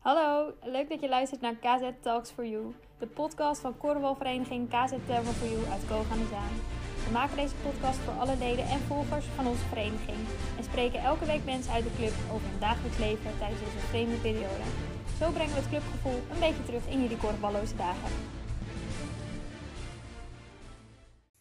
Hallo, 0.00 0.54
leuk 0.62 0.88
dat 0.88 1.00
je 1.00 1.08
luistert 1.08 1.40
naar 1.40 1.54
KZ 1.54 1.90
Talks 2.00 2.30
for 2.30 2.46
You, 2.46 2.74
de 2.98 3.06
podcast 3.06 3.60
van 3.60 3.76
korfbalvereniging 3.76 4.68
KZ 4.68 4.92
Thermal 5.06 5.32
for 5.32 5.48
You 5.48 5.64
uit 5.72 5.86
Koog 5.88 6.06
Zaan. 6.06 6.54
We 7.06 7.10
maken 7.12 7.36
deze 7.36 7.54
podcast 7.62 7.98
voor 7.98 8.12
alle 8.12 8.36
leden 8.36 8.64
en 8.64 8.78
volgers 8.78 9.24
van 9.24 9.46
onze 9.46 9.64
vereniging 9.64 10.18
en 10.56 10.64
spreken 10.64 11.00
elke 11.00 11.24
week 11.24 11.44
mensen 11.44 11.72
uit 11.72 11.84
de 11.84 11.94
club 11.96 12.12
over 12.32 12.48
hun 12.50 12.60
dagelijks 12.60 12.98
leven 12.98 13.38
tijdens 13.38 13.60
deze 13.60 13.78
vreemde 13.78 14.16
periode. 14.16 14.64
Zo 15.18 15.30
brengen 15.30 15.54
we 15.54 15.60
het 15.60 15.68
clubgevoel 15.68 16.20
een 16.32 16.40
beetje 16.40 16.64
terug 16.64 16.88
in 16.88 17.00
jullie 17.02 17.16
korfballoze 17.16 17.76
dagen. 17.76 18.10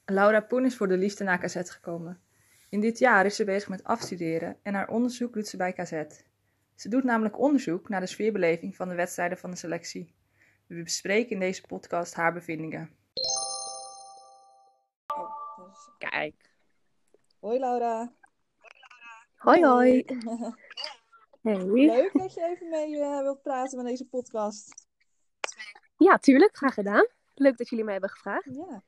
Laura 0.06 0.42
Poen 0.42 0.66
is 0.66 0.76
voor 0.76 0.88
de 0.88 0.98
liefde 0.98 1.24
naar 1.24 1.40
KZ 1.40 1.56
gekomen. 1.56 2.20
In 2.70 2.80
dit 2.80 3.00
jaar 3.00 3.26
is 3.26 3.36
ze 3.36 3.44
bezig 3.44 3.70
met 3.70 3.84
afstuderen 3.84 4.58
en 4.64 4.74
haar 4.74 4.88
onderzoek 4.88 5.34
doet 5.34 5.48
ze 5.48 5.58
bij 5.58 5.74
KZ. 5.74 5.94
Ze 6.80 6.90
doet 6.90 7.04
namelijk 7.04 7.40
onderzoek 7.40 7.90
naar 7.90 8.00
de 8.00 8.08
sfeerbeleving 8.08 8.76
van 8.76 8.90
de 8.90 8.96
wedstrijden 8.96 9.38
van 9.38 9.52
de 9.52 9.58
selectie. 9.58 10.16
We 10.68 10.84
bespreken 10.84 11.32
in 11.32 11.40
deze 11.40 11.62
podcast 11.62 12.14
haar 12.14 12.34
bevindingen. 12.34 12.96
Kijk. 15.98 16.52
Hoi 17.40 17.60
Laura. 17.60 18.14
Hoi, 19.36 19.66
hoi. 19.66 20.06
Hey. 21.42 21.66
Leuk 21.66 22.14
dat 22.14 22.34
je 22.34 22.46
even 22.46 22.70
mee 22.70 23.00
eh, 23.00 23.22
wilt 23.22 23.42
praten 23.42 23.78
met 23.78 23.88
deze 23.88 24.08
podcast. 24.08 24.88
Ja, 25.98 26.18
tuurlijk. 26.18 26.58
Graag 26.58 26.74
gedaan. 26.74 27.08
Leuk 27.36 27.58
dat 27.58 27.70
jullie 27.70 27.84
mij 27.86 27.94
hebben 27.94 28.12
gevraagd. 28.12 28.56
Ja. 28.56 28.84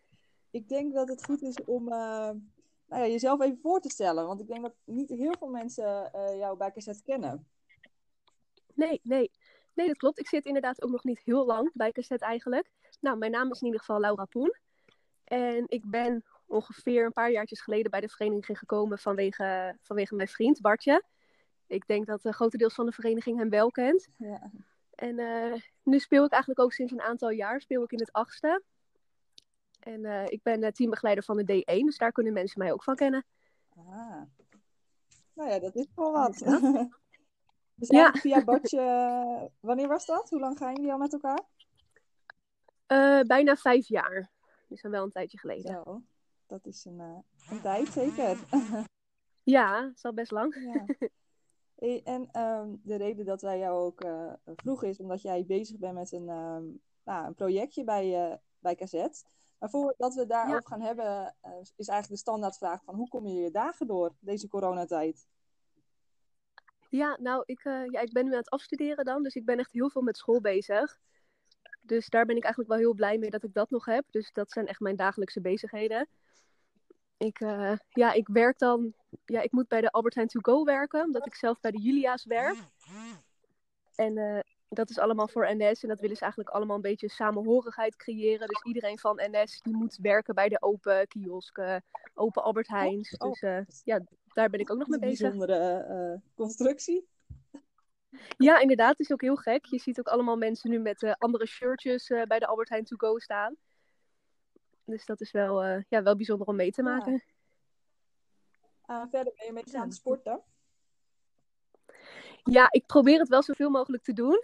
Ik 0.50 0.70
denk 0.70 0.94
dat 0.94 1.08
het 1.08 1.26
goed 1.26 1.42
is 1.42 1.64
om 1.64 1.92
eh, 1.92 2.30
nou 2.86 3.04
ja, 3.04 3.08
jezelf 3.08 3.42
even 3.42 3.60
voor 3.62 3.80
te 3.80 3.90
stellen. 3.90 4.28
Want 4.28 4.42
ik 4.42 4.48
denk 4.48 4.62
dat 4.62 4.74
niet 4.84 5.10
heel 5.10 5.36
veel 5.40 5.50
mensen 5.50 6.14
eh, 6.14 6.38
jou 6.38 6.58
bij 6.58 6.72
KZ 6.72 7.02
kennen. 7.04 7.48
Nee, 8.76 9.00
nee. 9.04 9.32
Nee, 9.74 9.88
dat 9.88 9.98
klopt. 9.98 10.20
Ik 10.20 10.28
zit 10.28 10.46
inderdaad 10.46 10.82
ook 10.82 10.92
nog 10.92 11.04
niet 11.04 11.22
heel 11.24 11.46
lang 11.46 11.72
bij 11.74 11.92
Cassette 11.92 12.26
eigenlijk. 12.26 12.70
Nou, 13.00 13.18
mijn 13.18 13.32
naam 13.32 13.52
is 13.52 13.60
in 13.60 13.66
ieder 13.66 13.80
geval 13.80 14.00
Laura 14.00 14.26
Poen. 14.26 14.56
En 15.24 15.64
ik 15.68 15.90
ben 15.90 16.24
ongeveer 16.46 17.06
een 17.06 17.14
paar 17.14 17.32
jaartjes 17.32 17.62
geleden 17.62 17.92
bij 17.92 18.02
de 18.02 18.10
vereniging 18.10 18.58
gekomen 18.58 19.00
vanwege, 19.00 19.78
vanwege 19.82 20.16
mijn 20.16 20.28
vriend 20.28 20.62
Bartje. 20.62 21.04
Ik 21.68 21.88
denk 21.88 22.06
dat 22.06 22.26
uh, 22.26 22.32
grotendeels 22.32 22.74
van 22.74 22.86
de 22.86 22.92
vereniging 22.92 23.38
hem 23.38 23.50
wel 23.50 23.72
kent. 23.72 24.08
Ja. 24.18 24.52
En 24.96 25.20
uh, 25.20 25.54
nu 25.84 26.00
speel 26.00 26.26
ik 26.26 26.32
eigenlijk 26.32 26.62
ook 26.62 26.74
sinds 26.74 26.92
een 26.92 27.02
aantal 27.02 27.30
jaar 27.30 27.62
speel 27.62 27.84
ik 27.84 27.92
in 27.92 28.00
het 28.00 28.12
achtste. 28.12 28.64
En 29.80 30.06
uh, 30.06 30.26
ik 30.26 30.44
ben 30.44 30.74
teambegeleider 30.74 31.24
van 31.24 31.38
de 31.38 31.64
D1, 31.64 31.86
dus 31.86 31.98
daar 31.98 32.12
kunnen 32.12 32.34
mensen 32.34 32.60
mij 32.60 32.72
ook 32.72 32.84
van 32.84 32.96
kennen. 32.96 33.26
Ah. 33.76 34.22
Nou 35.34 35.50
ja, 35.50 35.60
dat 35.60 35.76
is 35.76 35.88
wel 35.96 36.12
wat. 36.12 36.40
Dus 37.82 37.90
Ja. 37.90 38.12
via 38.12 38.44
Bartje, 38.44 39.52
wanneer 39.60 39.88
was 39.88 40.06
dat? 40.06 40.30
Hoe 40.30 40.40
lang 40.40 40.58
gaan 40.58 40.76
jullie 40.76 40.92
al 40.92 40.98
met 40.98 41.14
elkaar? 41.14 41.44
Uh, 42.88 43.22
bijna 43.22 43.56
vijf 43.56 43.88
jaar. 43.88 44.32
Dus 44.68 44.82
dan 44.82 44.92
wel 44.92 45.04
een 45.04 45.12
tijdje 45.12 45.38
geleden. 45.38 45.72
Zo, 45.72 46.02
dat 46.46 46.66
is 46.66 46.86
een, 46.86 47.00
uh, 47.00 47.18
een 47.50 47.62
tijd 47.62 47.88
zeker. 47.88 48.38
ja, 49.56 49.82
dat 49.82 49.96
is 49.96 50.04
al 50.04 50.14
best 50.14 50.32
lang. 50.32 50.56
Ja. 50.56 50.86
En 52.04 52.42
um, 52.42 52.82
de 52.84 52.96
reden 52.96 53.26
dat 53.26 53.42
wij 53.42 53.60
jou 53.60 53.80
ook 53.80 54.04
uh, 54.04 54.34
vroegen 54.44 54.88
is 54.88 55.00
omdat 55.00 55.22
jij 55.22 55.46
bezig 55.46 55.78
bent 55.78 55.94
met 55.94 56.12
een, 56.12 56.30
um, 56.30 56.82
nou, 57.04 57.26
een 57.28 57.36
projectje 57.36 57.84
bij, 57.84 58.40
bij 58.60 58.76
KZ. 58.76 58.94
Maar 59.58 59.70
voordat 59.70 60.14
we 60.14 60.26
daarover 60.26 60.62
ja. 60.62 60.68
gaan 60.68 60.82
hebben, 60.82 61.36
is 61.76 61.88
eigenlijk 61.88 62.08
de 62.08 62.16
standaardvraag 62.16 62.84
van 62.84 62.96
hoe 62.96 63.08
kom 63.08 63.28
je 63.28 63.42
je 63.42 63.52
dagen 63.52 63.88
door 63.88 64.16
deze 64.20 64.48
coronatijd? 64.48 65.28
Ja, 66.92 67.18
nou, 67.22 67.44
ik, 67.46 67.66
uh, 67.66 67.86
ja, 67.86 68.00
ik 68.00 68.12
ben 68.12 68.26
nu 68.26 68.32
aan 68.32 68.38
het 68.38 68.50
afstuderen 68.50 69.06
dan. 69.06 69.24
Dus 69.24 69.36
ik 69.36 69.46
ben 69.46 69.60
echt 69.60 69.72
heel 69.72 69.90
veel 69.90 70.02
met 70.02 70.18
school 70.18 70.42
bezig. 70.42 71.00
Dus 71.82 72.10
daar 72.10 72.26
ben 72.26 72.36
ik 72.36 72.44
eigenlijk 72.44 72.74
wel 72.74 72.82
heel 72.82 72.94
blij 72.94 73.18
mee 73.18 73.30
dat 73.30 73.44
ik 73.44 73.54
dat 73.54 73.70
nog 73.70 73.86
heb. 73.86 74.06
Dus 74.10 74.32
dat 74.32 74.52
zijn 74.52 74.68
echt 74.68 74.80
mijn 74.80 74.96
dagelijkse 74.96 75.42
bezigheden. 75.42 76.08
Ik, 77.18 77.40
uh, 77.40 77.74
ja, 77.90 78.14
ik 78.14 78.28
werk 78.28 78.58
dan... 78.58 78.94
Ja, 79.26 79.42
ik 79.42 79.52
moet 79.52 79.68
bij 79.68 79.82
de 79.82 79.92
Albert 79.92 80.16
Heijn 80.16 80.28
To 80.28 80.40
Go 80.42 80.64
werken. 80.64 81.04
Omdat 81.04 81.26
ik 81.26 81.36
zelf 81.36 81.60
bij 81.60 81.72
de 81.72 81.82
Julia's 81.82 82.26
werk. 82.26 82.58
En 83.96 84.18
uh, 84.18 84.40
dat 84.74 84.90
is 84.90 85.00
allemaal 85.00 85.28
voor 85.28 85.56
NS. 85.56 85.84
En 85.84 85.90
dat 85.90 86.00
willen 86.00 86.16
ze 86.16 86.22
eigenlijk 86.22 86.54
allemaal 86.56 86.76
een 86.76 86.82
beetje 86.82 87.10
samenhorigheid 87.10 87.96
creëren. 87.96 88.48
Dus 88.48 88.64
iedereen 88.64 89.00
van 89.00 89.22
NS 89.32 89.62
die 89.62 89.76
moet 89.76 89.98
werken 90.02 90.36
bij 90.36 90.50
de 90.50 90.62
open 90.62 91.08
kiosken. 91.08 91.84
Open 92.14 92.44
Albert 92.44 92.68
Heijns. 92.68 93.18
Oh, 93.18 93.32
Dus 93.66 93.82
ja, 93.84 94.02
daar 94.34 94.50
ben 94.50 94.60
ik 94.60 94.72
ook 94.72 94.78
nog 94.78 94.88
mee 94.88 95.00
bezig. 95.00 95.32
Een 95.32 95.38
bijzondere 95.38 95.88
uh, 95.90 96.36
constructie. 96.36 97.08
Ja, 98.38 98.60
inderdaad. 98.60 98.90
Het 98.90 99.00
is 99.00 99.12
ook 99.12 99.22
heel 99.22 99.36
gek. 99.36 99.66
Je 99.66 99.80
ziet 99.80 100.00
ook 100.00 100.08
allemaal 100.08 100.38
mensen 100.38 100.70
nu 100.70 100.80
met 100.80 101.02
uh, 101.02 101.14
andere 101.18 101.48
shirtjes 101.48 102.08
bij 102.08 102.40
de 102.40 102.48
Albert 102.48 102.70
Heijn 102.70 102.86
To 102.86 102.96
Go 102.96 103.20
staan. 103.20 103.56
Dus 104.86 105.06
dat 105.06 105.22
is 105.22 105.32
wel, 105.32 105.64
ja, 105.88 106.04
wel 106.04 106.16
bijzonder 106.16 106.48
om 106.48 106.56
mee 106.56 106.72
te 106.72 106.84
maken. 106.84 107.24
Ja. 108.88 109.08
verder 109.10 109.34
ben 109.36 109.46
je 109.46 109.54
met 109.54 109.76
aan 109.76 109.88
het 109.88 109.94
sporten? 109.94 110.42
Ja, 112.44 112.68
ik 112.72 112.86
probeer 112.86 113.20
het 113.20 113.30
wel 113.30 113.44
zoveel 113.44 113.70
mogelijk 113.70 114.04
te 114.04 114.14
doen. 114.14 114.44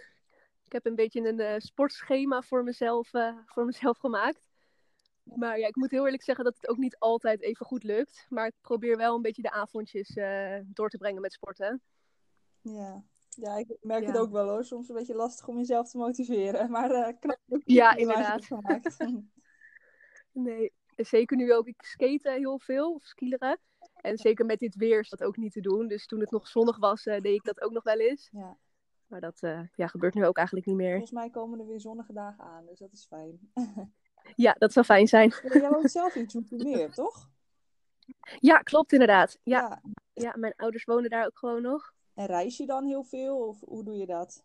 Ik 0.68 0.74
heb 0.74 0.86
een 0.86 0.94
beetje 0.94 1.28
een 1.28 1.60
sportschema 1.60 2.42
voor 2.42 2.64
mezelf, 2.64 3.10
voor 3.46 3.64
mezelf 3.64 3.98
gemaakt. 3.98 4.40
Maar 5.22 5.58
ja, 5.58 5.66
ik 5.66 5.76
moet 5.76 5.90
heel 5.90 6.04
eerlijk 6.04 6.22
zeggen 6.22 6.44
dat 6.44 6.56
het 6.56 6.68
ook 6.68 6.76
niet 6.76 6.98
altijd 6.98 7.42
even 7.42 7.66
goed 7.66 7.82
lukt. 7.82 8.26
Maar 8.28 8.46
ik 8.46 8.54
probeer 8.60 8.96
wel 8.96 9.14
een 9.14 9.22
beetje 9.22 9.42
de 9.42 9.50
avondjes 9.50 10.16
uh, 10.16 10.58
door 10.66 10.88
te 10.88 10.98
brengen 10.98 11.20
met 11.20 11.32
sporten. 11.32 11.82
Ja, 12.60 13.04
ja 13.30 13.56
ik 13.56 13.76
merk 13.80 14.02
ja. 14.02 14.06
het 14.08 14.16
ook 14.18 14.30
wel 14.30 14.48
hoor. 14.48 14.64
Soms 14.64 14.88
een 14.88 14.94
beetje 14.94 15.14
lastig 15.14 15.48
om 15.48 15.56
jezelf 15.56 15.90
te 15.90 15.98
motiveren. 15.98 16.70
Maar 16.70 17.14
knap. 17.14 17.38
Ja, 17.64 17.96
inderdaad. 17.96 18.48
nee, 20.32 20.72
zeker 20.96 21.36
nu 21.36 21.54
ook. 21.54 21.66
Ik 21.66 21.82
skate 21.82 22.30
heel 22.30 22.58
veel, 22.58 22.94
of 22.94 23.04
skileren. 23.04 23.58
En 23.94 24.18
zeker 24.18 24.46
met 24.46 24.58
dit 24.58 24.74
weer 24.74 25.00
is 25.00 25.08
dat 25.08 25.22
ook 25.22 25.36
niet 25.36 25.52
te 25.52 25.60
doen. 25.60 25.88
Dus 25.88 26.06
toen 26.06 26.20
het 26.20 26.30
nog 26.30 26.48
zonnig 26.48 26.78
was, 26.78 27.02
deed 27.02 27.24
ik 27.24 27.44
dat 27.44 27.60
ook 27.60 27.72
nog 27.72 27.82
wel 27.82 27.98
eens. 27.98 28.28
Ja. 28.32 28.58
Maar 29.08 29.20
dat 29.20 29.40
ja, 29.74 29.86
gebeurt 29.86 30.14
nu 30.14 30.26
ook 30.26 30.36
eigenlijk 30.36 30.66
niet 30.66 30.76
meer. 30.76 30.90
Volgens 30.90 31.12
mij 31.12 31.30
komen 31.30 31.58
er 31.58 31.66
weer 31.66 31.80
zonnige 31.80 32.12
dagen 32.12 32.44
aan, 32.44 32.66
dus 32.66 32.78
dat 32.78 32.92
is 32.92 33.06
fijn. 33.06 33.38
Ja, 34.36 34.54
dat 34.58 34.72
zou 34.72 34.86
fijn 34.86 35.06
zijn. 35.06 35.34
Ja, 35.42 35.60
jij 35.60 35.70
woont 35.70 35.90
zelf 35.90 36.14
in 36.14 36.30
Zoetermeer, 36.30 36.94
toch? 37.04 37.28
Ja, 38.38 38.58
klopt 38.58 38.92
inderdaad. 38.92 39.38
Ja. 39.42 39.60
ja. 39.60 39.80
Ja. 40.12 40.34
mijn 40.36 40.54
ouders 40.56 40.84
wonen 40.84 41.10
daar 41.10 41.26
ook 41.26 41.38
gewoon 41.38 41.62
nog. 41.62 41.92
En 42.14 42.26
reis 42.26 42.56
je 42.56 42.66
dan 42.66 42.84
heel 42.84 43.04
veel 43.04 43.46
of 43.46 43.60
hoe 43.60 43.84
doe 43.84 43.96
je 43.96 44.06
dat? 44.06 44.44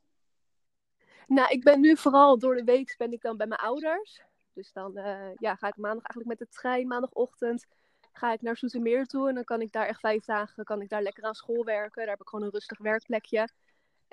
Nou, 1.28 1.52
ik 1.52 1.63
ben 1.63 1.79
nu 1.79 1.97
vooral 1.97 2.40
door 2.40 2.56
de 2.56 2.63
week 2.63 2.96
ben 2.97 3.12
ik 3.12 3.22
dan 3.22 3.38
bij 3.38 3.47
mijn 3.47 3.59
ouders. 3.59 4.23
Dus 4.53 4.72
dan 4.72 4.97
uh, 4.97 5.35
ja, 5.35 5.56
ga 5.56 5.68
ik 5.68 5.78
maandag 5.78 6.03
eigenlijk 6.03 6.28
met 6.28 6.40
de 6.40 6.47
trein, 6.50 6.88
maandagochtend, 6.88 7.66
ga 8.12 8.34
ik 8.34 8.41
naar 8.41 8.57
Zoetermeer 8.57 9.06
toe. 9.06 9.29
En 9.29 9.35
dan 9.35 9.44
kan 9.44 9.62
ik 9.62 9.72
daar 9.72 9.88
echt 9.88 10.00
vijf 10.00 10.25
dagen, 10.25 10.63
kan 10.63 10.81
ik 10.81 10.90
daar 10.90 11.02
lekker 11.02 11.23
aan 11.23 11.34
school 11.34 11.63
werken. 11.63 12.02
Daar 12.02 12.12
heb 12.12 12.22
ik 12.22 12.28
gewoon 12.28 12.46
een 12.46 12.52
rustig 12.52 12.78
werkplekje. 12.78 13.47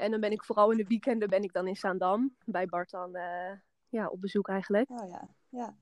En 0.01 0.11
dan 0.11 0.21
ben 0.21 0.33
ik 0.33 0.45
vooral 0.45 0.71
in 0.71 0.77
de 0.77 0.85
weekenden 0.85 1.29
ben 1.29 1.43
ik 1.43 1.53
dan 1.53 1.67
in 1.67 1.77
Zaandam, 1.77 2.37
bij 2.45 2.67
Bart 2.67 2.91
dan 2.91 3.17
uh, 3.17 3.53
ja, 3.89 4.09
op 4.09 4.21
bezoek 4.21 4.49
eigenlijk. 4.49 4.91
Oh 4.91 5.09
ja. 5.09 5.29
Ja. 5.49 5.77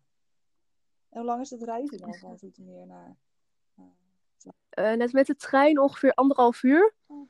En 1.08 1.18
hoe 1.18 1.24
lang 1.24 1.40
is 1.40 1.50
het 1.50 1.62
reizen 1.62 1.98
dan 1.98 2.14
van 2.14 2.38
Zoetermeer 2.38 2.86
naar... 2.86 3.16
Uh, 4.78 4.92
net 4.92 5.12
met 5.12 5.26
de 5.26 5.36
trein 5.36 5.78
ongeveer 5.78 6.12
anderhalf 6.12 6.62
uur. 6.62 6.94
Oh. 7.06 7.28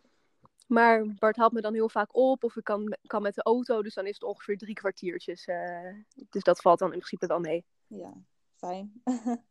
Maar 0.66 1.06
Bart 1.19 1.37
haalt 1.37 1.53
me 1.53 1.60
dan 1.60 1.75
heel 1.75 1.88
vaak 1.88 2.16
op. 2.16 2.44
Of 2.44 2.56
ik 2.56 2.65
kan, 2.65 2.97
kan 3.06 3.22
met 3.22 3.34
de 3.34 3.43
auto. 3.43 3.82
Dus 3.82 3.94
dan 3.94 4.06
is 4.06 4.15
het 4.15 4.22
ongeveer 4.22 4.59
drie 4.59 4.75
kwartiertjes. 4.75 5.47
Uh, 5.47 5.94
dus 6.31 6.43
dat 6.43 6.60
valt 6.60 6.78
dan 6.78 6.93
in 6.93 6.98
principe 6.98 7.27
wel 7.27 7.41
mee. 7.41 7.65
Ja, 7.87 8.12
fijn. 8.56 9.03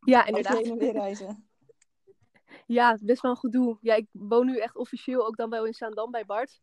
ja, 0.00 0.26
inderdaad. 0.26 0.62
weer 0.62 0.92
reizen. 0.92 1.47
Ja, 2.66 2.98
best 3.00 3.22
wel 3.22 3.30
een 3.30 3.36
gedoe. 3.36 3.78
Ja, 3.80 3.94
ik 3.94 4.06
woon 4.12 4.46
nu 4.46 4.58
echt 4.58 4.76
officieel 4.76 5.26
ook 5.26 5.36
dan 5.36 5.50
wel 5.50 5.66
in 5.66 5.74
Zaandam 5.74 6.10
bij 6.10 6.24
Bart. 6.24 6.60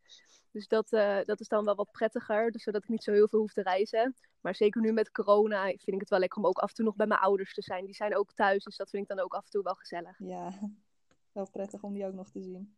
Dus 0.52 0.68
dat, 0.68 0.92
uh, 0.92 1.20
dat 1.24 1.40
is 1.40 1.48
dan 1.48 1.66
wel 1.66 1.76
wat 1.76 1.92
prettiger. 1.92 2.52
Dus 2.52 2.64
zodat 2.64 2.84
ik 2.84 2.90
niet 2.90 3.04
zo 3.04 3.12
heel 3.12 3.28
veel 3.28 3.40
hoef 3.40 3.54
te 3.54 3.62
reizen. 3.62 4.16
Maar 4.42 4.56
zeker 4.56 4.82
nu 4.82 4.92
met 4.92 5.12
corona 5.12 5.64
vind 5.64 5.88
ik 5.88 6.00
het 6.00 6.10
wel 6.10 6.20
lekker 6.20 6.38
om 6.38 6.46
ook 6.46 6.58
af 6.58 6.70
en 6.70 6.76
toe 6.76 6.86
nog 6.86 6.96
bij 6.96 7.08
mijn 7.08 7.20
ouders 7.20 7.54
te 7.54 7.62
zijn. 7.62 7.86
Die 7.86 7.96
zijn 7.96 8.18
ook 8.18 8.34
thuis, 8.34 8.64
dus 8.64 8.78
dat 8.78 8.90
vind 8.90 9.04
ik 9.04 9.10
dan 9.10 9.20
ook 9.20 9.34
af 9.34 9.44
en 9.44 9.50
toe 9.50 9.64
wel 9.64 9.74
gezellig. 9.74 10.20
Ja, 10.20 10.60
wel 11.32 11.50
prettig 11.50 11.84
om 11.84 11.94
die 11.94 12.06
ook 12.06 12.14
nog 12.14 12.30
te 12.30 12.42
zien. 12.42 12.76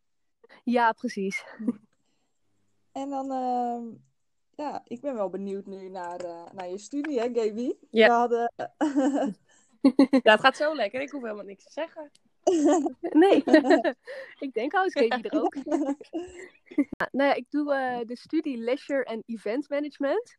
Ja, 0.63 0.91
precies. 0.91 1.45
En 2.91 3.09
dan, 3.09 3.31
uh, 3.31 3.95
ja, 4.55 4.81
ik 4.85 5.01
ben 5.01 5.15
wel 5.15 5.29
benieuwd 5.29 5.65
nu 5.65 5.89
naar, 5.89 6.25
uh, 6.25 6.51
naar 6.51 6.69
je 6.69 6.77
studie, 6.77 7.19
hè, 7.19 7.29
Gaby? 7.33 7.73
Ja. 7.89 8.07
We 8.07 8.13
hadden... 8.13 8.53
ja, 10.23 10.31
het 10.31 10.39
gaat 10.39 10.57
zo 10.57 10.75
lekker. 10.75 11.01
Ik 11.01 11.09
hoef 11.09 11.21
helemaal 11.21 11.45
niks 11.45 11.63
te 11.63 11.71
zeggen. 11.71 12.11
Nee, 13.23 13.43
ik 14.45 14.53
denk 14.53 14.73
al, 14.73 14.85
is 14.85 14.93
Gaby 14.93 15.27
er 15.27 15.41
ook. 15.41 15.55
ja, 15.55 17.07
nou 17.17 17.29
ja, 17.29 17.33
ik 17.33 17.45
doe 17.49 17.73
uh, 17.73 17.99
de 18.05 18.17
studie 18.17 18.57
Leisure 18.57 19.03
en 19.03 19.23
Event 19.25 19.69
Management. 19.69 20.37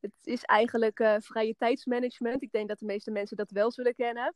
Het 0.00 0.12
is 0.22 0.42
eigenlijk 0.42 1.00
uh, 1.00 1.14
vrije 1.18 1.54
tijdsmanagement. 1.58 2.42
Ik 2.42 2.52
denk 2.52 2.68
dat 2.68 2.78
de 2.78 2.86
meeste 2.86 3.10
mensen 3.10 3.36
dat 3.36 3.50
wel 3.50 3.70
zullen 3.70 3.94
kennen. 3.94 4.34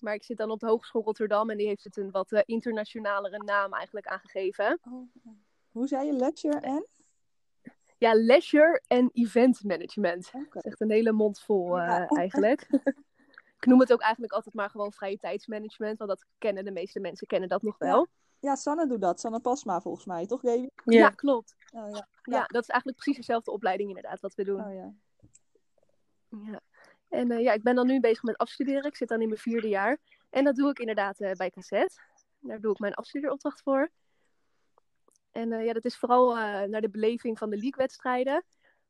Maar 0.00 0.14
ik 0.14 0.24
zit 0.24 0.36
dan 0.36 0.50
op 0.50 0.60
de 0.60 0.66
Hogeschool 0.66 1.02
Rotterdam 1.02 1.50
en 1.50 1.56
die 1.56 1.66
heeft 1.66 1.84
het 1.84 1.96
een 1.96 2.10
wat 2.10 2.32
uh, 2.32 2.40
internationalere 2.44 3.42
naam 3.44 3.72
eigenlijk 3.72 4.06
aangegeven. 4.06 4.78
Oh, 4.82 5.08
hoe 5.70 5.86
zei 5.86 6.06
je, 6.06 6.12
lecture 6.12 6.60
en? 6.60 6.86
Ja, 7.98 8.14
leisure 8.14 8.82
en 8.86 9.10
event 9.12 9.64
management. 9.64 10.30
Oké. 10.34 10.46
Dat 10.50 10.64
is 10.64 10.70
echt 10.70 10.80
een 10.80 10.90
hele 10.90 11.12
mond 11.12 11.40
vol 11.40 11.78
eh, 11.78 11.86
Ja. 11.86 12.06
eigenlijk. 12.06 12.68
Ik 13.66 13.72
noem 13.72 13.80
het 13.80 13.92
ook 13.92 14.00
eigenlijk 14.00 14.32
altijd 14.32 14.54
maar 14.54 14.70
gewoon 14.70 14.92
vrije 14.92 15.18
tijdsmanagement, 15.18 15.98
want 15.98 16.10
dat 16.10 16.24
kennen 16.38 16.64
de 16.64 16.70
meeste 16.70 17.00
mensen 17.00 17.26
kennen 17.26 17.48
dat 17.48 17.62
nog 17.62 17.78
wel. 17.78 18.06
Ja, 18.38 18.54
Sanne 18.54 18.86
doet 18.86 19.00
dat. 19.00 19.20
Sanne 19.20 19.40
Pasma 19.40 19.80
volgens 19.80 20.04
mij, 20.04 20.26
toch, 20.26 20.40
Gaby? 20.40 20.68
Ja, 20.84 21.10
klopt. 21.10 21.56
Oh 21.70 21.90
ja. 21.90 22.08
Ja. 22.22 22.44
dat 22.46 22.62
is 22.62 22.68
eigenlijk 22.68 23.00
precies 23.00 23.16
dezelfde 23.16 23.50
opleiding 23.50 23.88
inderdaad 23.88 24.20
wat 24.20 24.34
we 24.34 24.44
doen. 24.44 24.64
Oh 24.64 24.74
ja. 24.74 24.92
Ja. 26.28 26.60
En 27.08 27.30
eh, 27.30 27.42
ja, 27.42 27.52
ik 27.52 27.62
ben 27.62 27.74
dan 27.74 27.86
nu 27.86 28.00
bezig 28.00 28.22
met 28.22 28.36
afstuderen. 28.36 28.84
Ik 28.84 28.96
zit 28.96 29.08
dan 29.08 29.20
in 29.20 29.28
mijn 29.28 29.40
vierde 29.40 29.68
jaar. 29.68 29.98
En 30.30 30.44
dat 30.44 30.56
doe 30.56 30.70
ik 30.70 30.78
inderdaad 30.78 31.20
eh, 31.20 31.32
bij 31.32 31.50
Cassette. 31.50 32.00
Daar 32.38 32.60
doe 32.60 32.72
ik 32.72 32.78
mijn 32.78 32.94
afstudeeropdracht 32.94 33.62
voor. 33.62 33.90
En 35.30 35.52
eh, 35.52 35.64
ja, 35.64 35.72
dat 35.72 35.84
is 35.84 35.96
vooral 35.96 36.36
eh, 36.36 36.62
naar 36.62 36.80
de 36.80 36.90
beleving 36.90 37.38
van 37.38 37.50
de 37.50 37.56
league-wedstrijden. 37.56 38.44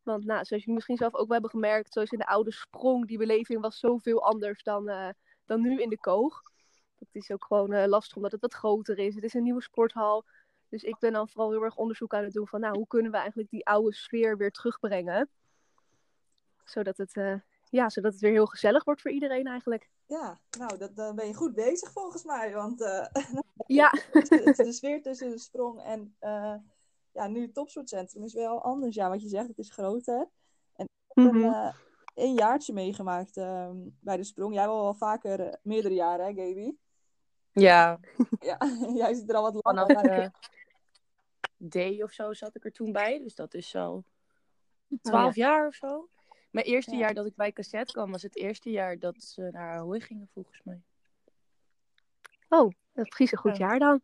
Want 0.06 0.24
nou, 0.24 0.44
zoals 0.44 0.62
jullie 0.62 0.74
misschien 0.74 0.96
zelf 0.96 1.14
ook 1.14 1.26
wel 1.26 1.32
hebben 1.32 1.50
gemerkt, 1.50 1.92
zoals 1.92 2.10
in 2.10 2.18
de 2.18 2.26
oude 2.26 2.52
sprong, 2.52 3.06
die 3.06 3.18
beleving 3.18 3.60
was 3.60 3.78
zoveel 3.78 4.22
anders 4.22 4.62
dan, 4.62 4.88
eh, 4.88 5.08
dan 5.44 5.60
nu 5.60 5.80
in 5.80 5.88
de 5.88 5.98
koog. 5.98 6.42
Dat 6.98 7.08
is 7.12 7.30
ook 7.30 7.44
gewoon 7.44 7.72
eh, 7.72 7.86
lastig 7.86 8.16
omdat 8.16 8.32
het 8.32 8.40
wat 8.40 8.54
groter 8.54 8.98
is. 8.98 9.14
Het 9.14 9.24
is 9.24 9.34
een 9.34 9.42
nieuwe 9.42 9.62
sporthal. 9.62 10.24
Dus 10.68 10.82
ik 10.82 10.98
ben 10.98 11.12
dan 11.12 11.28
vooral 11.28 11.50
heel 11.50 11.62
erg 11.62 11.76
onderzoek 11.76 12.14
aan 12.14 12.24
het 12.24 12.32
doen 12.32 12.46
van, 12.48 12.60
nou, 12.60 12.76
hoe 12.76 12.86
kunnen 12.86 13.10
we 13.10 13.16
eigenlijk 13.16 13.50
die 13.50 13.66
oude 13.66 13.94
sfeer 13.94 14.36
weer 14.36 14.50
terugbrengen? 14.50 15.30
Zodat 16.64 16.96
het, 16.96 17.16
eh, 17.16 17.34
ja, 17.70 17.88
zodat 17.88 18.12
het 18.12 18.20
weer 18.20 18.32
heel 18.32 18.46
gezellig 18.46 18.84
wordt 18.84 19.00
voor 19.00 19.10
iedereen 19.10 19.46
eigenlijk. 19.46 19.88
Ja, 20.06 20.40
nou, 20.58 20.78
dat, 20.78 20.96
dan 20.96 21.14
ben 21.14 21.26
je 21.26 21.34
goed 21.34 21.54
bezig 21.54 21.92
volgens 21.92 22.24
mij. 22.24 22.52
Want 22.52 22.80
Ja, 23.66 23.90
de, 24.12 24.52
de 24.56 24.72
sfeer 24.72 25.02
tussen 25.02 25.30
de 25.30 25.38
sprong 25.38 25.82
en 25.82 26.16
ja, 27.16 27.26
nu 27.26 27.42
het 27.42 27.54
topsportcentrum 27.54 28.24
is 28.24 28.32
wel 28.34 28.62
anders. 28.62 28.94
Ja, 28.94 29.08
wat 29.08 29.22
je 29.22 29.28
zegt, 29.28 29.48
het 29.48 29.58
is 29.58 29.70
groter. 29.70 30.28
En 30.76 30.84
ik 30.84 30.90
heb 31.06 31.24
Mhm. 31.24 31.36
een, 31.36 31.52
eh, 31.52 31.72
een 32.14 32.34
jaartje 32.34 32.72
meegemaakt 32.72 33.36
ehm, 33.36 33.76
bij 34.00 34.16
de 34.16 34.24
sprong. 34.24 34.54
Jij 34.54 34.66
wel 34.66 34.82
wel 34.82 34.94
vaker 34.94 35.40
eh, 35.40 35.52
meerdere 35.62 35.94
jaren, 35.94 36.26
hè, 36.26 36.32
Gaby? 36.34 36.72
Ja, 37.52 38.00
Ja, 38.40 38.56
jij 39.00 39.14
zit 39.14 39.28
er 39.30 39.36
al 39.36 39.52
wat 39.52 39.64
langer 39.64 39.86
bij. 39.92 40.24
eh 40.24 40.30
D 41.98 42.02
of 42.02 42.12
zo 42.12 42.32
zat 42.32 42.54
ik 42.56 42.64
er 42.64 42.72
toen 42.72 42.92
bij. 42.92 43.18
Dus 43.18 43.34
dat 43.34 43.54
is 43.54 43.68
zo 43.68 44.04
12 45.02 45.34
jaar 45.34 45.66
of 45.66 45.74
zo. 45.74 46.08
Mijn 46.50 46.66
eerste 46.66 46.90
Ja. 46.94 46.98
jaar 46.98 47.14
dat 47.14 47.26
ik 47.26 47.34
bij 47.34 47.52
cassette 47.52 47.92
kwam, 47.92 48.10
was 48.10 48.22
het 48.22 48.36
eerste 48.36 48.70
jaar 48.70 48.98
dat 48.98 49.22
ze 49.22 49.48
naar 49.52 49.78
Ahoy 49.78 50.00
gingen, 50.00 50.28
volgens 50.32 50.60
mij. 50.64 50.82
oh, 52.48 52.70
dat 52.92 53.08
precies 53.08 53.32
een 53.32 53.38
goed 53.38 53.56
Ja. 53.56 53.66
jaar 53.68 53.78
dan. 53.78 54.00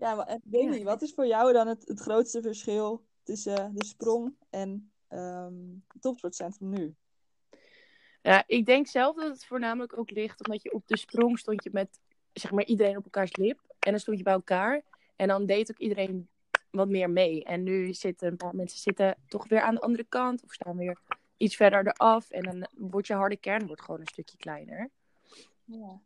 Ja, 0.00 0.14
maar 0.14 0.26
en 0.26 0.42
Gaby, 0.50 0.76
Ja. 0.76 0.84
wat 0.84 1.02
is 1.02 1.14
voor 1.14 1.26
jou 1.26 1.52
dan 1.52 1.66
het, 1.66 1.88
het 1.88 2.00
grootste 2.00 2.42
verschil 2.42 3.04
tussen 3.22 3.74
de 3.74 3.84
sprong 3.84 4.34
en 4.50 4.92
ehm, 5.08 5.54
het 5.88 6.02
topsportcentrum 6.02 6.68
nu? 6.68 6.94
Ja, 8.22 8.44
ik 8.46 8.66
denk 8.66 8.86
zelf 8.86 9.16
dat 9.16 9.28
het 9.28 9.44
voornamelijk 9.44 9.98
ook 9.98 10.10
ligt 10.10 10.46
omdat 10.46 10.62
je 10.62 10.72
op 10.72 10.86
de 10.86 10.96
sprong 10.96 11.38
stond 11.38 11.64
je 11.64 11.70
met 11.72 12.00
zeg 12.32 12.50
maar 12.50 12.64
iedereen 12.64 12.96
op 12.96 13.04
elkaars 13.04 13.36
lip. 13.36 13.60
En 13.78 13.90
dan 13.90 14.00
stond 14.00 14.18
je 14.18 14.22
bij 14.24 14.32
elkaar. 14.32 14.82
En 15.16 15.28
dan 15.28 15.46
deed 15.46 15.70
ook 15.70 15.78
iedereen 15.78 16.28
wat 16.70 16.88
meer 16.88 17.10
mee. 17.10 17.44
En 17.44 17.62
nu 17.62 17.94
zitten 17.94 18.28
een 18.28 18.36
paar 18.36 18.54
mensen 18.54 18.78
zitten 18.78 19.16
toch 19.26 19.48
weer 19.48 19.60
aan 19.60 19.74
de 19.74 19.80
andere 19.80 20.04
kant. 20.04 20.44
Of 20.44 20.52
staan 20.52 20.76
weer 20.76 21.00
iets 21.36 21.56
verder 21.56 21.86
eraf. 21.86 22.30
En 22.30 22.42
dan 22.42 22.68
wordt 22.74 23.06
je 23.06 23.14
harde 23.14 23.36
kern 23.36 23.66
wordt 23.66 23.82
gewoon 23.82 24.00
een 24.00 24.06
stukje 24.06 24.36
kleiner. 24.36 24.90
Ja. 25.64 26.00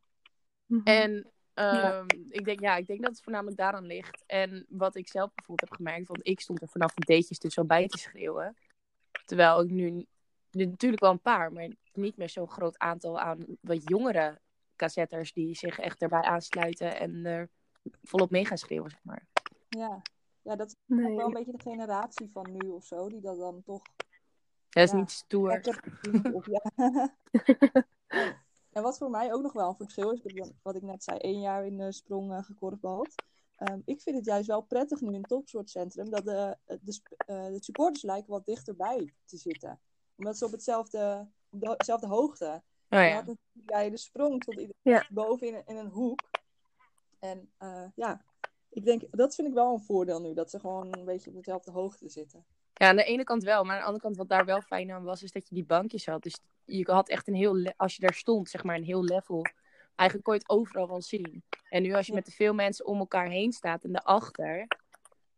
Mhm. 0.67 0.81
En 0.85 1.33
ehm, 1.55 2.07
ik, 2.29 2.45
denk, 2.45 2.61
ja, 2.61 2.77
ik 2.77 2.87
denk 2.87 3.01
dat 3.03 3.11
het 3.11 3.23
voornamelijk 3.23 3.57
daaraan 3.57 3.87
ligt. 3.87 4.23
En 4.27 4.67
wat 4.69 4.97
ik 4.97 5.09
zelf 5.09 5.35
bijvoorbeeld 5.35 5.71
heb 5.71 5.79
gemerkt, 5.79 6.09
want 6.09 6.27
ik 6.27 6.41
stond 6.41 6.63
er 6.63 6.69
vanaf 6.69 6.95
de 6.95 7.05
datejes 7.15 7.39
dus 7.39 7.55
wel 7.55 7.65
bij 7.65 7.89
te 7.89 7.99
schreeuwen. 7.99 8.57
Terwijl 9.25 9.63
ik 9.63 9.71
nu, 9.71 9.91
nu 10.51 10.65
natuurlijk 10.65 11.03
wel 11.03 11.11
een 11.11 11.21
paar, 11.21 11.53
maar 11.53 11.69
niet 11.93 12.17
meer 12.17 12.29
zo'n 12.31 12.51
groot 12.51 12.79
aantal 12.79 13.21
aan 13.21 13.45
wat 13.61 13.89
jongere 13.89 14.41
cassetters 14.77 15.33
die 15.33 15.55
zich 15.55 15.79
echt 15.79 16.03
erbij 16.03 16.23
aansluiten 16.23 16.99
en 16.99 17.25
er 17.27 17.49
volop 18.03 18.31
mee 18.31 18.45
gaan 18.45 18.59
schreeuwen, 18.59 18.91
zeg 18.91 19.01
maar. 19.03 19.27
Ja. 19.69 20.03
ja, 20.43 20.57
dat 20.57 20.67
is 20.67 20.75
Nee. 20.87 21.17
wel 21.17 21.27
een 21.27 21.33
beetje 21.33 21.53
de 21.57 21.63
generatie 21.63 22.31
van 22.33 22.47
nu 22.53 22.69
of 22.69 22.85
zo, 22.85 23.09
die 23.09 23.21
dat 23.21 23.39
dan 23.39 23.63
toch 23.63 23.83
Dat 24.69 24.83
is 24.85 24.91
Ja. 24.91 24.97
niet 24.97 25.11
stoer. 25.11 25.79
Of, 26.33 26.47
ja. 26.47 26.63
en, 28.75 28.83
wat 28.83 28.99
voor 28.99 29.11
mij 29.11 29.33
ook 29.33 29.43
nog 29.43 29.53
wel 29.53 29.69
een 29.69 29.77
verschil 29.77 30.11
is, 30.11 30.21
wat 30.63 30.75
ik 30.77 30.83
net 30.83 31.05
zei, 31.05 31.19
één 31.19 31.41
jaar 31.41 31.67
in 31.67 31.77
de 31.77 31.93
sprong 31.93 32.33
eh 32.33 32.43
gekorfbald. 32.45 33.15
Ehm, 33.57 33.81
ik 33.85 34.01
vind 34.01 34.17
het 34.17 34.25
juist 34.25 34.47
wel 34.47 34.61
prettig 34.63 35.01
nu 35.01 35.09
in 35.09 35.15
het 35.21 35.29
topsportcentrum 35.29 36.11
dat 36.11 36.25
de, 36.25 36.57
de, 36.81 36.93
sp- 36.93 37.13
eh, 37.27 37.47
de 37.47 37.63
supporters 37.63 38.03
lijken 38.03 38.31
wat 38.31 38.45
dichterbij 38.47 39.15
te 39.25 39.37
zitten. 39.37 39.81
Omdat 40.17 40.39
ze 40.39 40.45
op 40.45 40.51
hetzelfde, 40.53 41.29
op 41.51 41.61
de- 41.61 41.75
dezelfde 41.77 42.07
hoogte. 42.07 42.63
Oh 42.91 43.01
ja. 43.01 43.25
bij 43.53 43.91
de 43.91 43.97
sprong 43.97 44.45
tot 44.45 44.55
iedereen 44.55 44.75
Ja. 44.83 45.07
boven 45.11 45.47
in, 45.47 45.55
een- 45.55 45.67
in 45.67 45.77
een 45.77 45.89
hoek. 45.91 46.19
En 47.19 47.53
eh, 47.59 47.85
ja, 47.95 48.25
ik 48.69 48.85
denk, 48.85 49.03
dat 49.11 49.35
vind 49.35 49.49
ik 49.49 49.55
wel 49.55 49.73
een 49.73 49.81
voordeel 49.83 50.21
nu, 50.21 50.35
dat 50.35 50.51
ze 50.51 50.61
gewoon 50.61 50.93
een 50.93 51.05
beetje 51.05 51.31
op 51.31 51.37
dezelfde 51.37 51.71
hoogte 51.71 52.09
zitten. 52.09 52.45
Ja, 52.75 52.89
aan 52.89 52.97
de 52.97 53.05
ene 53.05 53.25
kant 53.25 53.43
wel, 53.43 53.65
maar 53.65 53.75
aan 53.75 53.81
de 53.81 53.87
andere 53.87 54.05
kant 54.05 54.17
wat 54.17 54.29
daar 54.29 54.45
wel 54.45 54.61
fijn 54.61 54.93
aan 54.93 55.05
was, 55.05 55.23
is 55.23 55.33
dat 55.33 55.49
je 55.49 55.55
die 55.55 55.65
bankjes 55.65 56.07
had. 56.07 56.23
Dus 56.23 56.39
je 56.65 56.91
had 56.91 57.09
echt 57.09 57.29
een 57.29 57.35
heel, 57.35 57.73
als 57.77 57.95
je 57.95 58.01
daar 58.01 58.15
stond, 58.15 58.51
zeg 58.51 58.65
maar 58.65 58.77
een 58.77 58.85
heel 58.85 59.05
level. 59.05 59.47
Eigenlijk 59.95 60.29
kon 60.29 60.35
je 60.35 60.41
het 60.41 60.51
overal 60.51 60.89
wel 60.89 61.03
zien. 61.03 61.43
En 61.69 61.83
nu 61.83 61.93
als 61.93 62.07
je 62.07 62.13
Ja. 62.13 62.19
met 62.19 62.27
te 62.27 62.33
veel 62.33 62.55
mensen 62.55 62.87
om 62.87 62.99
elkaar 62.99 63.29
heen 63.29 63.53
staat 63.53 63.85
en 63.85 63.93
daarachter, 63.93 64.67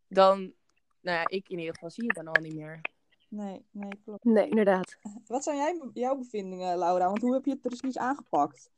dan, 0.08 0.52
nou 1.00 1.18
ja, 1.18 1.24
ik 1.26 1.48
in 1.48 1.58
ieder 1.58 1.74
geval 1.74 1.90
zie 1.90 2.02
je 2.02 2.08
het 2.14 2.24
dan 2.24 2.34
al 2.34 2.42
niet 2.42 2.54
meer. 2.54 2.80
Nee, 3.28 3.64
nee, 3.70 4.00
klopt. 4.04 4.24
Nee, 4.24 4.48
inderdaad. 4.48 4.98
Wat 5.26 5.42
zijn 5.42 5.56
jij, 5.56 5.80
jouw 5.94 6.16
bevindingen, 6.16 6.78
Laura? 6.78 7.06
Want 7.06 7.20
hoe 7.20 7.34
heb 7.34 7.44
je 7.44 7.50
het 7.50 7.60
precies 7.60 7.98
aangepakt, 7.98 8.70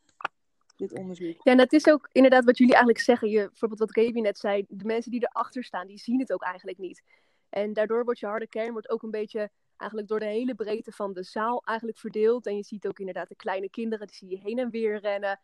dit 0.77 0.93
onderzoek? 0.93 1.41
Ja, 1.43 1.53
en 1.53 1.59
het 1.59 1.73
is 1.73 1.89
ook 1.89 2.09
inderdaad 2.13 2.45
wat 2.45 2.59
jullie 2.59 2.75
eigenlijk 2.75 3.05
zeggen. 3.05 3.29
Je, 3.29 3.47
bijvoorbeeld 3.49 3.81
wat 3.81 3.93
Gaby 3.93 4.21
net 4.21 4.39
zei, 4.39 4.65
de 4.69 4.85
mensen 4.85 5.11
die 5.11 5.29
erachter 5.31 5.65
staan, 5.65 5.87
die 5.87 5.99
zien 5.99 6.19
het 6.21 6.33
ook 6.33 6.43
eigenlijk 6.43 6.79
niet. 6.79 7.03
En 7.51 7.73
daardoor 7.73 8.05
wordt 8.05 8.21
je 8.21 8.27
harde 8.27 8.49
kern 8.49 8.73
wordt 8.73 8.91
ook 8.91 9.03
een 9.03 9.11
beetje 9.11 9.51
eigenlijk 9.77 10.11
door 10.11 10.19
de 10.19 10.27
hele 10.27 10.55
breedte 10.55 10.93
van 10.93 11.13
de 11.13 11.23
zaal 11.23 11.63
eigenlijk 11.65 11.99
verdeeld. 11.99 12.47
En 12.47 12.57
je 12.57 12.63
ziet 12.63 12.87
ook 12.87 12.99
inderdaad 12.99 13.29
de 13.29 13.37
kleine 13.37 13.71
kinderen, 13.71 14.07
die 14.07 14.17
zie 14.17 14.29
je 14.29 14.39
heen 14.39 14.59
en 14.59 14.71
weer 14.71 15.01
rennen. 15.01 15.41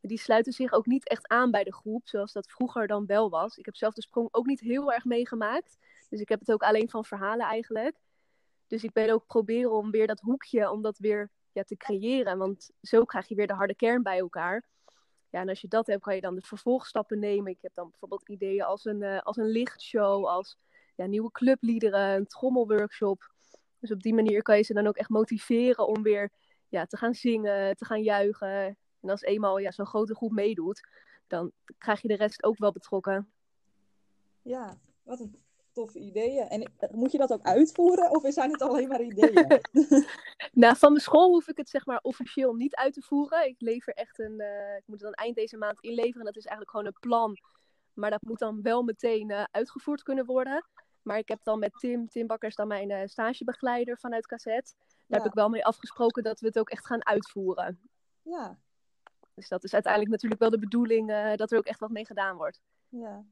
Die 0.00 0.18
sluiten 0.18 0.52
zich 0.52 0.72
ook 0.72 0.86
niet 0.86 1.08
echt 1.08 1.28
aan 1.28 1.50
bij 1.50 1.64
de 1.64 1.74
groep, 1.74 2.08
zoals 2.08 2.32
dat 2.32 2.50
vroeger 2.50 2.86
dan 2.86 3.06
wel 3.06 3.30
was. 3.30 3.56
Ik 3.56 3.64
heb 3.64 3.76
zelf 3.76 3.94
de 3.94 4.02
sprong 4.02 4.28
ook 4.30 4.46
niet 4.46 4.60
heel 4.60 4.92
erg 4.92 5.04
meegemaakt. 5.04 5.78
Dus 6.08 6.20
ik 6.20 6.28
heb 6.28 6.40
het 6.40 6.52
ook 6.52 6.62
alleen 6.62 6.90
van 6.90 7.04
verhalen 7.04 7.46
eigenlijk. 7.46 7.96
Dus 8.66 8.84
ik 8.84 8.92
ben 8.92 9.10
ook 9.10 9.26
proberen 9.26 9.72
om 9.72 9.90
weer 9.90 10.06
dat 10.06 10.20
hoekje, 10.20 10.70
om 10.70 10.82
dat 10.82 10.98
weer 10.98 11.30
ja, 11.52 11.62
te 11.62 11.76
creëren. 11.76 12.38
Want 12.38 12.70
zo 12.82 13.04
krijg 13.04 13.28
je 13.28 13.34
weer 13.34 13.46
de 13.46 13.52
harde 13.52 13.74
kern 13.74 14.02
bij 14.02 14.18
elkaar. 14.18 14.66
Ja, 15.30 15.40
en 15.40 15.48
als 15.48 15.60
je 15.60 15.68
dat 15.68 15.86
hebt, 15.86 16.02
kan 16.02 16.14
je 16.14 16.20
dan 16.20 16.34
de 16.34 16.42
vervolgstappen 16.42 17.18
nemen. 17.18 17.52
Ik 17.52 17.62
heb 17.62 17.74
dan 17.74 17.90
bijvoorbeeld 17.90 18.28
ideeën 18.28 18.62
als 18.62 18.84
een, 18.84 19.02
eh, 19.02 19.20
als 19.20 19.36
een 19.36 19.50
lichtshow, 19.50 20.26
als 20.26 20.58
ja, 20.98 21.06
nieuwe 21.06 21.30
clubliederen, 21.30 22.16
een 22.16 22.26
trommelworkshop. 22.26 23.32
Dus 23.80 23.92
op 23.92 24.02
die 24.02 24.14
manier 24.14 24.42
kan 24.42 24.56
je 24.56 24.62
ze 24.62 24.74
dan 24.74 24.86
ook 24.86 24.96
echt 24.96 25.08
motiveren 25.08 25.86
om 25.86 26.02
weer 26.02 26.30
ja, 26.68 26.86
te 26.86 26.96
gaan 26.96 27.14
zingen, 27.14 27.76
te 27.76 27.84
gaan 27.84 28.02
juichen. 28.02 28.76
En 29.00 29.10
als 29.10 29.22
eenmaal 29.22 29.58
ja, 29.58 29.70
zo'n 29.70 29.86
grote 29.86 30.14
groep 30.14 30.32
meedoet, 30.32 30.88
dan 31.26 31.52
krijg 31.78 32.02
je 32.02 32.08
de 32.08 32.16
rest 32.16 32.44
ook 32.44 32.58
wel 32.58 32.72
betrokken. 32.72 33.32
Ja, 34.42 34.78
wat 35.02 35.20
een 35.20 35.36
toffe 35.72 35.98
ideeën. 35.98 36.48
En 36.48 36.72
moet 36.90 37.12
je 37.12 37.18
dat 37.18 37.32
ook 37.32 37.42
uitvoeren 37.42 38.10
of 38.10 38.32
zijn 38.32 38.50
het 38.50 38.62
alleen 38.62 38.88
maar 38.88 39.02
ideeën? 39.02 39.60
Nou, 40.52 40.76
van 40.76 40.90
mijn 40.92 41.02
school 41.02 41.28
hoef 41.28 41.48
ik 41.48 41.56
het 41.56 41.68
zeg 41.68 41.86
maar 41.86 42.00
officieel 42.02 42.54
niet 42.54 42.74
uit 42.74 42.92
te 42.92 43.02
voeren. 43.02 43.46
Ik 43.46 43.60
lever 43.60 43.92
echt 43.92 44.18
een, 44.18 44.40
eh, 44.40 44.76
ik 44.76 44.82
moet 44.86 45.00
het 45.00 45.10
dan 45.10 45.24
eind 45.24 45.36
deze 45.36 45.56
maand 45.56 45.80
inleveren. 45.80 46.18
En 46.18 46.24
dat 46.24 46.36
is 46.36 46.44
eigenlijk 46.44 46.70
gewoon 46.70 46.86
een 46.86 47.00
plan. 47.00 47.38
Maar 47.94 48.10
dat 48.10 48.22
moet 48.22 48.38
dan 48.38 48.62
wel 48.62 48.82
meteen 48.82 49.30
eh, 49.30 49.44
uitgevoerd 49.50 50.02
kunnen 50.02 50.24
worden. 50.24 50.64
Maar 51.08 51.18
ik 51.18 51.28
heb 51.28 51.40
dan 51.42 51.58
met 51.58 51.72
Tim, 51.78 52.08
Tim 52.08 52.26
Bakkers, 52.26 52.54
dan 52.54 52.68
mijn 52.68 52.90
eh, 52.90 53.06
stagebegeleider 53.06 53.98
vanuit 53.98 54.26
Cassette. 54.26 54.72
Daar 54.76 54.86
Ja. 55.06 55.16
heb 55.16 55.26
ik 55.26 55.32
wel 55.32 55.48
mee 55.48 55.64
afgesproken 55.64 56.22
dat 56.22 56.40
we 56.40 56.46
het 56.46 56.58
ook 56.58 56.70
echt 56.70 56.86
gaan 56.86 57.06
uitvoeren. 57.06 57.80
ja, 58.22 58.58
Dus 59.34 59.48
dat 59.48 59.64
is 59.64 59.72
uiteindelijk 59.74 60.12
natuurlijk 60.12 60.40
wel 60.40 60.50
de 60.50 60.58
bedoeling 60.58 61.10
eh, 61.10 61.34
dat 61.34 61.50
er 61.52 61.58
ook 61.58 61.64
echt 61.64 61.80
wat 61.80 61.90
mee 61.90 62.04
gedaan 62.06 62.36
wordt. 62.36 62.60
ja. 62.88 63.24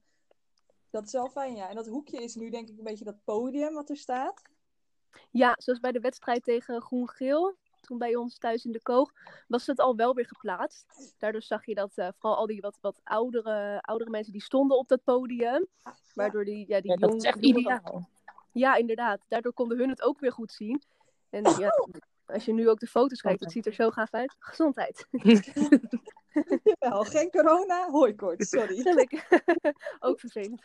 Dat 0.90 1.06
is 1.06 1.12
wel 1.12 1.28
fijn, 1.28 1.54
ja. 1.56 1.68
En 1.68 1.74
dat 1.74 1.86
hoekje 1.86 2.22
is 2.22 2.34
nu 2.34 2.50
denk 2.50 2.68
ik 2.68 2.78
een 2.78 2.84
beetje 2.84 3.04
dat 3.04 3.24
podium 3.24 3.74
wat 3.74 3.90
er 3.90 3.96
staat. 3.96 4.42
Ja, 5.30 5.54
zoals 5.58 5.80
bij 5.80 5.92
de 5.92 6.00
wedstrijd 6.00 6.42
tegen 6.42 6.80
Groen-Geel, 6.82 7.56
toen 7.86 7.98
bij 7.98 8.16
ons 8.16 8.38
thuis 8.38 8.64
in 8.64 8.72
de 8.72 8.82
Koog, 8.82 9.12
was 9.48 9.66
het 9.66 9.78
al 9.80 9.96
wel 9.96 10.14
weer 10.14 10.26
geplaatst. 10.26 11.14
Daardoor 11.18 11.42
zag 11.42 11.66
je 11.66 11.74
dat 11.74 11.92
eh, 11.94 12.08
vooral 12.18 12.38
al 12.38 12.46
die 12.46 12.60
wat, 12.60 12.78
wat 12.80 13.00
oudere, 13.04 13.78
oudere 13.80 14.10
mensen 14.10 14.32
die 14.32 14.42
stonden 14.42 14.78
op 14.78 14.88
dat 14.88 15.04
podium. 15.04 15.66
Waardoor 16.14 16.44
die, 16.44 16.64
ja, 16.68 16.80
die 16.80 16.90
Ja, 16.90 16.96
dat 16.96 17.08
jong- 17.10 17.22
is 17.22 17.28
echt 17.28 17.38
jongeren- 17.44 17.60
ideaal. 17.80 18.08
Ja, 18.52 18.74
inderdaad. 18.74 19.20
Daardoor 19.28 19.52
konden 19.52 19.78
hun 19.78 19.88
het 19.88 20.02
ook 20.02 20.20
weer 20.20 20.32
goed 20.32 20.52
zien. 20.52 20.82
En 21.30 21.42
ja, 21.58 21.70
als 22.26 22.44
je 22.44 22.52
nu 22.52 22.68
ook 22.68 22.78
de 22.80 22.86
foto's 22.86 23.20
kijkt, 23.20 23.40
het 23.40 23.52
ziet 23.52 23.66
er 23.66 23.72
zo 23.72 23.90
gaaf 23.90 24.10
uit. 24.14 24.36
Gezondheid. 24.38 25.06
Jawel, 26.62 27.04
geen 27.04 27.30
corona, 27.30 27.90
hooikoorts, 27.90 28.48
sorry. 28.48 28.82
Ook 30.00 30.20
vervelend. 30.20 30.62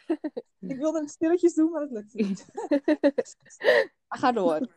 Ik 0.59 0.77
wilde 0.77 0.99
het 0.99 1.09
stilletjes 1.09 1.53
doen, 1.53 1.71
maar 1.71 1.81
het 1.81 1.91
lukte 1.91 2.17
niet. 2.17 2.45
Ga 4.09 4.31
door. 4.31 4.67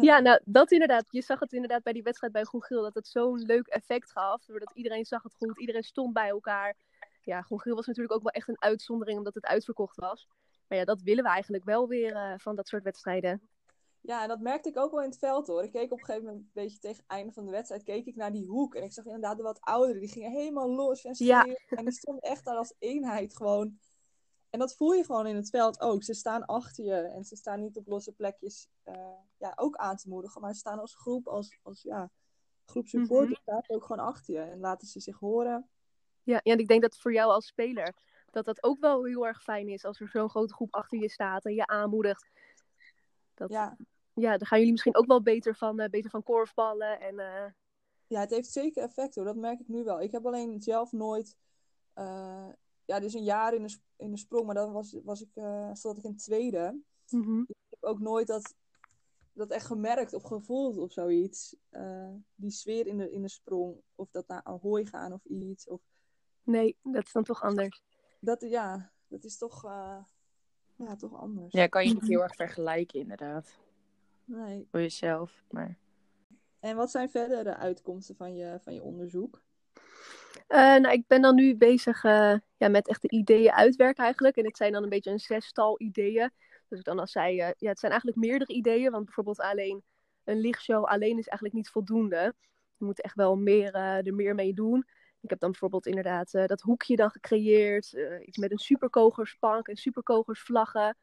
Ja, 0.00 0.18
nou, 0.26 0.40
dat 0.44 0.72
inderdaad. 0.72 1.04
Je 1.10 1.22
zag 1.22 1.40
het 1.40 1.52
inderdaad 1.52 1.82
bij 1.82 1.92
die 1.92 2.02
wedstrijd 2.02 2.32
bij 2.32 2.44
Groen 2.44 2.82
dat 2.82 2.94
het 2.94 3.06
zo'n 3.06 3.38
leuk 3.38 3.66
effect 3.66 4.10
gaf. 4.10 4.44
Doordat 4.44 4.72
iedereen 4.74 5.04
zag 5.04 5.22
het 5.22 5.34
goed, 5.34 5.58
iedereen 5.58 5.82
stond 5.82 6.12
bij 6.12 6.28
elkaar. 6.28 6.76
Ja, 7.22 7.42
Groen 7.42 7.74
was 7.74 7.86
natuurlijk 7.86 8.14
ook 8.14 8.22
wel 8.22 8.32
echt 8.32 8.48
een 8.48 8.62
uitzondering, 8.62 9.18
omdat 9.18 9.34
het 9.34 9.44
uitverkocht 9.44 9.96
was. 9.96 10.28
Maar 10.68 10.78
ja, 10.78 10.84
dat 10.84 11.02
willen 11.02 11.24
we 11.24 11.30
eigenlijk 11.30 11.64
wel 11.64 11.88
weer 11.88 12.12
uh, 12.12 12.34
van 12.36 12.56
dat 12.56 12.68
soort 12.68 12.82
wedstrijden. 12.82 13.48
Ja, 14.00 14.22
en 14.22 14.28
dat 14.28 14.40
merkte 14.40 14.68
ik 14.68 14.76
ook 14.76 14.90
wel 14.90 15.02
in 15.02 15.08
het 15.08 15.18
veld 15.18 15.46
hoor. 15.46 15.62
Ik 15.62 15.72
keek 15.72 15.92
op 15.92 15.98
een 15.98 16.04
gegeven 16.04 16.26
moment 16.26 16.44
een 16.44 16.50
beetje 16.52 16.78
tegen 16.78 16.96
het 16.96 17.06
einde 17.06 17.32
van 17.32 17.44
de 17.44 17.50
wedstrijd, 17.50 17.82
keek 17.82 18.06
ik 18.06 18.16
naar 18.16 18.32
die 18.32 18.46
hoek. 18.46 18.74
En 18.74 18.82
ik 18.82 18.92
zag 18.92 19.04
inderdaad 19.04 19.36
de 19.36 19.42
wat 19.42 19.60
ouderen, 19.60 20.00
die 20.00 20.10
gingen 20.10 20.30
helemaal 20.30 20.70
los 20.70 21.04
en 21.04 21.14
schreeuwen. 21.14 21.48
Ja. 21.66 21.76
En 21.76 21.84
die 21.84 21.94
stonden 21.94 22.22
echt 22.22 22.44
daar 22.44 22.56
als 22.56 22.74
eenheid 22.78 23.36
gewoon. 23.36 23.78
En 24.54 24.60
dat 24.60 24.76
voel 24.76 24.92
je 24.92 25.04
gewoon 25.04 25.26
in 25.26 25.36
het 25.36 25.50
veld 25.50 25.80
ook. 25.80 26.02
Ze 26.02 26.14
staan 26.14 26.46
achter 26.46 26.84
je 26.84 26.94
en 26.94 27.24
ze 27.24 27.36
staan 27.36 27.60
niet 27.60 27.76
op 27.76 27.86
losse 27.86 28.12
plekjes 28.12 28.68
uh, 28.84 28.94
ja, 29.38 29.52
ook 29.56 29.76
aan 29.76 29.96
te 29.96 30.08
moedigen. 30.08 30.40
Maar 30.40 30.52
ze 30.52 30.58
staan 30.58 30.78
als 30.78 30.94
groep, 30.94 31.26
als, 31.26 31.58
als 31.62 31.82
ja, 31.82 32.10
groep 32.64 32.86
supporters, 32.86 33.40
mm 33.44 33.54
-hmm. 33.54 33.62
ook 33.66 33.84
gewoon 33.84 34.06
achter 34.06 34.34
je. 34.34 34.40
En 34.40 34.60
laten 34.60 34.88
ze 34.88 35.00
zich 35.00 35.18
horen. 35.18 35.68
Ja, 36.22 36.40
ja, 36.42 36.52
en 36.52 36.58
ik 36.58 36.68
denk 36.68 36.82
dat 36.82 36.98
voor 36.98 37.12
jou 37.12 37.30
als 37.30 37.46
speler, 37.46 37.94
dat 38.30 38.44
dat 38.44 38.62
ook 38.62 38.80
wel 38.80 39.04
heel 39.04 39.26
erg 39.26 39.42
fijn 39.42 39.68
is 39.68 39.84
als 39.84 40.00
er 40.00 40.08
zo'n 40.08 40.30
grote 40.30 40.54
groep 40.54 40.74
achter 40.74 40.98
je 40.98 41.10
staat 41.10 41.44
en 41.44 41.54
je 41.54 41.66
aanmoedigt. 41.66 42.30
Dat, 43.34 43.50
ja. 43.50 43.76
ja, 44.12 44.36
dan 44.36 44.46
gaan 44.46 44.58
jullie 44.58 44.72
misschien 44.72 44.96
ook 44.96 45.06
wel 45.06 45.22
beter 45.22 45.56
van, 45.56 45.80
uh, 45.80 45.88
beter 45.88 46.10
van 46.10 46.22
korfballen. 46.22 47.00
En, 47.00 47.14
uh... 47.14 47.46
Ja, 48.06 48.20
het 48.20 48.30
heeft 48.30 48.50
zeker 48.50 48.82
effect 48.82 49.14
hoor, 49.14 49.24
dat 49.24 49.36
merk 49.36 49.60
ik 49.60 49.68
nu 49.68 49.84
wel. 49.84 50.00
Ik 50.00 50.12
heb 50.12 50.26
alleen 50.26 50.60
zelf 50.60 50.92
nooit, 50.92 51.36
uh, 51.94 52.48
ja, 52.84 53.00
dus 53.00 53.14
een 53.14 53.24
jaar 53.24 53.54
in 53.54 53.62
de, 53.62 53.78
in 53.96 54.10
de 54.10 54.16
sprong, 54.16 54.46
maar 54.46 54.54
dan 54.54 54.72
was, 54.72 54.96
was 55.04 55.20
ik, 55.22 55.30
zat 55.72 55.98
ik 55.98 56.04
in 56.04 56.16
tweede. 56.16 56.82
Mm 57.08 57.22
-hmm. 57.22 57.44
Ik 57.48 57.56
heb 57.68 57.82
ook 57.82 58.00
nooit 58.00 58.26
dat, 58.26 58.54
dat 59.32 59.50
echt 59.50 59.66
gemerkt 59.66 60.14
of 60.14 60.22
gevoeld 60.22 60.76
of 60.76 60.92
zoiets. 60.92 61.56
die 62.34 62.50
sfeer 62.50 62.86
in 62.86 62.98
de, 62.98 63.10
in 63.10 63.22
de 63.22 63.28
sprong, 63.28 63.80
of 63.94 64.10
dat 64.10 64.28
naar 64.28 64.42
Ahoy 64.42 64.84
gaan 64.84 65.12
of 65.12 65.24
iets. 65.24 65.68
Of... 65.68 65.80
Nee, 66.42 66.76
dat 66.82 67.04
is 67.06 67.12
dan 67.12 67.24
toch 67.24 67.42
anders 67.42 67.82
dat, 68.24 68.40
ja, 68.40 68.92
dat 69.08 69.24
is 69.24 69.38
toch, 69.38 69.64
uh, 69.64 70.04
ja, 70.76 70.96
toch 70.96 71.14
anders. 71.14 71.52
Ja, 71.52 71.66
kan 71.66 71.86
je 71.86 71.94
niet 71.94 72.08
heel 72.08 72.22
erg 72.22 72.34
vergelijken, 72.34 73.00
inderdaad. 73.00 73.58
Nee. 74.24 74.66
Voor 74.70 74.80
jezelf, 74.80 75.44
maar... 75.50 75.78
En 76.60 76.76
wat 76.76 76.90
zijn 76.90 77.10
verder 77.10 77.44
de 77.44 77.56
uitkomsten 77.56 78.16
van 78.16 78.34
je, 78.34 78.58
van 78.60 78.74
je 78.74 78.82
onderzoek? 78.82 79.42
Uh, 80.36 80.58
nou, 80.58 80.90
ik 80.90 81.06
ben 81.06 81.22
dan 81.22 81.34
nu 81.34 81.56
bezig 81.56 82.04
uh, 82.04 82.34
ja, 82.56 82.68
met 82.68 82.88
echt 82.88 83.02
de 83.02 83.10
ideeën 83.10 83.52
uitwerken 83.52 84.04
eigenlijk. 84.04 84.36
En 84.36 84.44
het 84.44 84.56
zijn 84.56 84.72
dan 84.72 84.82
een 84.82 84.88
beetje 84.88 85.10
een 85.10 85.18
zestal 85.18 85.80
ideeën. 85.80 86.30
Dus 86.68 86.78
ik 86.78 86.84
dan 86.84 86.98
al 86.98 87.06
zei, 87.06 87.32
uh, 87.34 87.48
ja, 87.56 87.68
het 87.68 87.78
zijn 87.78 87.92
eigenlijk 87.92 88.26
meerdere 88.26 88.52
ideeën. 88.52 88.90
Want 88.90 89.04
bijvoorbeeld 89.04 89.40
alleen 89.40 89.82
een 90.24 90.40
lichtshow 90.40 90.84
alleen 90.84 91.18
is 91.18 91.28
eigenlijk 91.28 91.54
niet 91.54 91.70
voldoende. 91.70 92.34
Je 92.76 92.84
moet 92.84 93.00
echt 93.00 93.14
wel 93.14 93.36
meer, 93.36 93.74
er 93.74 94.14
meer 94.14 94.34
mee 94.34 94.54
doen. 94.54 94.86
Ik 95.20 95.30
heb 95.30 95.38
dan 95.38 95.50
bijvoorbeeld 95.50 95.86
inderdaad 95.86 96.30
dat 96.30 96.60
hoekje 96.60 96.96
dan 96.96 97.10
gecreëerd. 97.10 97.92
Iets 98.24 98.38
met 98.38 98.50
een 98.50 98.58
superkogerspank 98.58 99.68
en 99.68 99.76
superkogersvlaggen. 99.76 100.96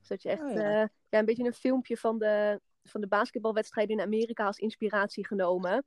Zodat 0.00 0.22
je 0.22 0.28
echt 0.28 0.42
oh, 0.42 0.52
ja. 0.52 0.80
Ja. 0.80 1.18
een 1.18 1.24
beetje 1.24 1.44
een 1.44 1.52
filmpje 1.52 1.96
van 1.96 2.18
de, 2.18 2.60
van 2.82 3.00
de 3.00 3.06
basketbalwedstrijden 3.06 3.96
in 3.96 4.04
Amerika 4.04 4.46
als 4.46 4.58
inspiratie 4.58 5.26
genomen. 5.26 5.84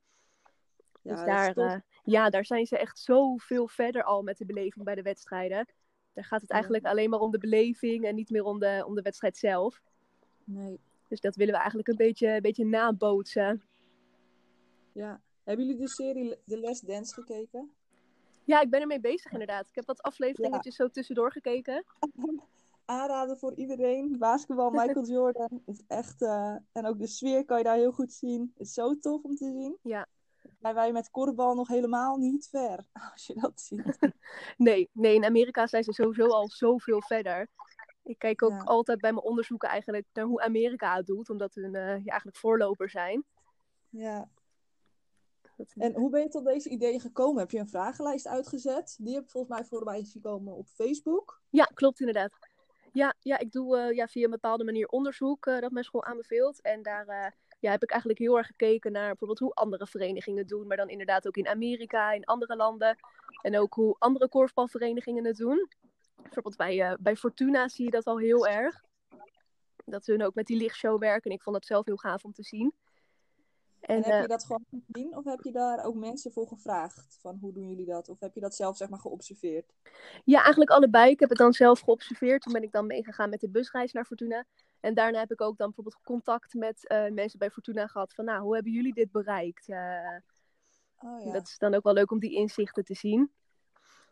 Ja, 1.02 1.14
dus 1.14 1.24
daar, 1.54 1.84
ja, 2.04 2.30
daar 2.30 2.44
zijn 2.44 2.66
ze 2.66 2.78
echt 2.78 2.98
zoveel 2.98 3.68
verder 3.68 4.02
al 4.02 4.22
met 4.22 4.38
de 4.38 4.44
beleving 4.44 4.84
bij 4.84 4.94
de 4.94 5.02
wedstrijden. 5.02 5.66
Daar 6.12 6.24
gaat 6.24 6.40
het 6.40 6.50
eigenlijk 6.50 6.84
alleen 6.84 7.10
maar 7.10 7.20
om 7.20 7.30
de 7.30 7.38
beleving 7.38 8.04
en 8.04 8.14
niet 8.14 8.30
meer 8.30 8.44
om 8.44 8.58
de, 8.58 8.84
om 8.86 8.94
de 8.94 9.02
wedstrijd 9.02 9.36
zelf. 9.36 9.82
Nee. 10.44 10.78
Dus 11.08 11.20
dat 11.20 11.36
willen 11.36 11.52
we 11.52 11.58
eigenlijk 11.58 11.88
een 11.88 11.96
beetje, 11.96 12.28
een 12.28 12.42
beetje 12.42 12.66
nabootsen. 12.66 13.62
Ja, 14.92 15.20
hebben 15.44 15.66
jullie 15.66 15.80
de 15.80 15.88
serie 15.88 16.38
The 16.46 16.60
Last 16.60 16.86
Dance 16.86 17.14
gekeken? 17.14 17.70
Ja, 18.44 18.60
ik 18.60 18.70
ben 18.70 18.80
ermee 18.80 19.00
bezig 19.00 19.32
inderdaad. 19.32 19.68
Ik 19.68 19.74
heb 19.74 19.86
wat 19.86 20.02
afleveringetjes 20.02 20.76
ja. 20.76 20.84
zo 20.84 20.90
tussendoor 20.90 21.32
gekeken. 21.32 21.84
Aanraden 22.84 23.38
voor 23.38 23.54
iedereen. 23.54 24.18
Basketbal, 24.18 24.70
Michael 24.70 25.06
Jordan. 25.14 25.62
is 25.66 25.80
echt, 25.86 26.22
uh, 26.22 26.56
en 26.72 26.86
ook 26.86 26.98
de 26.98 27.06
sfeer 27.06 27.44
kan 27.44 27.58
je 27.58 27.64
daar 27.64 27.76
heel 27.76 27.92
goed 27.92 28.12
zien. 28.12 28.52
Het 28.56 28.66
is 28.66 28.74
zo 28.74 28.98
tof 28.98 29.22
om 29.22 29.36
te 29.36 29.44
zien. 29.44 29.76
Ja. 29.82 30.06
Maar 30.58 30.74
wij 30.74 30.92
met 30.92 31.10
korfbal 31.10 31.54
nog 31.54 31.68
helemaal 31.68 32.16
niet 32.16 32.48
ver, 32.50 32.86
als 33.12 33.26
je 33.26 33.34
dat 33.34 33.60
ziet. 33.60 33.98
nee, 34.56 34.90
nee, 34.92 35.14
in 35.14 35.24
Amerika 35.24 35.66
zijn 35.66 35.84
ze 35.84 35.92
sowieso 35.92 36.26
al 36.26 36.48
zoveel 36.48 37.02
verder. 37.02 37.48
Ik 38.02 38.18
kijk 38.18 38.42
ook 38.42 38.50
ja. 38.50 38.62
altijd 38.62 39.00
bij 39.00 39.12
mijn 39.12 39.24
onderzoeken 39.24 39.68
eigenlijk 39.68 40.06
naar 40.12 40.24
hoe 40.24 40.42
Amerika 40.42 40.96
het 40.96 41.06
doet, 41.06 41.30
omdat 41.30 41.54
hun 41.54 41.74
uh, 41.74 41.82
ja, 41.82 42.10
eigenlijk 42.10 42.36
voorloper 42.36 42.90
zijn. 42.90 43.24
Ja, 43.88 44.28
en 45.76 45.94
hoe 45.94 46.10
ben 46.10 46.20
je 46.20 46.28
tot 46.28 46.44
deze 46.44 46.68
ideeën 46.68 47.00
gekomen? 47.00 47.40
Heb 47.40 47.50
je 47.50 47.58
een 47.58 47.68
vragenlijst 47.68 48.26
uitgezet? 48.26 48.96
Die 49.00 49.14
heb 49.14 49.24
ik 49.24 49.30
volgens 49.30 49.58
mij 49.58 49.64
voorbij 49.64 50.04
gekomen 50.04 50.54
op 50.54 50.66
Facebook. 50.68 51.42
Ja, 51.50 51.64
klopt 51.64 52.00
inderdaad. 52.00 52.32
Ja, 52.92 53.14
ja 53.20 53.38
ik 53.38 53.52
doe 53.52 53.78
uh, 53.78 53.96
ja, 53.96 54.06
via 54.06 54.24
een 54.24 54.30
bepaalde 54.30 54.64
manier 54.64 54.88
onderzoek 54.88 55.46
uh, 55.46 55.60
dat 55.60 55.70
mijn 55.70 55.84
school 55.84 56.04
aanbeveelt. 56.04 56.60
En 56.60 56.82
daar 56.82 57.34
ja, 57.64 57.70
heb 57.70 57.82
ik 57.82 57.90
eigenlijk 57.90 58.20
heel 58.20 58.36
erg 58.36 58.46
gekeken 58.46 58.92
naar 58.92 59.08
bijvoorbeeld 59.08 59.38
hoe 59.38 59.54
andere 59.54 59.86
verenigingen 59.86 60.46
doen. 60.46 60.66
Maar 60.66 60.76
dan 60.76 60.88
inderdaad 60.88 61.26
ook 61.26 61.36
in 61.36 61.48
Amerika, 61.48 62.12
in 62.12 62.24
andere 62.24 62.56
landen. 62.56 62.96
En 63.42 63.58
ook 63.58 63.74
hoe 63.74 63.96
andere 63.98 64.28
korfbalverenigingen 64.28 65.24
het 65.24 65.36
doen. 65.36 65.68
Bijvoorbeeld 66.22 66.56
bij, 66.56 66.96
bij 67.00 67.16
Fortuna 67.16 67.68
zie 67.68 67.84
je 67.84 67.90
dat 67.90 68.04
al 68.04 68.18
heel 68.18 68.46
erg. 68.46 68.84
Dat 69.84 70.04
ze 70.04 70.10
hun 70.10 70.22
ook 70.22 70.34
met 70.34 70.46
die 70.46 70.56
lichtshow 70.56 71.00
werken. 71.00 71.30
En 71.30 71.36
ik 71.36 71.42
vond 71.42 71.56
dat 71.56 71.66
zelf 71.66 71.86
heel 71.86 71.96
gaaf 71.96 72.24
om 72.24 72.32
te 72.32 72.42
zien. 72.42 72.74
En, 73.80 74.02
en 74.02 74.10
heb 74.10 74.22
je 74.22 74.28
dat 74.28 74.44
gewoon 74.44 74.64
gezien 74.70 75.16
of 75.16 75.24
heb 75.24 75.40
je 75.40 75.52
daar 75.52 75.84
ook 75.84 75.94
mensen 75.94 76.32
voor 76.32 76.46
gevraagd? 76.46 77.18
Van 77.20 77.38
hoe 77.40 77.52
doen 77.52 77.68
jullie 77.68 77.86
dat? 77.86 78.08
Of 78.08 78.20
heb 78.20 78.34
je 78.34 78.40
dat 78.40 78.54
zelf 78.54 78.76
zeg 78.76 78.88
maar 78.88 78.98
geobserveerd? 78.98 79.72
Ja, 80.24 80.40
eigenlijk 80.40 80.70
allebei. 80.70 81.10
Ik 81.10 81.20
heb 81.20 81.28
het 81.28 81.38
dan 81.38 81.52
zelf 81.52 81.80
geobserveerd. 81.80 82.42
Toen 82.42 82.52
ben 82.52 82.62
ik 82.62 82.72
dan 82.72 82.86
meegegaan 82.86 83.30
met 83.30 83.40
de 83.40 83.48
busreis 83.48 83.92
naar 83.92 84.04
Fortuna. 84.04 84.44
En 84.84 84.94
daarna 84.94 85.18
heb 85.18 85.32
ik 85.32 85.40
ook 85.40 85.56
dan 85.56 85.66
bijvoorbeeld 85.66 86.02
contact 86.02 86.54
met 86.54 86.84
uh, 86.88 87.08
mensen 87.08 87.38
bij 87.38 87.50
Fortuna 87.50 87.86
gehad. 87.86 88.14
Van 88.14 88.24
nou, 88.24 88.42
hoe 88.42 88.54
hebben 88.54 88.72
jullie 88.72 88.94
dit 88.94 89.12
bereikt? 89.12 89.68
Uh, 89.68 89.76
oh, 90.98 91.24
ja. 91.24 91.32
Dat 91.32 91.46
is 91.46 91.58
dan 91.58 91.74
ook 91.74 91.82
wel 91.82 91.92
leuk 91.92 92.10
om 92.10 92.18
die 92.18 92.34
inzichten 92.34 92.84
te 92.84 92.94
zien. 92.94 93.32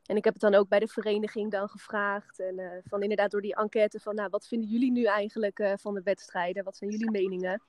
En 0.06 0.16
ik 0.16 0.24
heb 0.24 0.32
het 0.32 0.42
dan 0.42 0.54
ook 0.54 0.68
bij 0.68 0.78
de 0.78 0.88
vereniging 0.88 1.50
dan 1.50 1.68
gevraagd. 1.68 2.40
En 2.40 2.58
uh, 2.58 2.70
van 2.84 3.02
inderdaad 3.02 3.30
door 3.30 3.40
die 3.40 3.54
enquête 3.54 4.00
van 4.00 4.14
nou, 4.14 4.28
wat 4.28 4.46
vinden 4.46 4.68
jullie 4.68 4.92
nu 4.92 5.04
eigenlijk 5.04 5.74
van 5.76 5.94
de 5.94 6.02
wedstrijden? 6.02 6.64
Wat 6.64 6.76
zijn 6.76 6.90
jullie 6.90 7.10
meningen? 7.10 7.62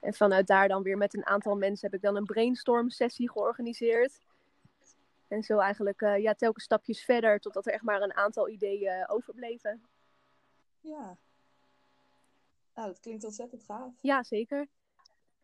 En 0.00 0.14
vanuit 0.14 0.46
daar 0.46 0.68
dan 0.68 0.82
weer 0.82 0.96
met 0.96 1.14
een 1.14 1.26
aantal 1.26 1.56
mensen 1.56 1.90
heb 1.90 1.96
ik 1.96 2.04
dan 2.04 2.16
een 2.16 2.24
brainstorm 2.24 2.90
sessie 2.90 3.30
georganiseerd. 3.30 4.20
En 5.28 5.42
zo 5.42 5.58
eigenlijk 5.58 6.00
ja, 6.00 6.34
telkens 6.34 6.64
stapjes 6.64 7.04
verder 7.04 7.40
totdat 7.40 7.66
er 7.66 7.72
echt 7.72 7.82
maar 7.82 8.02
een 8.02 8.14
aantal 8.14 8.48
ideeën 8.48 9.08
overbleven. 9.08 9.82
Ja. 10.80 11.18
Nou, 12.74 12.88
dat 12.88 13.00
klinkt 13.00 13.24
ontzettend 13.24 13.62
gaaf. 13.62 13.94
Ja, 14.00 14.22
zeker. 14.22 14.68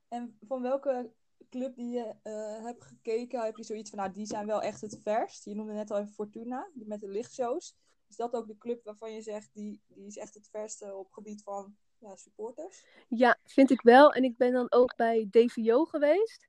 En 0.08 0.38
van 0.40 0.62
welke 0.62 1.12
club 1.50 1.76
die 1.76 1.90
je 1.90 2.14
uh, 2.24 2.64
hebt 2.64 2.84
gekeken, 2.84 3.44
heb 3.44 3.56
je 3.56 3.64
zoiets 3.64 3.90
van, 3.90 3.98
nou, 3.98 4.12
die 4.12 4.26
zijn 4.26 4.46
wel 4.46 4.62
echt 4.62 4.80
het 4.80 4.98
verst. 5.02 5.44
Je 5.44 5.54
noemde 5.54 5.72
net 5.72 5.90
al 5.90 5.98
even 5.98 6.12
Fortuna, 6.12 6.70
die 6.74 6.86
met 6.86 7.00
de 7.00 7.08
lichtshows. 7.08 7.76
Is 8.08 8.16
dat 8.16 8.34
ook 8.34 8.46
de 8.46 8.58
club 8.58 8.84
waarvan 8.84 9.12
je 9.12 9.22
zegt, 9.22 9.50
die, 9.52 9.80
die 9.86 10.06
is 10.06 10.16
echt 10.16 10.34
het 10.34 10.48
verste 10.48 10.94
op 10.94 11.12
gebied 11.12 11.42
van 11.42 11.76
ja, 11.98 12.16
supporters? 12.16 12.84
Ja, 13.08 13.38
vind 13.44 13.70
ik 13.70 13.80
wel. 13.80 14.12
En 14.12 14.24
ik 14.24 14.36
ben 14.36 14.52
dan 14.52 14.72
ook 14.72 14.96
bij 14.96 15.28
DVO 15.30 15.84
geweest. 15.84 16.48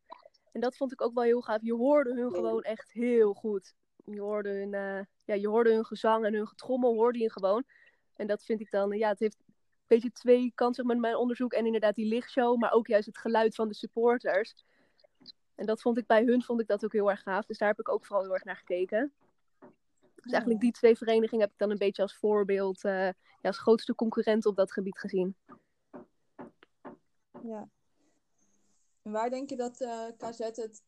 En 0.51 0.61
dat 0.61 0.75
vond 0.75 0.91
ik 0.91 1.01
ook 1.01 1.13
wel 1.13 1.23
heel 1.23 1.41
gaaf. 1.41 1.61
Je 1.61 1.73
hoorde 1.73 2.13
hun 2.13 2.31
gewoon 2.31 2.61
echt 2.61 2.91
heel 2.91 3.33
goed. 3.33 3.75
Je 4.05 4.19
hoorde 4.19 4.49
hun, 4.49 4.73
uh, 4.73 5.05
ja, 5.25 5.33
je 5.33 5.47
hoorde 5.47 5.73
hun 5.73 5.85
gezang 5.85 6.25
en 6.25 6.33
hun 6.33 6.47
getrommel 6.47 6.93
hoorde 6.93 7.19
je 7.19 7.31
gewoon. 7.31 7.63
En 8.15 8.27
dat 8.27 8.43
vind 8.43 8.59
ik 8.59 8.71
dan, 8.71 8.97
ja, 8.97 9.09
het 9.09 9.19
heeft 9.19 9.37
beetje 9.89 10.11
twee 10.11 10.51
kanten 10.55 10.85
met 10.85 10.97
mijn 10.97 11.15
onderzoek. 11.15 11.53
En 11.53 11.65
inderdaad 11.65 11.95
die 11.95 12.05
lichtshow, 12.05 12.57
maar 12.57 12.71
ook 12.71 12.87
juist 12.87 13.05
het 13.05 13.17
geluid 13.17 13.55
van 13.55 13.67
de 13.67 13.73
supporters. 13.73 14.55
En 15.55 15.65
dat 15.65 15.81
vond 15.81 15.97
ik 15.97 16.05
bij 16.05 16.23
hun 16.23 16.43
vond 16.43 16.61
ik 16.61 16.67
dat 16.67 16.85
ook 16.85 16.93
heel 16.93 17.09
erg 17.09 17.21
gaaf. 17.21 17.45
Dus 17.45 17.57
daar 17.57 17.69
heb 17.69 17.79
ik 17.79 17.89
ook 17.89 18.05
vooral 18.05 18.23
heel 18.23 18.33
erg 18.33 18.43
naar 18.43 18.55
gekeken. 18.55 19.13
Dus 20.15 20.31
eigenlijk 20.31 20.61
die 20.61 20.71
twee 20.71 20.97
verenigingen 20.97 21.43
heb 21.43 21.51
ik 21.51 21.57
dan 21.57 21.71
een 21.71 21.77
beetje 21.77 22.01
als 22.01 22.15
voorbeeld, 22.15 22.83
uh, 22.83 23.05
ja, 23.05 23.13
als 23.41 23.59
grootste 23.59 23.95
concurrent 23.95 24.45
op 24.45 24.55
dat 24.55 24.71
gebied 24.71 24.99
gezien. 24.99 25.35
Ja. 27.43 27.69
En 29.01 29.11
waar 29.11 29.29
denk 29.29 29.49
je 29.49 29.55
dat 29.55 29.81
uh, 29.81 30.07
eh, 30.07 30.17
KZ 30.17 30.39
het 30.39 30.83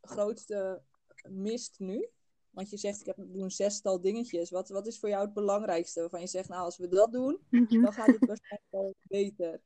grootste 0.00 0.82
mist 1.28 1.78
nu? 1.78 2.08
Want 2.54 2.70
je 2.70 2.76
zegt, 2.76 3.00
ik 3.00 3.06
heb 3.06 3.16
doe 3.16 3.42
een 3.42 3.50
zestal 3.50 4.00
dingetjes. 4.00 4.50
Wat, 4.50 4.68
wat 4.68 4.86
is 4.86 4.98
voor 4.98 5.08
jou 5.08 5.24
het 5.24 5.34
belangrijkste? 5.34 6.00
Waarvan 6.00 6.20
je 6.20 6.26
zegt, 6.26 6.48
nou, 6.48 6.62
als 6.62 6.78
we 6.78 6.88
dat 6.88 7.12
doen, 7.12 7.38
mm 7.50 7.66
-hmm. 7.68 7.82
dan 7.82 7.92
gaat 7.92 8.06
het 8.06 8.26
waarschijnlijk 8.26 8.70
wel 8.70 8.94
beter. 9.02 9.60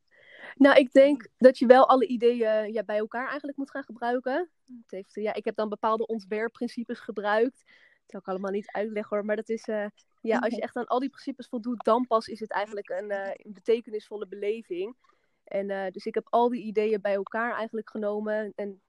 Nou, 0.55 0.77
ik 0.77 0.93
denk 0.93 1.29
dat 1.37 1.59
je 1.59 1.67
wel 1.67 1.89
alle 1.89 2.07
ideeën 2.07 2.73
ja, 2.73 2.85
bij 2.85 2.99
elkaar 2.99 3.29
eigenlijk 3.29 3.59
moet 3.59 3.71
gaan 3.71 3.85
gebruiken. 3.85 4.51
Het 4.67 4.91
heeft, 4.91 5.15
ja, 5.15 5.35
ik 5.35 5.45
heb 5.45 5.57
dan 5.57 5.69
bepaalde 5.69 6.07
ontwerpprincipes 6.07 6.99
gebruikt. 6.99 7.65
Dat 7.67 8.11
zal 8.11 8.21
ik 8.21 8.29
allemaal 8.29 8.51
niet 8.51 8.71
uitleggen 8.71 9.17
hoor, 9.17 9.27
maar 9.27 9.37
dat 9.37 9.49
is, 9.49 9.65
eh, 9.65 9.87
ja, 10.21 10.39
als 10.39 10.55
je 10.55 10.61
echt 10.61 10.77
aan 10.77 10.87
al 10.87 10.99
die 10.99 11.09
principes 11.09 11.47
voldoet, 11.49 11.85
dan 11.85 12.07
pas 12.07 12.27
is 12.27 12.41
het 12.41 12.51
eigenlijk 12.51 12.89
een, 12.89 13.11
uh, 13.11 13.31
een 13.33 13.53
betekenisvolle 13.53 14.27
beleving. 14.27 14.97
En 15.45 15.71
uh, 15.71 15.87
dus 15.91 16.07
ik 16.07 16.15
heb 16.15 16.27
al 16.31 16.49
die 16.49 16.63
ideeën 16.63 17.01
bij 17.01 17.15
elkaar 17.15 17.55
eigenlijk 17.55 17.91
genomen 17.91 18.53
en 18.55 18.81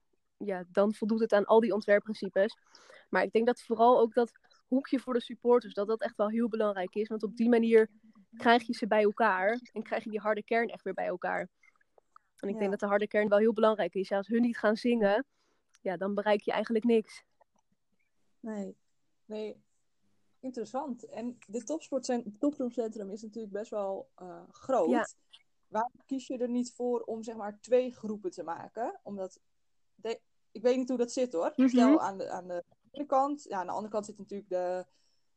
ja, 0.44 0.64
dan 0.68 0.94
voldoet 0.94 1.20
het 1.20 1.32
aan 1.32 1.44
al 1.44 1.60
die 1.60 1.74
ontwerpprincipes. 1.74 2.56
Maar 3.08 3.22
ik 3.22 3.32
denk 3.32 3.46
dat 3.46 3.62
vooral 3.62 4.00
ook 4.00 4.14
dat 4.14 4.32
hoekje 4.66 4.98
voor 5.00 5.14
de 5.14 5.20
supporters, 5.20 5.74
dat 5.74 5.86
dat 5.86 6.00
echt 6.00 6.16
wel 6.16 6.28
heel 6.28 6.48
belangrijk 6.48 6.94
is. 6.94 7.08
Want 7.08 7.22
op 7.22 7.36
die 7.36 7.48
manier 7.48 7.88
krijg 8.36 8.66
je 8.66 8.72
ze 8.74 8.86
bij 8.86 9.02
elkaar 9.02 9.60
en 9.72 9.82
krijg 9.82 10.04
je 10.04 10.10
die 10.10 10.20
harde 10.20 10.44
kern 10.44 10.68
echt 10.68 10.84
weer 10.84 10.94
bij 10.94 11.06
elkaar. 11.06 11.48
En 12.36 12.48
ik 12.48 12.54
Ja. 12.54 12.58
denk 12.60 12.70
dat 12.70 12.80
de 12.80 12.86
harde 12.86 13.08
kern 13.08 13.28
wel 13.28 13.38
heel 13.38 13.52
belangrijk 13.52 13.94
is. 13.94 14.08
Ja, 14.08 14.16
als 14.16 14.26
hun 14.28 14.40
niet 14.42 14.58
gaan 14.58 14.76
zingen, 14.76 15.24
ja, 15.80 15.96
dan 15.96 16.14
bereik 16.14 16.40
je 16.40 16.52
eigenlijk 16.52 16.84
niks. 16.84 17.24
Nee. 18.40 18.76
Nee. 19.24 19.62
Interessant. 20.40 21.04
En 21.04 21.38
dit 21.46 21.66
topsportcen- 21.66 22.36
topsportcentrum 22.38 23.10
is 23.10 23.22
natuurlijk 23.22 23.52
best 23.52 23.70
wel 23.70 24.10
eh, 24.14 24.42
groot. 24.50 24.90
Ja. 24.90 25.06
Waarom 25.68 25.92
kies 26.06 26.26
je 26.26 26.38
er 26.38 26.48
niet 26.48 26.72
voor 26.72 27.00
om 27.00 27.22
zeg 27.22 27.36
maar 27.36 27.58
twee 27.60 27.92
groepen 27.92 28.30
te 28.30 28.42
maken? 28.42 29.00
Omdat, 29.02 29.40
de- 29.94 30.20
ik 30.52 30.62
weet 30.62 30.76
niet 30.76 30.88
hoe 30.88 30.98
dat 30.98 31.12
zit 31.12 31.32
hoor. 31.32 31.52
Mhm. 31.56 31.68
Stel 31.68 32.00
aan 32.00 32.18
de, 32.18 32.28
aan 32.30 32.48
de 32.48 32.64
ene 32.90 33.06
kant, 33.06 33.42
ja, 33.48 33.58
aan 33.58 33.66
de 33.66 33.72
andere 33.72 33.92
kant 33.92 34.06
zit 34.06 34.18
natuurlijk 34.18 34.48
de 34.50 34.84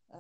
eh, 0.08 0.20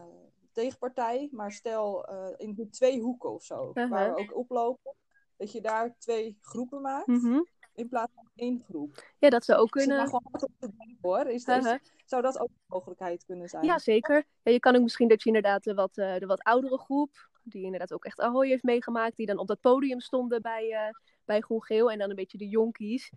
tegenpartij. 0.51 1.27
Maar 1.31 1.51
stel 1.51 2.05
eh, 2.05 2.27
in 2.38 2.53
de 2.53 2.69
twee 2.69 3.01
hoeken 3.01 3.33
of 3.33 3.43
zo, 3.43 3.67
Uh-huh. 3.73 3.89
waar 3.89 4.13
we 4.15 4.21
ook 4.21 4.35
oplopen. 4.38 4.93
Dat 5.38 5.51
je 5.51 5.62
daar 5.62 5.95
twee 5.97 6.38
groepen 6.41 6.81
maakt 6.81 7.07
Mhm. 7.07 7.39
in 7.73 7.88
plaats 7.88 8.12
van 8.15 8.29
één 8.35 8.63
groep. 8.69 9.03
Ja, 9.19 9.29
dat 9.29 9.45
zou 9.45 9.59
ook 9.59 9.69
kunnen. 9.69 9.97
maar 9.97 10.05
gewoon 10.05 10.27
wat 10.31 10.43
op 10.43 10.51
te 10.59 10.69
denken 10.77 10.97
hoor. 11.01 11.25
Is, 11.27 11.47
Uh-huh. 11.47 11.79
zou 12.05 12.21
dat 12.21 12.39
ook 12.39 12.47
een 12.50 12.63
mogelijkheid 12.67 13.25
kunnen 13.25 13.50
zijn? 13.50 13.65
Ja, 13.65 13.79
zeker. 13.79 14.25
Ja, 14.43 14.51
je 14.51 14.59
kan 14.59 14.75
ook 14.75 14.81
misschien 14.81 15.07
dat 15.07 15.21
je 15.23 15.27
inderdaad 15.27 15.63
de 15.63 15.73
wat, 15.73 15.97
eh, 15.97 16.17
de 16.17 16.25
wat 16.25 16.43
oudere 16.43 16.77
groep, 16.77 17.29
die 17.43 17.63
inderdaad 17.63 17.93
ook 17.93 18.05
echt 18.05 18.19
Ahoy 18.19 18.47
heeft 18.47 18.63
meegemaakt, 18.63 19.15
die 19.15 19.25
dan 19.25 19.38
op 19.38 19.47
dat 19.47 19.59
podium 19.59 20.00
stonden 20.00 20.41
bij, 20.41 20.93
bij 21.25 21.41
Groen 21.41 21.63
Geel 21.63 21.91
en 21.91 21.97
dan 22.00 22.09
een 22.09 22.15
beetje 22.15 22.38
de 22.38 22.47
jonkies. 22.47 23.12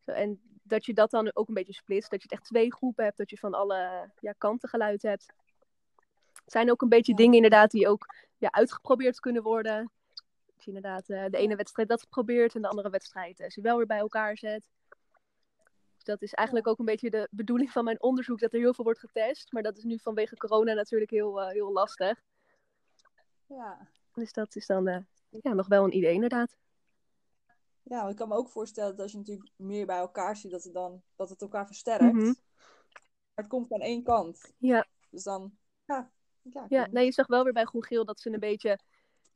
Zo, 0.00 0.10
en 0.10 0.40
dat 0.62 0.84
je 0.84 0.94
dat 0.94 1.10
dan 1.10 1.30
ook 1.34 1.48
een 1.48 1.54
beetje 1.54 1.72
splitst, 1.72 2.10
dat 2.10 2.22
je 2.22 2.28
het 2.30 2.38
echt 2.38 2.48
twee 2.48 2.72
groepen 2.72 3.04
hebt, 3.04 3.16
dat 3.16 3.30
je 3.30 3.38
van 3.38 3.54
alle 3.54 4.10
ja, 4.20 4.32
kanten 4.38 4.68
geluid 4.68 5.02
hebt. 5.02 5.26
Het 6.32 6.52
zijn 6.52 6.70
ook 6.70 6.82
een 6.82 6.88
beetje 6.88 7.14
dingen 7.14 7.34
inderdaad 7.34 7.70
die 7.70 7.88
ook 7.88 8.14
ja, 8.38 8.50
uitgeprobeerd 8.50 9.20
kunnen 9.20 9.42
worden. 9.42 9.90
Dat 10.46 10.64
je 10.64 10.66
inderdaad 10.66 11.08
eh, 11.08 11.24
de 11.30 11.36
ene 11.36 11.56
wedstrijd 11.56 11.88
dat 11.88 12.06
probeert 12.08 12.54
en 12.54 12.62
de 12.62 12.68
andere 12.68 12.90
wedstrijd 12.90 13.40
eh, 13.40 13.50
ze 13.50 13.60
wel 13.60 13.76
weer 13.76 13.86
bij 13.86 13.98
elkaar 13.98 14.38
zet. 14.38 14.68
Dus 15.94 16.04
dat 16.04 16.22
is 16.22 16.34
eigenlijk 16.34 16.66
ook 16.66 16.78
een 16.78 16.84
beetje 16.84 17.10
de 17.10 17.28
bedoeling 17.30 17.70
van 17.70 17.84
mijn 17.84 18.02
onderzoek, 18.02 18.38
dat 18.38 18.52
er 18.52 18.58
heel 18.58 18.74
veel 18.74 18.84
wordt 18.84 19.00
getest. 19.00 19.52
Maar 19.52 19.62
dat 19.62 19.76
is 19.76 19.84
nu 19.84 19.98
vanwege 19.98 20.36
corona 20.36 20.72
natuurlijk 20.72 21.10
heel, 21.10 21.40
eh, 21.40 21.48
heel 21.48 21.72
lastig. 21.72 22.20
Ja. 23.46 23.88
Dus 24.12 24.32
dat 24.32 24.56
is 24.56 24.66
dan 24.66 25.06
ja, 25.28 25.52
nog 25.52 25.66
wel 25.66 25.84
een 25.84 25.96
idee 25.96 26.12
inderdaad. 26.12 26.56
Ja, 27.82 28.08
ik 28.08 28.16
kan 28.16 28.28
me 28.28 28.34
ook 28.34 28.48
voorstellen 28.48 28.90
dat 28.90 29.00
als 29.00 29.12
je 29.12 29.18
natuurlijk 29.18 29.50
meer 29.56 29.86
bij 29.86 29.98
elkaar 29.98 30.36
ziet, 30.36 30.50
dat 30.50 30.64
het 30.64 30.74
dan 30.74 31.02
dat 31.16 31.28
het 31.28 31.42
elkaar 31.42 31.66
versterkt. 31.66 32.12
Mhm. 32.12 32.24
Maar 32.24 33.44
het 33.44 33.46
komt 33.46 33.68
van 33.68 33.80
één 33.80 34.02
kant. 34.02 34.52
Ja. 34.58 34.86
Dus 35.10 35.22
dan, 35.22 35.56
ja. 35.84 36.10
Ja, 36.42 36.66
Ja, 36.68 36.88
nee, 36.90 37.04
je 37.04 37.12
zag 37.12 37.26
wel 37.26 37.44
weer 37.44 37.52
bij 37.52 37.64
Groen 37.64 37.84
Geel 37.84 38.04
dat 38.04 38.20
ze 38.20 38.32
een 38.32 38.40
beetje, 38.40 38.78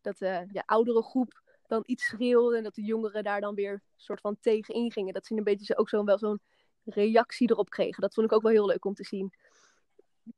dat 0.00 0.18
de 0.18 0.46
ja, 0.52 0.62
oudere 0.66 1.02
groep 1.02 1.42
dan 1.66 1.82
iets 1.86 2.04
schreeuwde. 2.04 2.56
En 2.56 2.62
dat 2.62 2.74
de 2.74 2.82
jongeren 2.82 3.24
daar 3.24 3.40
dan 3.40 3.54
weer 3.54 3.82
soort 3.96 4.20
van 4.20 4.36
tegen 4.40 4.74
ingingen. 4.74 5.14
Dat 5.14 5.26
ze 5.26 5.34
een 5.34 5.44
beetje 5.44 5.64
zo, 5.64 5.72
ook 5.72 5.88
zo'n 5.88 6.04
wel 6.04 6.18
zo'n 6.18 6.40
reactie 6.84 7.50
erop 7.50 7.70
kregen. 7.70 8.00
Dat 8.00 8.14
vond 8.14 8.26
ik 8.26 8.32
ook 8.32 8.42
wel 8.42 8.52
heel 8.52 8.66
leuk 8.66 8.84
om 8.84 8.94
te 8.94 9.04
zien. 9.04 9.32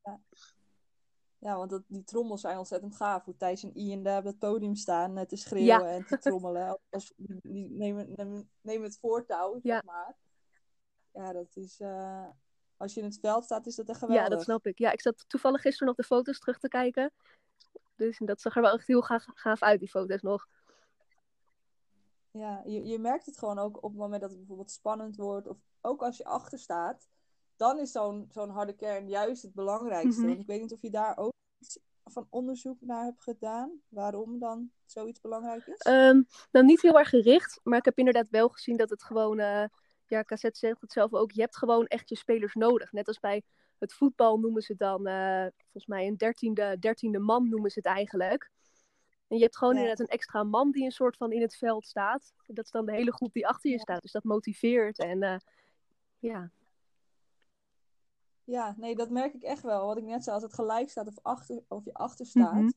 Ja, 0.02 0.20
want 1.38 1.70
dat, 1.70 1.82
die 1.86 2.04
trommels 2.04 2.40
zijn 2.40 2.58
ontzettend 2.58 2.96
gaaf. 2.96 3.24
Hoe 3.24 3.36
Thijs 3.36 3.62
en 3.62 3.76
Ian 3.76 4.02
daar 4.02 4.18
op 4.18 4.24
het 4.24 4.38
podium 4.38 4.74
staan 4.74 5.16
eh, 5.16 5.26
te 5.26 5.36
schreeuwen 5.36 5.88
en 5.88 6.06
te 6.06 6.18
trommelen. 6.18 6.78
Als, 6.90 7.12
die, 7.16 7.70
nemen, 7.70 8.12
nemen, 8.16 8.50
nemen 8.60 8.82
het 8.86 8.98
voortouw, 8.98 9.58
Ja. 9.62 9.74
zeg 9.74 9.84
maar. 9.84 10.16
Ja, 11.12 11.32
dat 11.32 11.56
is... 11.56 11.80
eh, 11.80 12.26
als 12.76 12.94
je 12.94 13.00
in 13.00 13.06
het 13.06 13.18
veld 13.20 13.44
staat, 13.44 13.66
is 13.66 13.74
dat 13.74 13.88
echt 13.88 13.98
geweldig. 13.98 14.24
Ja, 14.24 14.30
dat 14.30 14.42
snap 14.42 14.66
ik. 14.66 14.78
Ja, 14.78 14.92
ik 14.92 15.00
zat 15.00 15.24
toevallig 15.28 15.60
gisteren 15.60 15.86
nog 15.86 15.96
de 15.96 16.02
foto's 16.02 16.38
terug 16.38 16.58
te 16.58 16.68
kijken. 16.68 17.12
Dus 17.96 18.18
dat 18.24 18.40
zag 18.40 18.56
er 18.56 18.62
wel 18.62 18.74
echt 18.74 18.86
heel 18.86 19.02
gaaf, 19.02 19.24
gaaf 19.34 19.62
uit, 19.62 19.80
die 19.80 19.88
foto's 19.88 20.22
nog. 20.22 20.48
Ja, 22.30 22.62
je, 22.64 22.84
je 22.86 22.98
merkt 22.98 23.26
het 23.26 23.38
gewoon 23.38 23.58
ook 23.58 23.76
op 23.76 23.90
het 23.90 24.00
moment 24.00 24.20
dat 24.20 24.30
het 24.30 24.38
bijvoorbeeld 24.38 24.70
spannend 24.70 25.16
wordt. 25.16 25.46
Of 25.46 25.56
ook 25.80 26.02
als 26.02 26.16
je 26.16 26.24
achter 26.24 26.58
staat. 26.58 27.08
Dan 27.58 27.78
is 27.78 27.92
zo'n 27.92 28.26
zo'n 28.30 28.50
harde 28.50 28.72
kern 28.72 29.08
juist 29.08 29.42
het 29.42 29.54
belangrijkste. 29.54 30.20
Mhm. 30.20 30.28
Want 30.28 30.40
ik 30.40 30.46
weet 30.46 30.60
niet 30.60 30.72
of 30.72 30.82
je 30.82 30.90
daar 30.90 31.16
ook 31.16 31.32
iets 31.58 31.78
van 32.04 32.26
onderzoek 32.30 32.80
naar 32.80 33.04
hebt 33.04 33.22
gedaan. 33.22 33.80
Waarom 33.88 34.38
dan 34.38 34.70
zoiets 34.84 35.20
belangrijk 35.20 35.66
is? 35.66 35.78
Ehm, 35.78 36.22
nou, 36.52 36.66
niet 36.66 36.82
heel 36.82 36.98
erg 36.98 37.08
gericht, 37.08 37.60
maar 37.62 37.78
ik 37.78 37.84
heb 37.84 37.98
inderdaad 37.98 38.28
wel 38.28 38.48
gezien 38.48 38.76
dat 38.76 38.90
het 38.90 39.02
gewoon, 39.02 39.38
eh 39.38 39.64
ja, 40.06 40.24
Cassette 40.24 40.58
zegt 40.58 40.80
het 40.80 40.92
zelf 40.92 41.14
ook, 41.14 41.32
je 41.32 41.40
hebt 41.40 41.56
gewoon 41.56 41.86
echt 41.86 42.08
je 42.08 42.16
spelers 42.16 42.54
nodig. 42.54 42.92
Net 42.92 43.06
als 43.08 43.18
bij 43.18 43.42
het 43.78 43.94
voetbal 43.94 44.38
noemen 44.38 44.62
ze 44.62 44.74
dan, 44.76 45.06
eh, 45.06 45.46
volgens 45.58 45.86
mij 45.86 46.06
een 46.06 46.16
dertiende, 46.16 46.76
dertiende 46.78 47.18
man 47.18 47.48
noemen 47.48 47.70
ze 47.70 47.78
het 47.78 47.88
eigenlijk. 47.88 48.50
En 49.26 49.36
je 49.36 49.42
hebt 49.42 49.56
gewoon 49.56 49.74
Ja. 49.74 49.80
inderdaad 49.80 50.06
een 50.06 50.12
extra 50.12 50.42
man 50.42 50.70
die 50.70 50.84
een 50.84 50.90
soort 50.90 51.16
van 51.16 51.32
in 51.32 51.40
het 51.40 51.56
veld 51.56 51.86
staat. 51.86 52.32
Dat 52.46 52.64
is 52.64 52.70
dan 52.70 52.86
de 52.86 52.92
hele 52.92 53.12
groep 53.12 53.32
die 53.32 53.46
achter 53.46 53.70
je 53.70 53.78
staat. 53.78 54.02
Dus 54.02 54.12
dat 54.12 54.24
motiveert 54.24 54.98
en 54.98 55.22
eh, 55.22 55.36
ja. 56.18 56.50
Ja, 58.50 58.74
nee, 58.76 58.94
dat 58.96 59.10
merk 59.10 59.34
ik 59.34 59.42
echt 59.42 59.62
wel. 59.62 59.86
Wat 59.86 59.96
ik 59.96 60.04
net 60.04 60.22
zei, 60.24 60.34
als 60.34 60.44
het 60.44 60.54
gelijk 60.54 60.90
staat 60.90 61.06
of, 61.06 61.18
achter, 61.22 61.62
of 61.68 61.84
je 61.84 61.92
achter 61.92 62.26
staat. 62.26 62.52
Mhm. 62.52 62.70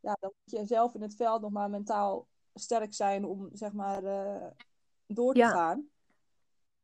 Ja, 0.00 0.16
dan 0.20 0.32
moet 0.44 0.60
je 0.60 0.66
zelf 0.66 0.94
in 0.94 1.02
het 1.02 1.14
veld 1.16 1.40
nog 1.40 1.50
maar 1.50 1.70
mentaal 1.70 2.26
sterk 2.54 2.94
zijn 2.94 3.24
om, 3.24 3.48
zeg 3.52 3.72
maar, 3.72 4.04
eh, 4.04 4.46
door 5.06 5.32
te 5.32 5.38
Ja. 5.38 5.48
gaan. 5.48 5.88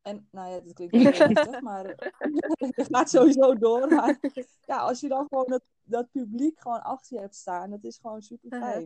En, 0.02 0.28
nou 0.30 0.50
ja, 0.50 0.60
dat 0.60 0.72
klinkt 0.72 0.94
heel 1.18 1.28
lastig, 1.34 1.60
maar 1.60 1.86
je 2.76 2.86
gaat 2.90 3.10
sowieso 3.10 3.54
door. 3.54 3.88
Maar 3.88 4.18
ja, 4.66 4.76
als 4.78 5.00
je 5.00 5.08
dan 5.08 5.26
gewoon 5.28 5.46
dat, 5.48 5.62
dat 5.82 6.10
publiek 6.10 6.60
gewoon 6.60 6.82
achter 6.82 7.16
je 7.16 7.22
hebt 7.22 7.34
staan, 7.36 7.70
dat 7.70 7.84
is 7.84 7.98
gewoon 7.98 8.22
super 8.22 8.52
Uh-huh. 8.52 8.70
fijn. 8.70 8.84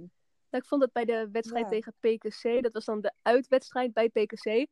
Nou, 0.50 0.62
ik 0.64 0.66
vond 0.66 0.80
dat 0.80 0.92
bij 0.92 1.04
de 1.04 1.28
wedstrijd 1.32 1.64
Ja. 1.64 1.70
tegen 1.70 1.94
PKC, 2.00 2.62
dat 2.62 2.72
was 2.72 2.84
dan 2.84 3.00
de 3.00 3.12
uitwedstrijd 3.22 3.92
bij 3.92 4.08
PKC. 4.08 4.66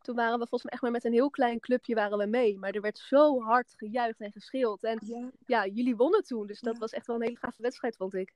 Toen 0.00 0.14
waren 0.14 0.32
we 0.38 0.46
volgens 0.46 0.62
mij 0.62 0.72
echt 0.72 0.82
maar 0.82 0.90
met 0.90 1.04
een 1.04 1.12
heel 1.12 1.30
klein 1.30 1.60
clubje 1.60 1.94
waren 1.94 2.18
we 2.18 2.26
mee. 2.26 2.58
Maar 2.58 2.70
er 2.70 2.80
werd 2.80 2.98
zo 2.98 3.40
hard 3.42 3.74
gejuicht 3.76 4.20
en 4.20 4.32
geschreeuwd. 4.32 4.82
En 4.82 4.98
Ja, 5.04 5.30
ja, 5.46 5.66
jullie 5.66 5.96
wonnen 5.96 6.24
toen. 6.24 6.46
Dus 6.46 6.60
dat 6.60 6.74
Ja. 6.74 6.80
was 6.80 6.92
echt 6.92 7.06
wel 7.06 7.16
een 7.16 7.22
hele 7.22 7.36
gave 7.36 7.62
wedstrijd, 7.62 7.96
vond 7.96 8.14
ik. 8.14 8.34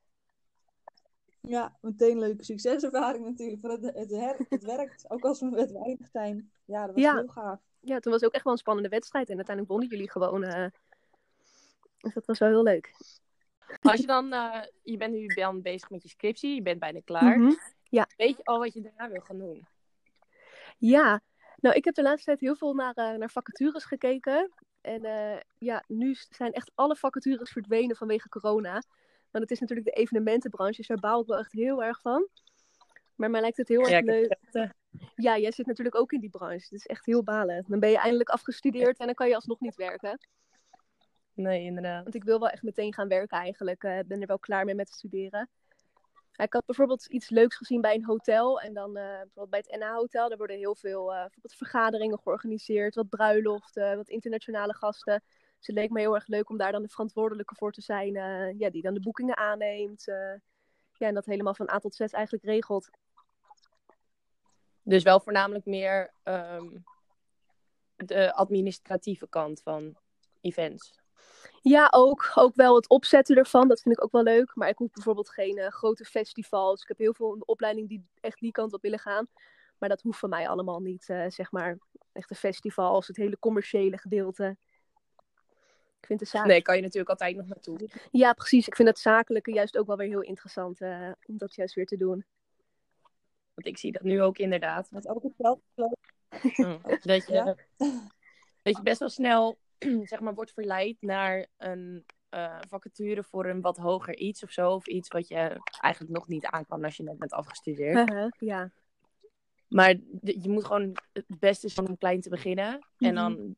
ja, 1.41 1.77
meteen 1.81 2.11
een 2.11 2.19
leuke 2.19 2.45
succeservaring 2.45 3.25
natuurlijk. 3.25 3.63
Want 3.63 3.83
het, 3.83 3.95
het, 3.95 4.11
her- 4.11 4.47
het 4.49 4.63
werkt, 4.65 5.11
ook 5.11 5.25
als 5.25 5.41
we 5.41 5.47
met 5.47 5.73
weinig 5.73 6.09
zijn. 6.13 6.51
Ja, 6.65 6.87
dat 6.87 6.95
was 6.95 7.05
Ja. 7.05 7.15
heel 7.15 7.27
gaaf. 7.29 7.61
Ja, 7.81 8.01
toen 8.01 8.13
was 8.13 8.21
het 8.21 8.25
ook 8.31 8.35
echt 8.35 8.45
wel 8.45 8.53
een 8.53 8.59
spannende 8.59 8.89
wedstrijd. 8.89 9.29
En 9.29 9.37
uiteindelijk 9.37 9.75
wonnen 9.75 9.91
jullie 9.97 10.11
gewoon. 10.11 10.45
eh. 10.45 10.67
Dus 11.99 12.15
dat 12.15 12.27
was 12.27 12.39
wel 12.39 12.49
heel 12.49 12.63
leuk. 12.63 12.95
Als 13.81 14.01
je 14.01 14.07
dan, 14.07 14.33
eh, 14.33 14.63
je 14.83 14.97
bent 14.97 15.13
nu 15.15 15.27
dan 15.27 15.63
bezig 15.63 15.91
met 15.91 16.03
je 16.03 16.09
scriptie, 16.09 16.55
je 16.55 16.63
bent 16.63 16.79
bijna 16.81 17.01
klaar. 17.05 17.39
Mhm. 17.39 17.53
Weet 18.17 18.37
je 18.37 18.45
al 18.45 18.59
wat 18.59 18.73
je 18.73 18.81
daarna 18.81 19.09
wil 19.11 19.21
gaan 19.21 19.39
doen? 19.39 19.67
Ja, 20.79 21.21
nou, 21.65 21.77
ik 21.77 21.85
heb 21.85 21.95
de 21.95 22.03
laatste 22.03 22.25
tijd 22.25 22.41
heel 22.41 22.57
veel 22.57 22.75
naar, 22.75 22.95
eh, 22.95 23.15
naar 23.19 23.31
vacatures 23.31 23.85
gekeken. 23.85 24.53
En 24.81 25.05
eh, 25.05 25.41
ja, 25.59 25.85
nu 25.87 26.15
zijn 26.15 26.53
echt 26.53 26.71
alle 26.75 26.97
vacatures 26.97 27.51
verdwenen 27.51 27.97
vanwege 27.97 28.29
corona. 28.29 28.73
Want 29.31 29.45
het 29.45 29.51
is 29.51 29.61
natuurlijk 29.61 29.87
de 29.89 30.01
evenementenbranche, 30.01 30.77
dus 30.77 30.87
daar 30.87 30.99
baal 30.99 31.21
ik 31.21 31.27
wel 31.27 31.39
echt 31.39 31.53
heel 31.53 31.83
erg 31.85 32.01
van. 32.01 32.29
Maar 33.15 33.31
mij 33.31 33.41
lijkt 33.41 33.57
het 33.57 33.69
heel 33.69 33.89
erg 33.89 34.05
leuk. 34.05 34.37
het, 34.51 34.75
Ja, 35.15 35.39
jij 35.39 35.53
zit 35.53 35.67
natuurlijk 35.67 35.97
ook 35.97 36.13
in 36.13 36.21
die 36.21 36.31
branche. 36.31 36.65
Het 36.65 36.73
is 36.73 36.87
echt 36.87 37.07
heel 37.07 37.23
balen. 37.23 37.65
Dan 37.69 37.81
ben 37.81 37.91
je 37.91 37.99
eindelijk 37.99 38.29
afgestudeerd 38.29 38.99
en 38.99 39.07
dan 39.07 39.15
kan 39.15 39.29
je 39.29 39.35
alsnog 39.35 39.61
niet 39.61 39.75
werken. 39.75 40.19
Nee, 41.35 41.63
inderdaad. 41.63 42.03
Want 42.03 42.15
ik 42.15 42.25
wil 42.25 42.39
wel 42.39 42.49
echt 42.49 42.63
meteen 42.63 42.95
gaan 42.95 43.09
werken 43.09 43.39
eigenlijk. 43.39 43.83
Ik 43.83 44.07
ben 44.07 44.21
er 44.21 44.27
wel 44.27 44.39
klaar 44.39 44.65
mee 44.65 44.75
met 44.75 44.91
studeren. 44.91 45.49
Ik 46.37 46.53
had 46.53 46.65
bijvoorbeeld 46.65 47.07
iets 47.07 47.29
leuks 47.31 47.57
gezien 47.57 47.81
bij 47.81 47.95
een 47.95 48.05
hotel. 48.05 48.61
En 48.61 48.75
dan 48.75 48.97
eh, 48.97 49.05
bijvoorbeeld 49.05 49.51
bij 49.51 49.65
het 49.67 49.81
NH-hotel. 49.81 50.29
Daar 50.29 50.39
worden 50.39 50.57
heel 50.57 50.75
veel 50.75 51.13
eh, 51.13 51.21
bijvoorbeeld 51.21 51.55
vergaderingen 51.55 52.19
georganiseerd. 52.19 52.95
Wat 52.95 53.09
bruiloften, 53.09 53.97
wat 53.97 54.09
internationale 54.09 54.75
gasten. 54.75 55.23
Dus 55.59 55.67
het 55.67 55.77
leek 55.77 55.91
me 55.91 56.01
heel 56.01 56.15
erg 56.15 56.27
leuk 56.27 56.51
om 56.51 56.57
daar 56.57 56.73
dan 56.73 56.83
de 56.83 56.89
verantwoordelijke 56.89 57.55
voor 57.55 57.73
te 57.73 57.81
zijn. 57.81 58.17
eh, 58.17 58.59
ja, 58.59 58.71
die 58.71 58.83
dan 58.83 58.95
de 58.95 59.01
boekingen 59.01 59.37
aanneemt. 59.37 60.05
ja, 60.93 61.07
en 61.07 61.15
dat 61.15 61.27
helemaal 61.27 61.55
van 61.55 61.71
A 61.71 61.79
tot 61.79 61.95
Z 61.95 62.01
eigenlijk 62.01 62.45
regelt. 62.45 62.91
Dus 64.83 65.03
wel 65.03 65.21
voornamelijk 65.21 65.65
meer 65.65 66.13
ehm, 66.23 66.67
de 67.97 68.33
administratieve 68.33 69.29
kant 69.29 69.63
van 69.63 69.97
events. 70.41 71.04
Ja, 71.63 71.89
ook, 71.91 72.33
ook 72.35 72.55
wel 72.55 72.75
het 72.75 72.89
opzetten 72.89 73.37
ervan. 73.37 73.69
Dat 73.69 73.81
vind 73.81 73.97
ik 73.97 74.05
ook 74.05 74.13
wel 74.13 74.23
leuk. 74.23 74.55
Maar 74.55 74.69
ik 74.69 74.79
hoef 74.79 74.91
bijvoorbeeld 74.91 75.31
geen 75.31 75.59
eh, 75.59 75.69
grote 75.69 76.05
festivals. 76.05 76.83
Ik 76.83 76.89
heb 76.89 76.99
heel 76.99 77.15
veel 77.15 77.33
in 77.33 77.39
de 77.39 77.45
opleiding 77.45 77.89
die 77.89 78.07
echt 78.21 78.41
die 78.41 78.53
kant 78.53 78.73
op 78.73 78.83
willen 78.83 78.99
gaan. 78.99 79.29
Maar 79.79 79.89
dat 79.89 80.03
hoeft 80.03 80.19
van 80.19 80.29
mij 80.29 80.49
allemaal 80.49 80.81
niet, 80.81 81.09
eh, 81.09 81.25
zeg 81.29 81.51
maar, 81.51 81.79
echt 82.13 82.31
een 82.31 82.37
festival 82.37 82.95
als 82.95 83.07
het 83.07 83.17
hele 83.17 83.39
commerciële 83.39 83.99
gedeelte. 83.99 84.57
Ik 86.01 86.07
vind 86.07 86.19
de 86.19 86.27
zaak... 86.27 86.47
Nee, 86.47 86.63
kan 86.63 86.77
je 86.77 86.83
natuurlijk 86.83 87.11
altijd 87.11 87.37
nog 87.37 87.47
naartoe. 87.47 87.89
Ja, 88.11 88.33
precies. 88.33 88.67
Ik 88.67 88.77
vind 88.77 88.89
het 88.89 88.99
zakelijke 88.99 89.53
juist 89.53 89.79
ook 89.79 89.87
wel 89.87 89.97
weer 89.97 90.09
heel 90.09 90.21
interessant 90.21 90.81
eh, 90.81 91.11
om 91.27 91.39
dat 91.39 91.55
juist 91.55 91.75
weer 91.75 91.87
te 91.87 91.97
doen. 91.97 92.25
Want 93.55 93.67
ik 93.67 93.79
zie 93.79 93.93
dat 93.93 94.03
nu 94.03 94.23
ook 94.23 94.39
inderdaad. 94.39 94.91
Met 94.91 95.09
ook 95.09 95.23
het 95.23 95.35
geld. 95.37 95.61
Mm. 96.57 96.81
Dat, 97.01 97.27
je, 97.27 97.33
Ja. 97.33 97.57
dat 98.63 98.77
je 98.77 98.83
best 98.83 98.99
wel 98.99 99.09
snel 99.09 99.59
zeg 100.11 100.21
maar, 100.21 100.35
wordt 100.35 100.53
verleid 100.53 100.97
naar 101.01 101.47
een 101.57 102.05
eh, 102.29 102.59
vacature 102.69 103.23
voor 103.23 103.47
een 103.47 103.61
wat 103.61 103.77
hoger 103.77 104.17
iets 104.17 104.43
of 104.43 104.51
zo. 104.51 104.71
Of 104.71 104.87
iets 104.87 105.09
wat 105.09 105.29
je 105.29 105.61
eigenlijk 105.81 106.13
nog 106.15 106.29
niet 106.29 106.47
aan 106.47 106.67
kan 106.67 106.85
als 106.85 106.97
je 106.97 107.03
net 107.03 107.19
bent 107.19 107.33
afgestudeerd. 107.33 108.09
ja. 108.39 108.71
Maar 109.69 109.95
je 110.21 110.49
moet 110.49 110.65
gewoon 110.65 110.97
het 111.13 111.25
beste 111.39 111.67
is 111.67 111.79
om 111.79 111.99
klein 111.99 112.21
te 112.21 112.29
beginnen. 112.29 112.73
En 112.99 113.15
Mhm. 113.15 113.15
dan 113.15 113.57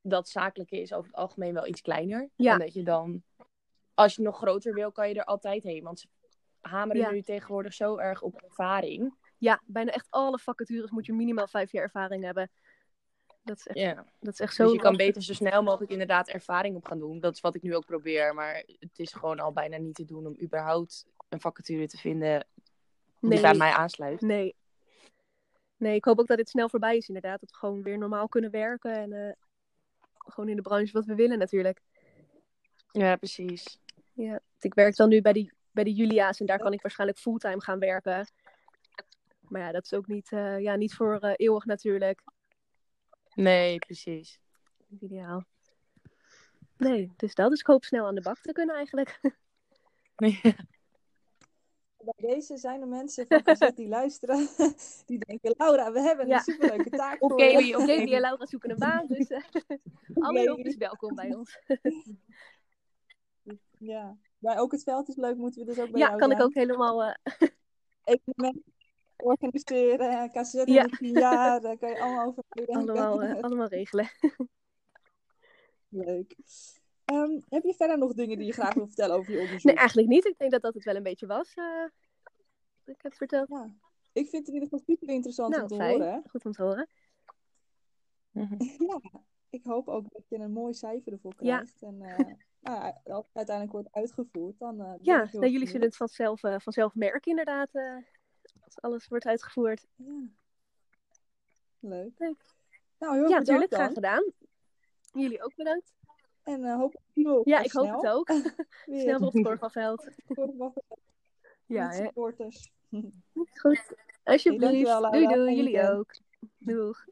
dat 0.00 0.28
zakelijke 0.28 0.80
is 0.80 0.92
over 0.92 1.06
het 1.10 1.16
algemeen 1.20 1.54
wel 1.54 1.66
iets 1.66 1.80
kleiner. 1.80 2.28
Ja. 2.36 2.52
En 2.52 2.58
dat 2.58 2.72
je 2.72 2.82
dan, 2.82 3.22
als 3.94 4.14
je 4.14 4.22
nog 4.22 4.36
groter 4.36 4.74
wil, 4.74 4.92
kan 4.92 5.08
je 5.08 5.14
er 5.14 5.24
altijd 5.24 5.62
heen. 5.62 5.82
Want 5.82 6.00
ze 6.00 6.06
hameren 6.60 7.02
Ja. 7.02 7.10
nu 7.10 7.22
tegenwoordig 7.22 7.74
zo 7.74 7.96
erg 7.96 8.22
op 8.22 8.42
ervaring. 8.42 9.14
ja, 9.38 9.60
bijna 9.66 9.90
echt 9.92 10.06
alle 10.10 10.38
vacatures 10.38 10.90
moet 10.90 11.06
je 11.06 11.12
minimaal 11.12 11.48
vijf 11.48 11.72
jaar 11.72 11.82
ervaring 11.82 12.24
hebben. 12.24 12.50
Dat 13.46 13.56
is 13.56 13.66
echt, 13.66 13.96
dat 14.20 14.32
is 14.32 14.40
echt 14.40 14.54
zo 14.54 14.64
Dus 14.64 14.72
je 14.72 14.78
kan 14.78 14.96
beter 14.96 15.22
zo 15.22 15.34
snel 15.34 15.62
mogelijk 15.62 15.90
inderdaad 15.90 16.28
ervaring 16.28 16.76
op 16.76 16.86
gaan 16.86 16.98
doen. 16.98 17.20
Dat 17.20 17.34
is 17.34 17.40
wat 17.40 17.54
ik 17.54 17.62
nu 17.62 17.74
ook 17.74 17.86
probeer. 17.86 18.34
Maar 18.34 18.54
het 18.78 18.98
is 18.98 19.12
gewoon 19.12 19.40
al 19.40 19.52
bijna 19.52 19.76
niet 19.76 19.94
te 19.94 20.04
doen 20.04 20.26
om 20.26 20.36
überhaupt 20.42 21.06
een 21.28 21.40
vacature 21.40 21.86
te 21.86 21.96
vinden 21.96 22.46
die 23.20 23.30
Nee. 23.30 23.40
bij 23.40 23.54
mij 23.54 23.72
aansluit. 23.72 24.20
Nee. 24.20 24.54
Nee, 25.76 25.94
ik 25.94 26.04
hoop 26.04 26.18
ook 26.18 26.26
dat 26.26 26.36
dit 26.36 26.48
snel 26.48 26.68
voorbij 26.68 26.96
is 26.96 27.08
inderdaad. 27.08 27.40
Dat 27.40 27.50
we 27.50 27.56
gewoon 27.56 27.82
weer 27.82 27.98
normaal 27.98 28.28
kunnen 28.28 28.50
werken. 28.50 28.92
En 28.92 29.12
eh, 29.12 29.32
gewoon 30.16 30.48
in 30.48 30.56
de 30.56 30.62
branche 30.62 30.92
wat 30.92 31.04
we 31.04 31.14
willen 31.14 31.38
natuurlijk. 31.38 31.80
Ja, 32.90 33.16
precies. 33.16 33.78
Ja. 34.12 34.40
Ik 34.60 34.74
werk 34.74 34.96
dan 34.96 35.08
nu 35.08 35.20
bij 35.20 35.32
de, 35.32 35.52
bij 35.70 35.84
de 35.84 35.92
Julia's. 35.92 36.40
En 36.40 36.46
daar 36.46 36.58
kan 36.58 36.72
ik 36.72 36.82
waarschijnlijk 36.82 37.18
fulltime 37.18 37.60
gaan 37.60 37.78
werken. 37.78 38.26
Maar 39.40 39.60
ja, 39.60 39.72
dat 39.72 39.84
is 39.84 39.92
ook 39.92 40.06
niet, 40.06 40.32
eh, 40.32 40.60
ja, 40.60 40.76
niet 40.76 40.94
voor 40.94 41.18
eh, 41.18 41.32
eeuwig 41.36 41.64
natuurlijk. 41.64 42.22
Nee, 43.36 43.78
precies. 43.78 44.40
Niet 44.86 45.02
ideaal. 45.02 45.44
Nee, 46.76 47.12
dus 47.16 47.34
dat. 47.34 47.50
Dus 47.50 47.60
ik 47.60 47.66
hoop 47.66 47.84
snel 47.84 48.06
aan 48.06 48.14
de 48.14 48.20
bak 48.20 48.38
te 48.40 48.52
kunnen 48.52 48.74
eigenlijk. 48.76 49.20
Bij 51.96 52.28
deze 52.28 52.56
zijn 52.56 52.80
er 52.80 52.88
mensen 52.88 53.26
van 53.26 53.72
die 53.74 53.88
luisteren. 53.88 54.48
Die 55.06 55.18
denken, 55.18 55.54
Laura, 55.56 55.92
we 55.92 56.00
hebben 56.00 56.26
Ja. 56.26 56.36
een 56.36 56.42
superleuke 56.42 56.90
taak 56.90 57.18
voor 57.20 57.32
Oké, 57.32 57.44
je. 57.44 57.76
oké, 57.76 57.86
die 58.04 58.14
en 58.14 58.20
Laura 58.20 58.46
zoeken 58.46 58.70
een 58.70 58.78
baan. 58.78 59.06
Dus 59.06 59.26
eh, 59.28 59.42
alle 60.14 60.40
hulp 60.40 60.58
is 60.58 60.76
welkom 60.76 61.14
bij 61.14 61.34
ons. 61.34 61.58
Ja. 63.78 64.16
Maar 64.38 64.58
ook 64.58 64.72
het 64.72 64.82
veld 64.82 65.08
is 65.08 65.16
leuk, 65.16 65.36
moeten 65.36 65.60
we 65.60 65.66
dus 65.74 65.78
ook 65.84 65.90
bij 65.90 66.00
Ja, 66.00 66.06
jou 66.06 66.18
kan 66.18 66.30
ik 66.30 66.40
ook 66.40 66.54
helemaal... 66.54 67.04
eh, 67.04 67.14
Evenementen 68.04 68.72
organiseren, 69.16 70.30
in 70.32 70.72
Ja. 70.72 70.88
jaar, 70.98 71.60
daar 71.60 71.78
kan 71.78 71.88
je 71.90 71.98
allemaal 71.98 72.26
over 72.26 72.44
allemaal, 72.66 73.22
eh, 73.22 73.42
allemaal 73.44 73.68
regelen. 73.68 74.08
Leuk. 75.88 76.36
Ehm, 77.04 77.40
heb 77.48 77.62
je 77.62 77.74
verder 77.74 77.98
nog 77.98 78.12
dingen 78.14 78.36
die 78.38 78.46
je 78.46 78.52
graag 78.52 78.74
wil 78.74 78.86
vertellen 78.86 79.16
over 79.16 79.32
je 79.32 79.38
onderzoek? 79.38 79.64
Nee, 79.64 79.74
eigenlijk 79.74 80.08
niet. 80.08 80.24
Ik 80.24 80.38
denk 80.38 80.50
dat 80.50 80.62
dat 80.62 80.74
het 80.74 80.84
wel 80.84 80.96
een 80.96 81.02
beetje 81.02 81.26
was. 81.26 81.54
eh, 81.54 81.82
wat 82.84 82.94
ik 82.94 83.02
heb 83.02 83.14
verteld. 83.14 83.48
Ja. 83.48 83.74
Ik 84.12 84.28
vind 84.28 84.46
het 84.46 84.48
in 84.48 84.54
ieder 84.54 84.68
geval 84.68 84.84
super 84.86 85.08
interessant 85.14 85.50
Nou, 85.50 85.62
om 85.62 85.68
te 85.68 85.74
fijn. 85.74 85.90
horen. 85.90 86.22
Goed 86.26 86.44
om 86.44 86.52
te 86.52 86.62
horen. 86.62 86.88
Ja, 88.88 89.00
ik 89.50 89.64
hoop 89.64 89.88
ook 89.88 90.12
dat 90.12 90.28
je 90.28 90.36
een 90.38 90.52
mooi 90.52 90.74
cijfer 90.74 91.12
ervoor 91.12 91.34
Ja. 91.38 91.56
krijgt. 91.56 91.82
En 91.82 92.02
eh, 92.02 92.16
nou, 92.60 92.84
ja, 92.84 93.00
als 93.04 93.26
het 93.26 93.36
uiteindelijk 93.36 93.76
wordt 93.76 93.92
uitgevoerd, 93.92 94.58
dan 94.58 94.80
eh, 94.80 94.94
Ja, 95.02 95.28
nou, 95.32 95.48
jullie 95.48 95.66
zullen 95.68 95.86
het 95.86 95.96
vanzelf, 95.96 96.40
vanzelf 96.40 96.94
merken 96.94 97.30
inderdaad. 97.30 97.70
Als 98.66 98.80
alles 98.80 99.08
wordt 99.08 99.26
uitgevoerd. 99.26 99.86
Ja. 99.96 100.22
Leuk. 101.80 102.12
Leuk. 102.18 102.54
Nou, 102.98 103.14
heel 103.16 103.28
ja, 103.28 103.38
natuurlijk. 103.38 103.74
Graag 103.74 103.92
gedaan. 103.92 104.32
Jullie 105.12 105.42
ook 105.44 105.54
bedankt. 105.54 105.92
En 106.42 106.64
eh 106.64 106.76
hoop 106.76 106.94
ik 106.94 107.00
Ja, 107.44 107.60
ik 107.60 107.72
hoop 107.72 108.02
het 108.02 108.12
ook. 108.12 108.28
Snel 109.00 109.18
op 109.26 109.32
het 109.32 109.44
de 109.44 110.72
Ja, 111.66 111.88
hè. 111.88 112.04
supporters. 112.04 112.70
Goed. 113.52 113.94
Alsjeblieft. 114.24 115.12
doei, 115.12 115.26
doei. 115.26 115.56
Jullie 115.56 115.90
ook. 115.90 116.14
Doeg. 116.58 117.06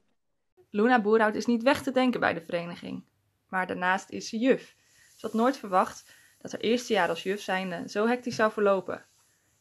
Luna 0.70 1.00
Boerhout 1.00 1.34
is 1.34 1.46
niet 1.46 1.62
weg 1.62 1.82
te 1.82 1.90
denken 1.90 2.20
bij 2.20 2.34
de 2.34 2.40
vereniging. 2.40 3.04
Maar 3.48 3.66
daarnaast 3.66 4.10
is 4.10 4.28
ze 4.28 4.38
juf. 4.38 4.76
Ze 5.16 5.26
had 5.26 5.34
nooit 5.34 5.56
verwacht 5.56 6.14
dat 6.38 6.52
haar 6.52 6.60
eerste 6.60 6.92
jaar 6.92 7.08
als 7.08 7.22
juf 7.22 7.40
zijnde 7.40 7.88
zo 7.88 8.06
hectisch 8.06 8.36
zou 8.36 8.52
verlopen. 8.52 9.06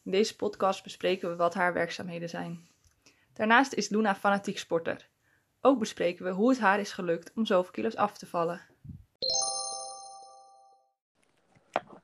In 0.04 0.10
deze 0.10 0.36
podcast 0.36 0.82
bespreken 0.82 1.28
we 1.30 1.36
wat 1.36 1.54
haar 1.54 1.72
werkzaamheden 1.72 2.28
zijn. 2.28 2.68
Daarnaast 3.32 3.72
is 3.72 3.88
Luna 3.88 4.14
fanatiek 4.14 4.58
sporter. 4.58 5.08
Ook 5.60 5.78
bespreken 5.78 6.24
we 6.24 6.30
hoe 6.30 6.48
het 6.48 6.58
haar 6.58 6.80
is 6.80 6.92
gelukt 6.92 7.32
om 7.34 7.46
zoveel 7.46 7.70
kilo's 7.72 7.96
af 7.96 8.18
te 8.18 8.26
vallen. 8.26 8.60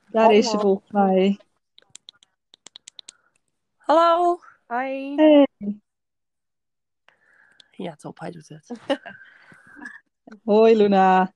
Daar 0.06 0.32
is 0.32 0.50
ze 0.50 0.58
volgens 0.58 0.90
mij. 0.90 1.38
Hallo. 3.76 4.40
Hi. 4.68 5.14
Hey. 5.14 5.46
Ja, 7.70 7.94
top. 7.96 8.18
Hij 8.18 8.30
doet 8.30 8.48
het. 8.48 8.70
Hoi 10.44 10.76
Luna. 10.76 11.32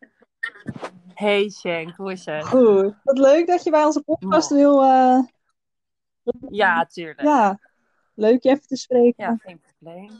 Hey 1.14 1.50
Shank, 1.50 1.96
hoe 1.96 2.12
is 2.12 2.24
het? 2.24 2.44
Goed. 2.46 2.94
Wat 3.03 3.18
leuk 3.18 3.46
dat 3.46 3.64
je 3.64 3.70
bij 3.70 3.85
onze 3.85 4.03
podcast 4.03 4.50
wil. 4.50 4.83
eh, 4.83 5.18
Ja, 6.50 6.84
tuurlijk. 6.92 7.20
ja, 7.20 7.58
leuk 8.14 8.42
je 8.42 8.48
even 8.48 8.66
te 8.66 8.76
spreken. 8.76 9.24
Ja, 9.24 9.37
geen 9.40 9.60
probleem. 9.60 10.10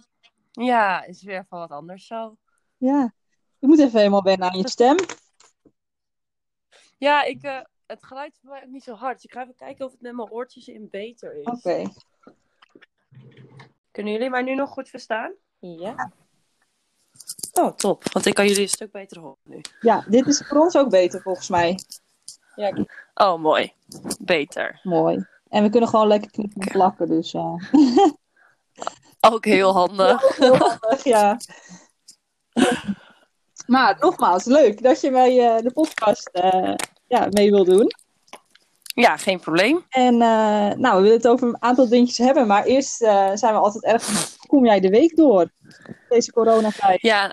Ja, 0.51 1.05
is 1.05 1.23
weer 1.23 1.45
van 1.49 1.59
wat 1.59 1.71
anders 1.71 2.07
zo. 2.07 2.37
Ja. 2.77 3.13
Je 3.59 3.67
moet 3.67 3.79
even 3.79 3.99
helemaal 3.99 4.23
wennen 4.23 4.51
aan 4.51 4.59
je 4.59 4.69
stem. 4.69 4.97
Ja, 6.99 7.23
ik, 7.25 7.43
eh, 7.43 7.61
het 7.87 8.05
geluid 8.05 8.33
is 8.33 8.39
voor 8.41 8.51
mij 8.51 8.63
ook 8.63 8.69
niet 8.71 8.83
zo 8.85 8.95
hard. 8.95 9.15
Dus 9.15 9.25
ik 9.25 9.33
ga 9.33 9.43
even 9.43 9.55
kijken 9.55 9.85
of 9.85 9.93
het 9.93 10.01
met 10.01 10.15
mijn 10.15 10.31
oortjes 10.31 10.69
in 10.69 10.89
beter 10.91 11.37
is. 11.37 11.45
Oké. 11.45 11.83
Kunnen 13.91 14.13
jullie 14.13 14.31
mij 14.31 14.43
nu 14.43 14.55
nog 14.55 14.71
goed 14.71 14.89
verstaan? 14.89 15.33
Ja. 15.59 16.13
Oh, 17.53 17.75
top. 17.75 18.13
Want 18.13 18.27
ik 18.27 18.35
kan 18.35 18.47
jullie 18.47 18.63
een 18.63 18.69
stuk 18.69 18.93
beter 18.93 19.21
horen 19.21 19.39
nu. 19.43 19.61
Ja, 19.81 20.05
dit 20.09 20.27
is 20.27 20.47
voor 20.47 20.59
ons 20.61 20.77
ook 20.77 20.91
beter 20.91 21.23
volgens 21.23 21.49
mij. 21.49 21.79
Ja, 22.57 22.85
Oh, 23.15 23.39
mooi. 23.41 23.73
Beter. 24.21 24.81
mooi. 24.83 25.27
En 25.55 25.63
we 25.63 25.71
kunnen 25.71 25.89
gewoon 25.89 26.07
lekker 26.07 26.31
knippen 26.31 26.61
en 26.61 26.69
plakken, 26.69 27.09
dus 27.09 27.35
eh, 27.35 27.55
Ook 29.33 29.45
heel 29.45 29.73
handig. 29.73 30.37
heel 30.37 30.57
handig, 30.57 31.05
ja. 31.05 31.37
Maar 33.67 33.97
nogmaals, 34.01 34.45
leuk 34.45 34.83
dat 34.83 35.01
je 35.01 35.11
bij 35.11 35.57
eh, 35.57 35.63
de 35.63 35.73
podcast 35.73 36.29
eh, 36.29 36.75
ja, 37.07 37.29
mee 37.31 37.51
wil 37.51 37.65
doen. 37.65 37.91
Ja, 38.85 39.17
geen 39.17 39.41
probleem. 39.41 39.85
En 39.89 40.17
nou, 40.17 40.97
we 40.97 41.03
willen 41.03 41.17
het 41.17 41.29
over 41.29 41.49
een 41.49 41.63
aantal 41.63 41.89
dingetjes 41.89 42.27
hebben, 42.27 42.47
maar 42.47 42.65
eerst 42.65 42.97
zijn 43.35 43.39
we 43.39 43.53
altijd 43.53 43.85
erg 43.85 44.07
hoe 44.07 44.47
kom 44.47 44.65
jij 44.65 44.81
de 44.81 44.91
week 44.91 45.17
door? 45.17 45.51
Deze 46.09 46.33
coronatijd. 46.33 47.03
Ja, 47.03 47.33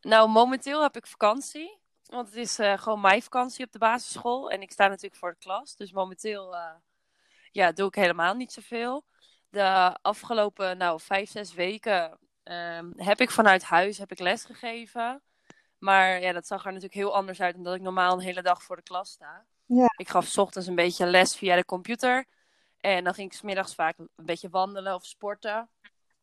nou 0.00 0.28
momenteel 0.28 0.82
heb 0.82 0.96
ik 0.96 1.06
vakantie. 1.06 1.78
Want 2.06 2.28
het 2.28 2.36
is 2.36 2.58
gewoon 2.76 3.00
mijn 3.00 3.22
vakantie 3.22 3.64
op 3.64 3.72
de 3.72 3.78
basisschool. 3.78 4.50
En 4.50 4.62
ik 4.62 4.72
sta 4.72 4.88
natuurlijk 4.88 5.16
voor 5.16 5.30
de 5.30 5.38
klas. 5.38 5.76
Dus 5.76 5.92
momenteel 5.92 6.54
ja, 7.56 7.72
doe 7.72 7.88
ik 7.88 7.94
helemaal 7.94 8.34
niet 8.34 8.52
zoveel. 8.52 9.04
De 9.48 9.96
afgelopen 10.02 10.78
nou, 10.78 11.00
vijf, 11.00 11.30
zes 11.30 11.54
weken 11.54 12.18
ehm, 12.42 12.90
heb 12.96 13.20
ik 13.20 13.30
vanuit 13.30 13.62
huis 13.62 13.98
heb 13.98 14.10
ik 14.10 14.18
les 14.18 14.44
gegeven. 14.44 15.22
Maar 15.78 16.20
ja, 16.20 16.32
dat 16.32 16.46
zag 16.46 16.60
er 16.60 16.66
natuurlijk 16.66 16.94
heel 16.94 17.14
anders 17.14 17.40
uit 17.40 17.54
dan 17.54 17.64
dat 17.64 17.74
ik 17.74 17.80
normaal 17.80 18.12
een 18.12 18.24
hele 18.24 18.42
dag 18.42 18.62
voor 18.62 18.76
de 18.76 18.82
klas 18.82 19.10
sta. 19.10 19.44
Ja. 19.66 19.92
Ik 19.96 20.08
gaf 20.08 20.26
's 20.26 20.36
ochtends 20.36 20.68
een 20.68 20.74
beetje 20.74 21.06
les 21.06 21.36
via 21.36 21.56
de 21.56 21.64
computer. 21.64 22.26
En 22.80 23.04
dan 23.04 23.14
ging 23.14 23.30
ik 23.30 23.36
's 23.36 23.42
middags 23.42 23.74
vaak 23.74 23.98
een 23.98 24.08
beetje 24.16 24.48
wandelen 24.48 24.94
of 24.94 25.04
sporten. 25.04 25.68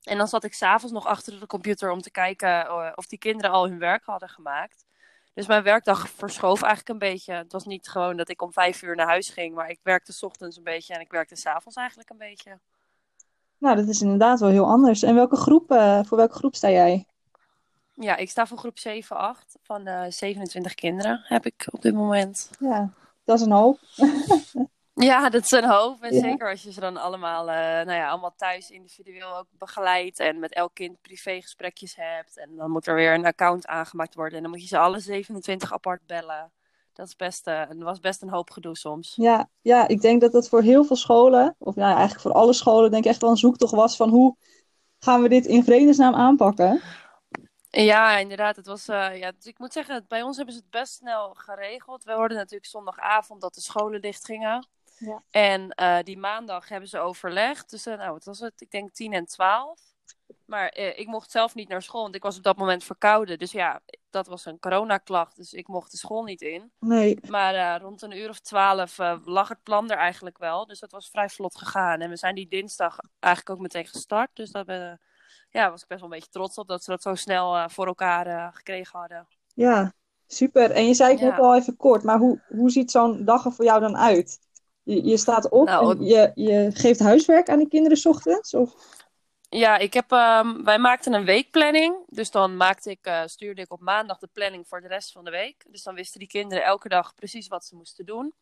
En 0.03 0.17
dan 0.17 0.27
zat 0.27 0.43
ik 0.43 0.53
s'avonds 0.53 0.93
nog 0.93 1.05
achter 1.05 1.39
de 1.39 1.47
computer 1.47 1.91
om 1.91 2.01
te 2.01 2.11
kijken 2.11 2.65
eh, 2.65 2.91
of 2.95 3.05
die 3.05 3.19
kinderen 3.19 3.51
al 3.51 3.67
hun 3.67 3.79
werk 3.79 4.05
hadden 4.05 4.29
gemaakt. 4.29 4.85
Dus 5.33 5.47
mijn 5.47 5.63
werkdag 5.63 6.09
verschoof 6.09 6.61
eigenlijk 6.61 6.89
een 6.89 7.09
beetje. 7.09 7.33
Het 7.33 7.51
was 7.51 7.65
niet 7.65 7.87
gewoon 7.87 8.17
dat 8.17 8.29
ik 8.29 8.41
om 8.41 8.53
vijf 8.53 8.81
uur 8.81 8.95
naar 8.95 9.07
huis 9.07 9.29
ging, 9.29 9.55
maar 9.55 9.69
ik 9.69 9.79
werkte 9.83 10.13
's 10.13 10.23
ochtends 10.23 10.57
een 10.57 10.63
beetje 10.63 10.93
en 10.93 11.01
ik 11.01 11.11
werkte 11.11 11.35
s'avonds 11.35 11.77
eigenlijk 11.77 12.09
een 12.09 12.17
beetje. 12.17 12.59
Nou, 13.57 13.75
dat 13.75 13.87
is 13.87 14.01
inderdaad 14.01 14.39
wel 14.39 14.49
heel 14.49 14.65
anders. 14.65 15.03
En 15.03 15.15
welke 15.15 15.35
groep, 15.35 15.71
eh, 15.71 16.03
voor 16.03 16.17
welke 16.17 16.35
groep 16.35 16.55
sta 16.55 16.69
jij? 16.69 17.05
Ja, 17.93 18.15
ik 18.15 18.29
sta 18.29 18.47
voor 18.47 18.57
groep 18.57 18.79
7, 18.79 19.17
8 19.17 19.57
van 19.61 19.83
de 19.83 20.05
27 20.09 20.73
kinderen 20.73 21.21
heb 21.23 21.45
ik 21.45 21.67
op 21.69 21.81
dit 21.81 21.93
moment. 21.93 22.49
Ja, 22.59 22.93
dat 23.23 23.39
is 23.39 23.45
een 23.45 23.51
hoop. 23.51 23.79
Ja, 24.95 25.29
dat 25.29 25.43
is 25.43 25.51
een 25.51 25.69
hoop. 25.69 26.01
En 26.01 26.13
Ja. 26.13 26.19
zeker 26.21 26.49
als 26.49 26.63
je 26.63 26.71
ze 26.71 26.79
dan 26.79 26.97
allemaal, 26.97 27.49
eh, 27.49 27.55
nou 27.55 27.91
ja, 27.91 28.09
allemaal 28.09 28.33
thuis 28.37 28.69
individueel 28.69 29.37
ook 29.37 29.47
begeleidt. 29.51 30.19
En 30.19 30.39
met 30.39 30.53
elk 30.53 30.73
kind 30.73 31.01
privégesprekjes 31.01 31.95
hebt. 31.95 32.37
En 32.37 32.55
dan 32.55 32.71
moet 32.71 32.87
er 32.87 32.95
weer 32.95 33.13
een 33.13 33.25
account 33.25 33.67
aangemaakt 33.67 34.15
worden. 34.15 34.35
En 34.35 34.41
dan 34.41 34.51
moet 34.51 34.61
je 34.61 34.67
ze 34.67 34.77
alle 34.77 34.99
27 34.99 35.73
apart 35.73 36.05
bellen. 36.05 36.51
Dat 36.93 37.07
is 37.07 37.15
best, 37.15 37.45
dat 37.45 37.67
was 37.77 37.99
best 37.99 38.21
een 38.21 38.29
hoop 38.29 38.49
gedoe 38.51 38.77
soms. 38.77 39.13
Ja, 39.15 39.49
ja, 39.61 39.87
ik 39.87 40.01
denk 40.01 40.21
dat 40.21 40.31
dat 40.31 40.49
voor 40.49 40.61
heel 40.61 40.83
veel 40.83 40.95
scholen, 40.95 41.55
of 41.57 41.75
nou 41.75 41.89
ja, 41.89 41.95
eigenlijk 41.95 42.21
voor 42.21 42.33
alle 42.41 42.53
scholen, 42.53 42.91
denk 42.91 43.03
ik 43.03 43.09
echt 43.11 43.21
wel 43.21 43.29
een 43.29 43.37
zoektocht 43.37 43.73
was 43.73 43.95
van 43.95 44.09
hoe 44.09 44.35
gaan 44.99 45.21
we 45.21 45.29
dit 45.29 45.45
in 45.45 45.63
vredesnaam 45.63 46.15
aanpakken? 46.15 46.81
Ja, 47.69 48.17
inderdaad. 48.17 48.55
Het 48.55 48.65
was, 48.67 48.87
eh, 48.87 49.19
ja, 49.19 49.31
dus 49.31 49.45
ik 49.45 49.59
moet 49.59 49.73
zeggen, 49.73 50.05
bij 50.07 50.21
ons 50.21 50.37
hebben 50.37 50.55
ze 50.55 50.61
het 50.61 50.69
best 50.69 50.93
snel 50.93 51.33
geregeld. 51.33 52.03
We 52.03 52.11
hoorden 52.11 52.37
natuurlijk 52.37 52.69
zondagavond 52.69 53.41
dat 53.41 53.53
de 53.53 53.61
scholen 53.61 54.01
dicht 54.01 54.25
gingen. 54.25 54.67
Ja. 55.05 55.23
En 55.31 55.69
eh, 55.69 55.97
die 56.03 56.17
maandag 56.17 56.69
hebben 56.69 56.89
ze 56.89 56.99
overlegd 56.99 57.69
tussen, 57.69 57.97
nou, 57.97 58.11
wat 58.11 58.23
was 58.25 58.39
het? 58.39 58.61
Ik 58.61 58.71
denk 58.71 58.93
10 58.93 59.13
en 59.13 59.25
12. 59.25 59.79
Maar 60.45 60.69
eh, 60.69 60.99
ik 60.99 61.07
mocht 61.07 61.31
zelf 61.31 61.55
niet 61.55 61.67
naar 61.67 61.81
school, 61.81 62.01
want 62.01 62.15
ik 62.15 62.23
was 62.23 62.37
op 62.37 62.43
dat 62.43 62.57
moment 62.57 62.83
verkouden. 62.83 63.39
Dus 63.39 63.51
ja, 63.51 63.81
dat 64.09 64.27
was 64.27 64.45
een 64.45 64.59
coronaklacht, 64.59 65.35
dus 65.35 65.53
ik 65.53 65.67
mocht 65.67 65.91
de 65.91 65.97
school 65.97 66.23
niet 66.23 66.41
in. 66.41 66.71
Nee, 66.79 67.17
Maar 67.27 67.55
eh, 67.55 67.81
rond 67.81 68.01
een 68.01 68.17
uur 68.17 68.29
of 68.29 68.39
twaalf 68.39 68.99
eh, 68.99 69.17
lag 69.25 69.47
het 69.49 69.63
plan 69.63 69.91
er 69.91 69.97
eigenlijk 69.97 70.37
wel. 70.37 70.65
Dus 70.65 70.79
dat 70.79 70.91
was 70.91 71.09
vrij 71.09 71.29
vlot 71.29 71.57
gegaan. 71.57 72.01
En 72.01 72.09
we 72.09 72.15
zijn 72.15 72.35
die 72.35 72.47
dinsdag 72.47 72.97
eigenlijk 73.19 73.55
ook 73.55 73.61
meteen 73.63 73.87
gestart. 73.87 74.29
Dus 74.33 74.51
daar 74.51 74.65
ben, 74.65 75.01
ja, 75.49 75.69
was 75.69 75.81
ik 75.81 75.87
best 75.87 76.01
wel 76.01 76.09
een 76.09 76.15
beetje 76.15 76.31
trots 76.31 76.57
op 76.57 76.67
dat 76.67 76.83
ze 76.83 76.91
dat 76.91 77.01
zo 77.01 77.15
snel 77.15 77.55
eh, 77.55 77.67
voor 77.69 77.87
elkaar 77.87 78.27
eh, 78.27 78.47
gekregen 78.51 78.99
hadden. 78.99 79.27
ja, 79.53 79.93
super. 80.27 80.71
En 80.71 80.87
je 80.87 80.93
zei 80.93 81.11
het 81.11 81.19
Ja. 81.19 81.29
net 81.29 81.39
al 81.39 81.55
even 81.55 81.75
kort, 81.77 82.03
maar 82.03 82.17
hoe, 82.17 82.41
hoe 82.47 82.69
ziet 82.69 82.91
zo'n 82.91 83.25
dag 83.25 83.45
er 83.45 83.51
voor 83.51 83.65
jou 83.65 83.79
dan 83.79 83.97
uit? 83.97 84.39
Je, 84.83 85.03
je 85.03 85.17
staat 85.17 85.49
op 85.49 85.67
Nou, 85.67 85.97
en 85.97 86.05
je, 86.05 86.31
je 86.35 86.69
geeft 86.73 86.99
huiswerk 86.99 87.49
aan 87.49 87.59
de 87.59 87.67
kinderen 87.67 87.97
's 87.97 88.05
ochtends? 88.05 88.53
Of? 88.53 88.75
Ja, 89.49 89.77
ik 89.77 89.93
heb, 89.93 90.11
ehm, 90.11 90.63
wij 90.63 90.79
maakten 90.79 91.13
een 91.13 91.25
weekplanning. 91.25 91.95
Dus 92.07 92.31
dan 92.31 92.57
maakte 92.57 92.89
ik, 92.89 93.05
eh, 93.05 93.21
stuurde 93.25 93.61
ik 93.61 93.71
op 93.71 93.79
maandag 93.79 94.17
de 94.17 94.29
planning 94.33 94.67
voor 94.67 94.81
de 94.81 94.87
rest 94.87 95.11
van 95.11 95.23
de 95.23 95.31
week. 95.31 95.65
Dus 95.67 95.83
dan 95.83 95.95
wisten 95.95 96.19
die 96.19 96.27
kinderen 96.27 96.63
elke 96.63 96.89
dag 96.89 97.15
precies 97.15 97.47
wat 97.47 97.65
ze 97.65 97.75
moesten 97.75 98.05
doen. 98.05 98.33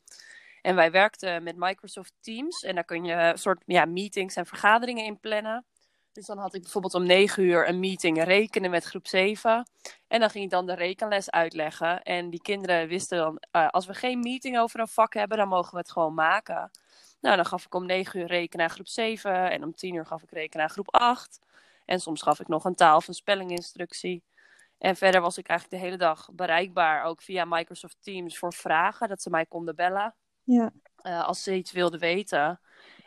En 0.61 0.75
wij 0.75 0.91
werkten 0.91 1.43
met 1.43 1.55
Microsoft 1.57 2.13
Teams. 2.19 2.63
En 2.63 2.75
daar 2.75 2.83
kun 2.83 3.05
je 3.05 3.13
een 3.13 3.37
soort 3.37 3.63
ja, 3.65 3.85
meetings 3.85 4.35
en 4.35 4.45
vergaderingen 4.45 5.05
in 5.05 5.19
plannen. 5.19 5.65
Dus 6.13 6.25
dan 6.25 6.37
had 6.37 6.53
ik 6.53 6.61
bijvoorbeeld 6.61 6.93
om 6.93 7.05
9 7.05 7.43
uur 7.43 7.67
een 7.67 7.79
meeting 7.79 8.23
rekenen 8.23 8.71
met 8.71 8.83
groep 8.83 9.07
7. 9.07 9.67
En 10.07 10.19
dan 10.19 10.29
ging 10.29 10.43
ik 10.43 10.49
dan 10.49 10.65
de 10.65 10.75
rekenles 10.75 11.29
uitleggen. 11.29 12.03
En 12.03 12.29
die 12.29 12.41
kinderen 12.41 12.87
wisten 12.87 13.17
dan, 13.17 13.41
eh, 13.51 13.67
als 13.69 13.85
we 13.85 13.93
geen 13.93 14.19
meeting 14.19 14.59
over 14.59 14.79
een 14.79 14.87
vak 14.87 15.13
hebben, 15.13 15.37
dan 15.37 15.47
mogen 15.47 15.71
we 15.71 15.77
het 15.77 15.91
gewoon 15.91 16.13
maken. 16.13 16.71
Nou, 17.21 17.35
dan 17.35 17.45
gaf 17.45 17.65
ik 17.65 17.75
om 17.75 17.85
9 17.85 18.19
uur 18.19 18.27
rekenen 18.27 18.65
aan 18.65 18.71
groep 18.71 18.87
7 18.87 19.51
en 19.51 19.63
om 19.63 19.75
10 19.75 19.95
uur 19.95 20.05
gaf 20.05 20.21
ik 20.21 20.31
rekenen 20.31 20.65
aan 20.65 20.71
groep 20.71 20.93
8. 20.93 21.39
En 21.85 21.99
soms 21.99 22.21
gaf 22.21 22.39
ik 22.39 22.47
nog 22.47 22.65
een 22.65 22.75
taal- 22.75 22.95
of 22.95 23.07
een 23.07 23.13
spellinginstructie. 23.13 24.23
En 24.77 24.95
verder 24.95 25.21
was 25.21 25.37
ik 25.37 25.47
eigenlijk 25.47 25.81
de 25.81 25.87
hele 25.87 25.99
dag 25.99 26.29
bereikbaar, 26.33 27.03
ook 27.03 27.21
via 27.21 27.45
Microsoft 27.45 27.97
Teams, 27.99 28.37
voor 28.37 28.53
vragen, 28.53 29.07
dat 29.07 29.21
ze 29.21 29.29
mij 29.29 29.45
konden 29.45 29.75
bellen 29.75 30.15
Ja, 30.43 30.71
eh, 30.95 31.23
als 31.23 31.43
ze 31.43 31.55
iets 31.55 31.71
wilden 31.71 31.99
weten. 31.99 32.59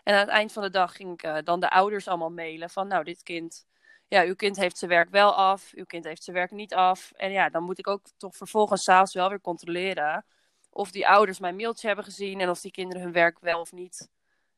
En 0.05 0.15
aan 0.15 0.21
het 0.21 0.29
eind 0.29 0.53
van 0.53 0.63
de 0.63 0.71
dag 0.71 0.97
ging 0.97 1.13
ik 1.13 1.23
eh, 1.23 1.37
dan 1.45 1.61
de 1.61 1.71
ouders 1.71 2.09
allemaal 2.09 2.31
mailen 2.31 2.71
van, 2.71 2.89
nou, 2.89 3.05
dit 3.05 3.23
kind, 3.23 3.67
ja, 4.09 4.23
uw 4.23 4.35
kind 4.35 4.57
heeft 4.57 4.79
zijn 4.79 4.91
werk 4.91 5.11
wel 5.11 5.35
af, 5.35 5.71
uw 5.75 5.85
kind 5.85 6.05
heeft 6.05 6.23
zijn 6.25 6.37
werk 6.37 6.51
niet 6.51 6.75
af. 6.75 7.13
En 7.17 7.31
ja, 7.31 7.49
dan 7.49 7.63
moet 7.63 7.79
ik 7.79 7.89
ook 7.89 8.01
toch 8.17 8.37
vervolgens 8.37 8.83
s'avonds 8.83 9.15
wel 9.15 9.29
weer 9.29 9.41
controleren 9.41 10.25
of 10.71 10.91
die 10.91 11.09
ouders 11.09 11.39
mijn 11.39 11.57
mailtje 11.57 11.87
hebben 11.87 12.05
gezien 12.05 12.41
en 12.41 12.51
of 12.51 12.61
die 12.61 12.71
kinderen 12.71 13.03
hun 13.03 13.13
werk 13.13 13.39
wel 13.41 13.61
of 13.61 13.73
niet 13.73 14.09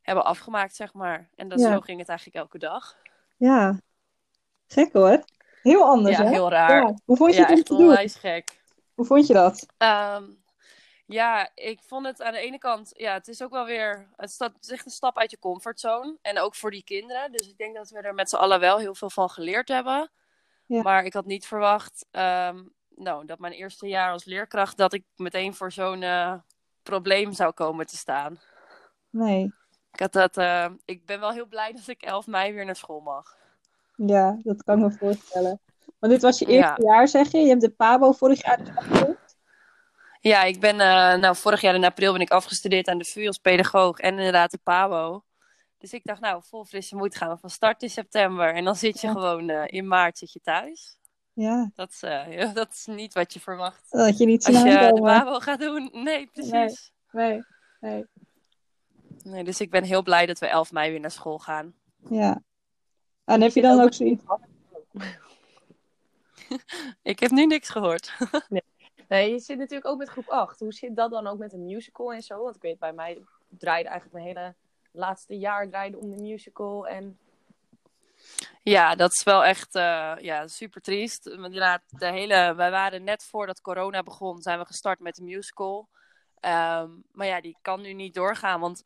hebben 0.03 0.25
afgemaakt, 0.25 0.75
zeg 0.77 0.93
maar. 0.95 1.29
En 1.35 1.49
dat, 1.49 1.61
Ja. 1.61 1.73
zo 1.73 1.81
ging 1.81 1.99
het 1.99 2.09
eigenlijk 2.09 2.39
elke 2.39 2.59
dag. 2.59 2.97
ja. 3.37 3.81
Gek 4.69 4.93
hoor. 4.93 5.25
Heel 5.63 5.85
anders, 5.85 6.17
ja, 6.17 6.23
hè? 6.25 6.29
heel 6.31 6.51
raar. 6.51 6.83
Ja. 6.87 6.95
Hoe 7.05 7.17
vond 7.17 7.35
je 7.35 7.41
Ja, 7.41 7.47
het 7.47 7.57
om 7.59 7.63
te 7.65 7.77
doen? 7.77 8.09
gek. 8.09 8.61
Hoe 8.95 9.05
vond 9.05 9.27
je 9.27 9.33
dat? 9.33 9.67
Ehm, 9.79 10.25
ja, 11.07 11.51
ik 11.55 11.81
vond 11.83 12.07
het 12.07 12.23
aan 12.23 12.33
de 12.33 12.39
ene 12.39 12.59
kant, 12.59 12.91
ja, 12.95 13.13
het 13.13 13.29
is 13.29 13.43
ook 13.43 13.51
wel 13.51 13.65
weer, 13.65 14.09
het 14.17 14.31
staat- 14.31 14.53
het 14.55 14.65
is 14.65 14.71
echt 14.71 14.85
een 14.85 14.91
stap 14.91 15.19
uit 15.19 15.31
je 15.31 15.39
comfortzone. 15.39 16.17
En 16.23 16.39
ook 16.39 16.55
voor 16.55 16.71
die 16.71 16.85
kinderen. 16.85 17.33
Dus 17.33 17.49
ik 17.49 17.59
denk 17.59 17.75
dat 17.77 17.91
we 17.91 18.01
er 18.01 18.15
met 18.15 18.29
z'n 18.29 18.37
allen 18.37 18.61
wel 18.61 18.79
heel 18.79 18.95
veel 18.95 19.11
van 19.11 19.31
geleerd 19.31 19.69
hebben. 19.69 20.11
Ja. 20.67 20.83
Maar 20.83 21.05
ik 21.05 21.13
had 21.13 21.25
niet 21.27 21.47
verwacht, 21.47 22.07
ehm, 22.11 22.63
nou, 22.89 23.27
dat 23.27 23.39
mijn 23.39 23.53
eerste 23.53 23.87
jaar 23.89 24.13
als 24.13 24.25
leerkracht, 24.25 24.77
dat 24.77 24.93
ik 24.93 25.05
meteen 25.17 25.55
voor 25.55 25.73
zo'n 25.73 26.03
eh, 26.03 26.35
probleem 26.83 27.33
zou 27.33 27.53
komen 27.53 27.87
te 27.87 27.97
staan. 27.97 28.41
Nee. 29.11 29.53
Ik, 29.93 30.01
had 30.01 30.13
dat, 30.13 30.37
eh, 30.37 30.67
ik 30.85 31.07
ben 31.07 31.21
wel 31.21 31.33
heel 31.33 31.47
blij 31.47 31.73
dat 31.73 31.89
ik 31.89 32.03
11 32.03 32.27
mei 32.27 32.53
weer 32.53 32.65
naar 32.65 32.77
school 32.77 33.01
mag. 33.01 33.37
Ja, 33.97 34.39
dat 34.43 34.63
kan 34.65 34.79
ik 34.79 34.85
me 34.85 34.99
voorstellen. 34.99 35.61
Want 35.99 36.13
dit 36.13 36.23
was 36.23 36.39
je 36.39 36.47
Ja. 36.53 36.53
eerste 36.69 36.83
jaar, 36.87 37.09
zeg 37.09 37.31
je? 37.33 37.39
Je 37.39 37.49
hebt 37.49 37.61
de 37.61 37.71
PABO 37.71 38.13
vorig 38.13 38.45
jaar 38.45 38.65
dus? 38.65 39.17
Ja, 40.27 40.43
ik 40.43 40.61
ben, 40.61 40.81
eh, 40.81 41.15
nou, 41.21 41.37
vorig 41.37 41.61
jaar 41.61 41.75
in 41.75 41.85
april 41.85 42.13
ben 42.13 42.21
ik 42.21 42.31
afgestudeerd 42.31 42.89
aan 42.89 42.99
de 42.99 43.05
VU 43.05 43.27
als 43.27 43.39
pedagoog 43.39 43.99
en 43.99 44.11
inderdaad 44.17 44.51
de 44.51 44.59
PABO. 44.63 45.25
Dus 45.79 45.93
ik 45.93 46.01
dacht, 46.05 46.21
nou, 46.21 46.43
vol 46.49 46.65
frisse 46.65 46.97
moed 46.97 47.17
gaan 47.17 47.29
we 47.31 47.37
van 47.37 47.51
start 47.51 47.83
in 47.83 47.91
september. 47.91 48.55
En 48.55 48.65
dan 48.65 48.77
zit 48.77 49.01
je 49.01 49.07
Ja. 49.07 49.13
gewoon 49.13 49.49
eh, 49.49 49.63
in 49.67 49.87
maart 49.89 50.19
zit 50.19 50.33
je 50.33 50.41
thuis. 50.41 50.99
Ja, 51.33 51.71
Dat 51.75 51.91
is, 51.91 52.03
eh, 52.03 52.53
dat 52.55 52.73
is 52.73 52.87
niet 52.87 53.15
wat 53.15 53.33
je 53.33 53.41
verwacht. 53.41 53.91
dat 53.91 54.19
je 54.19 54.27
niet 54.27 54.47
Als 54.47 54.57
je 54.63 54.93
de. 54.95 55.01
PABO 55.01 55.39
gaat 55.41 55.61
doen, 55.61 55.89
nee, 55.93 56.27
precies. 56.27 56.93
Nee, 57.11 57.43
nee. 57.81 58.05
Nee, 59.23 59.45
dus 59.45 59.61
ik 59.61 59.71
ben 59.71 59.85
heel 59.85 60.03
blij 60.03 60.27
dat 60.27 60.39
we 60.39 60.47
11 60.47 60.73
mei 60.73 60.91
weer 60.91 61.01
naar 61.01 61.11
school 61.11 61.39
gaan. 61.39 61.75
Ja. 62.11 62.43
En 63.25 63.41
heb 63.41 63.53
je 63.53 63.63
dan 63.63 63.81
ook 63.81 63.93
zoiets? 63.95 64.25
Ik 67.03 67.19
heb 67.19 67.31
nu 67.31 67.47
niks 67.47 67.69
gehoord. 67.69 68.13
Nee, 68.49 68.63
je 69.09 69.39
zit 69.39 69.59
natuurlijk 69.59 69.87
ook 69.87 69.99
met 69.99 70.09
groep 70.09 70.29
8. 70.29 70.59
Hoe 70.59 70.73
zit 70.73 70.97
dat 70.97 71.11
dan 71.11 71.27
ook 71.27 71.39
met 71.39 71.53
een 71.53 71.65
musical 71.65 72.13
en 72.13 72.23
zo? 72.23 72.43
Want 72.43 72.57
ik 72.57 72.63
weet, 72.63 72.79
bij 72.79 72.93
mij 72.93 73.23
draaide 73.49 73.89
eigenlijk 73.89 74.23
mijn 74.23 74.37
hele 74.37 74.55
laatste 74.91 75.39
jaar 75.39 75.69
draaide 75.69 75.99
om 75.99 76.11
de 76.11 76.23
musical. 76.23 76.87
En 76.87 77.19
Ja, 78.63 78.95
dat 78.95 79.13
is 79.13 79.23
wel 79.23 79.45
echt 79.45 79.75
eh, 79.75 80.15
ja, 80.19 80.47
super 80.47 80.81
triest. 80.81 81.27
Inderdaad, 81.27 81.83
de 81.87 82.07
hele, 82.07 82.55
wij 82.55 82.71
waren 82.71 83.05
net 83.05 83.25
voordat 83.25 83.61
corona 83.61 84.03
begon, 84.03 84.43
zijn 84.43 84.59
we 84.59 84.65
gestart 84.65 85.01
met 85.01 85.15
de 85.15 85.23
musical. 85.23 85.89
Ehm, 86.41 86.91
maar 87.13 87.27
ja, 87.27 87.41
die 87.41 87.59
kan 87.63 87.81
nu 87.81 87.93
niet 87.93 88.15
doorgaan. 88.15 88.61
Want 88.61 88.83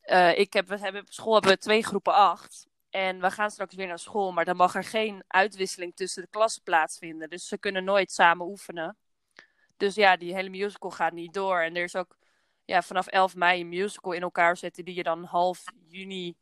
eh, 0.00 0.38
ik 0.38 0.52
heb, 0.52 0.68
we 0.68 0.78
hebben, 0.78 1.00
op 1.00 1.12
school 1.12 1.32
hebben 1.32 1.50
we 1.50 1.58
twee 1.58 1.82
groepen 1.82 2.14
acht. 2.14 2.66
En 2.90 3.20
we 3.20 3.30
gaan 3.30 3.50
straks 3.50 3.74
weer 3.74 3.86
naar 3.86 3.98
school, 3.98 4.32
maar 4.32 4.44
dan 4.44 4.56
mag 4.56 4.74
er 4.74 4.84
geen 4.84 5.24
uitwisseling 5.26 5.96
tussen 5.96 6.22
de 6.22 6.28
klassen 6.28 6.62
plaatsvinden. 6.62 7.30
Dus 7.30 7.46
ze 7.46 7.58
kunnen 7.58 7.84
nooit 7.84 8.12
samen 8.12 8.46
oefenen. 8.46 8.96
Dus 9.76 9.94
ja, 9.94 10.16
die 10.16 10.34
hele 10.34 10.48
musical 10.48 10.90
gaat 10.90 11.12
niet 11.12 11.34
door. 11.34 11.60
En 11.60 11.76
er 11.76 11.84
is 11.84 11.96
ook 11.96 12.16
ja, 12.64 12.82
vanaf 12.82 13.06
11 13.06 13.34
mei 13.36 13.60
een 13.60 13.68
musical 13.68 14.12
in 14.12 14.22
elkaar 14.22 14.56
zetten 14.56 14.84
die 14.84 14.94
je 14.94 15.02
dan 15.02 15.24
half 15.24 15.64
juni 15.88 16.36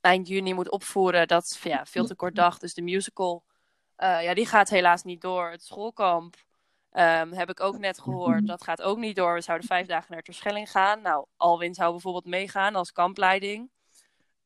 eind 0.00 0.28
juni 0.28 0.54
moet 0.54 0.70
opvoeren. 0.70 1.28
Dat 1.28 1.44
is 1.44 1.62
ja, 1.62 1.86
veel 1.86 2.06
te 2.06 2.14
kort 2.14 2.34
dag. 2.34 2.58
Dus 2.58 2.74
de 2.74 2.82
musical, 2.82 3.44
eh, 3.96 4.22
ja, 4.22 4.34
die 4.34 4.46
gaat 4.46 4.68
helaas 4.68 5.02
niet 5.02 5.20
door. 5.20 5.50
Het 5.50 5.64
schoolkamp 5.64 6.36
ehm, 6.90 7.32
heb 7.32 7.50
ik 7.50 7.60
ook 7.60 7.78
net 7.78 8.00
gehoord. 8.00 8.46
Dat 8.46 8.64
gaat 8.64 8.82
ook 8.82 8.98
niet 8.98 9.16
door. 9.16 9.34
We 9.34 9.40
zouden 9.40 9.66
vijf 9.66 9.86
dagen 9.86 10.12
naar 10.12 10.22
Terschelling 10.22 10.70
gaan. 10.70 11.02
Nou, 11.02 11.26
Alwin 11.36 11.74
zou 11.74 11.90
bijvoorbeeld 11.90 12.24
meegaan 12.26 12.74
als 12.74 12.92
kampleiding. 12.92 13.70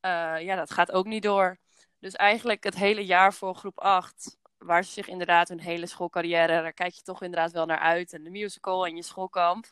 Eh, 0.01 0.35
ja, 0.41 0.57
dat 0.57 0.71
gaat 0.71 0.93
ook 0.93 1.07
niet 1.07 1.23
door. 1.23 1.59
Dus 1.99 2.15
eigenlijk 2.15 2.65
het 2.65 2.75
hele 2.75 3.05
jaar 3.05 3.35
voor 3.35 3.55
groep 3.55 3.81
8, 3.81 4.37
waar 4.65 4.85
ze 4.85 4.93
zich 4.93 5.09
inderdaad 5.09 5.49
hun 5.49 5.61
hele 5.61 5.87
schoolcarrière, 5.87 6.63
daar 6.63 6.73
kijk 6.73 6.93
je 6.95 7.03
toch 7.03 7.23
inderdaad 7.23 7.53
wel 7.53 7.67
naar 7.67 7.79
uit. 7.79 8.13
En 8.13 8.25
de 8.25 8.31
musical 8.31 8.87
en 8.87 8.97
je 8.97 9.03
schoolkamp. 9.03 9.67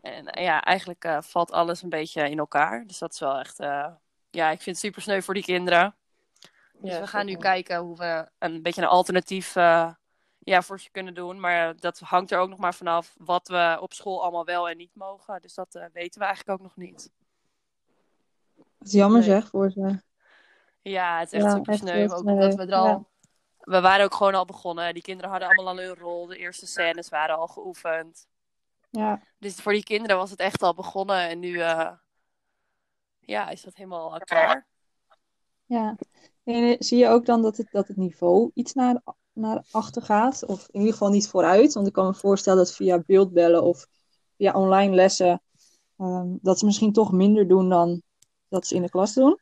En 0.00 0.26
eh, 0.26 0.44
ja, 0.44 0.62
eigenlijk 0.62 1.04
eh, 1.04 1.18
valt 1.20 1.52
alles 1.52 1.82
een 1.82 1.88
beetje 1.88 2.30
in 2.30 2.38
elkaar. 2.38 2.86
Dus 2.86 2.98
dat 2.98 3.12
is 3.12 3.18
wel 3.20 3.38
echt, 3.38 3.60
eh, 3.60 3.86
ja, 4.30 4.50
ik 4.50 4.62
vind 4.62 4.76
het 4.76 4.84
super 4.84 5.02
sneu 5.02 5.20
voor 5.20 5.34
die 5.34 5.42
kinderen. 5.42 5.94
Dus 6.72 6.92
Ja, 6.92 7.00
we 7.00 7.06
gaan 7.06 7.26
nu 7.26 7.36
kijken 7.36 7.78
hoe 7.78 7.96
we 7.96 8.28
een 8.38 8.62
beetje 8.62 8.82
een 8.82 8.88
alternatief 8.88 9.56
eh, 9.56 9.90
ja, 10.38 10.62
voor 10.62 10.80
ze 10.80 10.90
kunnen 10.90 11.14
doen. 11.14 11.40
Maar 11.40 11.76
dat 11.76 11.98
hangt 11.98 12.30
er 12.30 12.38
ook 12.38 12.48
nog 12.48 12.58
maar 12.58 12.74
vanaf 12.74 13.14
wat 13.18 13.48
we 13.48 13.78
op 13.80 13.92
school 13.92 14.22
allemaal 14.22 14.44
wel 14.44 14.68
en 14.68 14.76
niet 14.76 14.94
mogen. 14.94 15.40
Dus 15.40 15.54
dat 15.54 15.88
weten 15.92 16.20
we 16.20 16.26
eigenlijk 16.26 16.60
ook 16.60 16.66
nog 16.66 16.76
niet. 16.76 17.10
Dat 18.56 18.86
is 18.86 18.92
jammer 18.92 19.20
Nee. 19.20 19.28
zeg 19.28 19.48
voor 19.48 19.70
ze. 19.70 20.00
Ja, 20.82 21.18
het 21.18 21.32
is 21.32 21.42
echt 21.42 21.44
Ja, 21.44 21.56
super 21.56 21.74
sneu. 21.74 22.08
Ook 22.08 22.24
omdat 22.24 22.54
we 22.54 22.66
er 22.66 22.72
al... 22.74 23.12
We 23.64 23.80
waren 23.80 24.04
ook 24.04 24.14
gewoon 24.14 24.34
al 24.34 24.44
begonnen. 24.44 24.94
Die 24.94 25.02
kinderen 25.02 25.30
hadden 25.30 25.48
allemaal 25.48 25.68
al 25.68 25.78
hun 25.78 25.94
rol. 25.94 26.26
De 26.26 26.36
eerste 26.36 26.66
scènes 26.66 27.08
waren 27.08 27.36
al 27.36 27.46
geoefend. 27.46 28.26
Ja. 28.90 29.22
Dus 29.38 29.54
voor 29.54 29.72
die 29.72 29.82
kinderen 29.82 30.16
was 30.16 30.30
het 30.30 30.38
echt 30.40 30.62
al 30.62 30.74
begonnen. 30.74 31.28
En 31.28 31.38
nu 31.38 31.60
eh, 31.60 31.90
ja, 33.20 33.48
is 33.48 33.62
dat 33.62 33.74
helemaal 33.74 34.18
klaar. 34.18 34.66
Ja. 35.66 35.96
En 36.44 36.64
eh, 36.64 36.76
zie 36.78 36.98
je 36.98 37.08
ook 37.08 37.26
dan 37.26 37.42
dat 37.42 37.56
het, 37.56 37.68
dat 37.70 37.88
het 37.88 37.96
niveau 37.96 38.50
iets 38.54 38.72
naar, 38.72 39.02
naar 39.32 39.64
achter 39.70 40.02
gaat? 40.02 40.44
Of 40.44 40.68
in 40.70 40.78
ieder 40.78 40.92
geval 40.92 41.10
niet 41.10 41.28
vooruit? 41.28 41.72
Want 41.72 41.86
ik 41.86 41.92
kan 41.92 42.06
me 42.06 42.14
voorstellen 42.14 42.58
dat 42.58 42.74
via 42.74 43.02
beeldbellen 43.06 43.62
of 43.62 43.86
via 44.36 44.52
online 44.52 44.94
lessen 44.94 45.42
ehm, 45.98 46.36
dat 46.40 46.58
ze 46.58 46.64
misschien 46.64 46.92
toch 46.92 47.12
minder 47.12 47.48
doen 47.48 47.68
dan 47.68 48.02
dat 48.48 48.66
ze 48.66 48.74
in 48.74 48.82
de 48.82 48.90
klas 48.90 49.14
doen? 49.14 49.40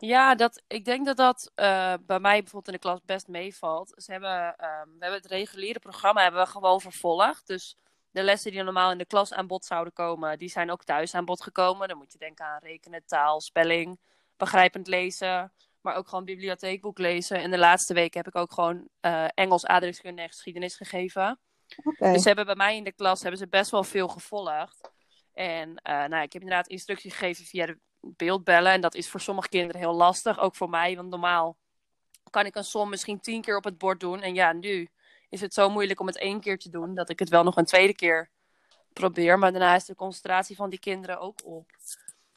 Ja, 0.00 0.34
dat, 0.34 0.62
ik 0.66 0.84
denk 0.84 1.06
dat 1.06 1.16
dat 1.16 1.52
eh, 1.54 1.94
bij 2.06 2.20
mij 2.20 2.42
bijvoorbeeld 2.42 2.66
in 2.66 2.72
de 2.72 2.78
klas 2.78 3.00
best 3.04 3.28
meevalt. 3.28 3.92
Ze 3.96 4.12
hebben, 4.12 4.56
ehm, 4.56 4.86
we 4.86 4.96
hebben 4.98 5.20
het 5.20 5.30
reguliere 5.30 5.78
programma 5.78 6.22
hebben 6.22 6.40
we 6.40 6.46
gewoon 6.46 6.80
vervolgd. 6.80 7.46
Dus 7.46 7.76
de 8.10 8.22
lessen 8.22 8.50
die 8.50 8.62
normaal 8.62 8.90
in 8.90 8.98
de 8.98 9.04
klas 9.04 9.32
aan 9.32 9.46
bod 9.46 9.64
zouden 9.64 9.92
komen, 9.92 10.38
die 10.38 10.48
zijn 10.48 10.70
ook 10.70 10.84
thuis 10.84 11.14
aan 11.14 11.24
bod 11.24 11.42
gekomen. 11.42 11.88
Dan 11.88 11.98
moet 11.98 12.12
je 12.12 12.18
denken 12.18 12.44
aan 12.44 12.60
rekenen, 12.62 13.02
taal, 13.06 13.40
spelling, 13.40 13.98
begrijpend 14.36 14.86
lezen, 14.86 15.52
maar 15.80 15.94
ook 15.96 16.08
gewoon 16.08 16.24
bibliotheekboek 16.24 16.98
lezen. 16.98 17.42
En 17.42 17.50
de 17.50 17.58
laatste 17.58 17.94
weken 17.94 18.18
heb 18.18 18.34
ik 18.34 18.40
ook 18.40 18.52
gewoon 18.52 18.88
uh, 19.00 19.28
Engels, 19.34 19.66
aardrijkskunde 19.66 20.22
en 20.22 20.28
geschiedenis 20.28 20.76
gegeven. 20.76 21.38
Dus 21.98 22.22
ze 22.22 22.28
hebben 22.28 22.46
bij 22.46 22.54
mij 22.54 22.76
in 22.76 22.84
de 22.84 22.92
klas 22.92 23.20
hebben 23.20 23.38
ze 23.38 23.48
best 23.48 23.70
wel 23.70 23.84
veel 23.84 24.08
gevolgd. 24.08 24.90
En 25.32 25.68
uh, 25.68 26.04
nou, 26.04 26.22
ik 26.22 26.32
heb 26.32 26.42
inderdaad 26.42 26.66
instructies 26.66 27.12
gegeven 27.12 27.44
via 27.44 27.66
de 27.66 27.78
beeldbellen. 28.16 28.72
En 28.72 28.80
dat 28.80 28.94
is 28.94 29.10
voor 29.10 29.20
sommige 29.20 29.48
kinderen 29.48 29.80
heel 29.80 29.94
lastig, 29.94 30.38
ook 30.38 30.56
voor 30.56 30.70
mij. 30.70 30.96
Want 30.96 31.08
normaal 31.08 31.56
kan 32.30 32.46
ik 32.46 32.54
een 32.54 32.64
som 32.64 32.88
misschien 32.88 33.20
tien 33.20 33.42
keer 33.42 33.56
op 33.56 33.64
het 33.64 33.78
bord 33.78 34.00
doen. 34.00 34.20
En 34.22 34.34
ja, 34.34 34.52
nu 34.52 34.88
is 35.28 35.40
het 35.40 35.54
zo 35.54 35.70
moeilijk 35.70 36.00
om 36.00 36.06
het 36.06 36.18
één 36.18 36.40
keer 36.40 36.58
te 36.58 36.70
doen, 36.70 36.94
dat 36.94 37.08
ik 37.08 37.18
het 37.18 37.28
wel 37.28 37.42
nog 37.42 37.56
een 37.56 37.64
tweede 37.64 37.94
keer 37.94 38.30
probeer. 38.92 39.38
Maar 39.38 39.50
daarna 39.52 39.74
is 39.74 39.84
de 39.84 39.94
concentratie 39.94 40.56
van 40.56 40.70
die 40.70 40.78
kinderen 40.78 41.20
ook 41.20 41.44
op. 41.44 41.70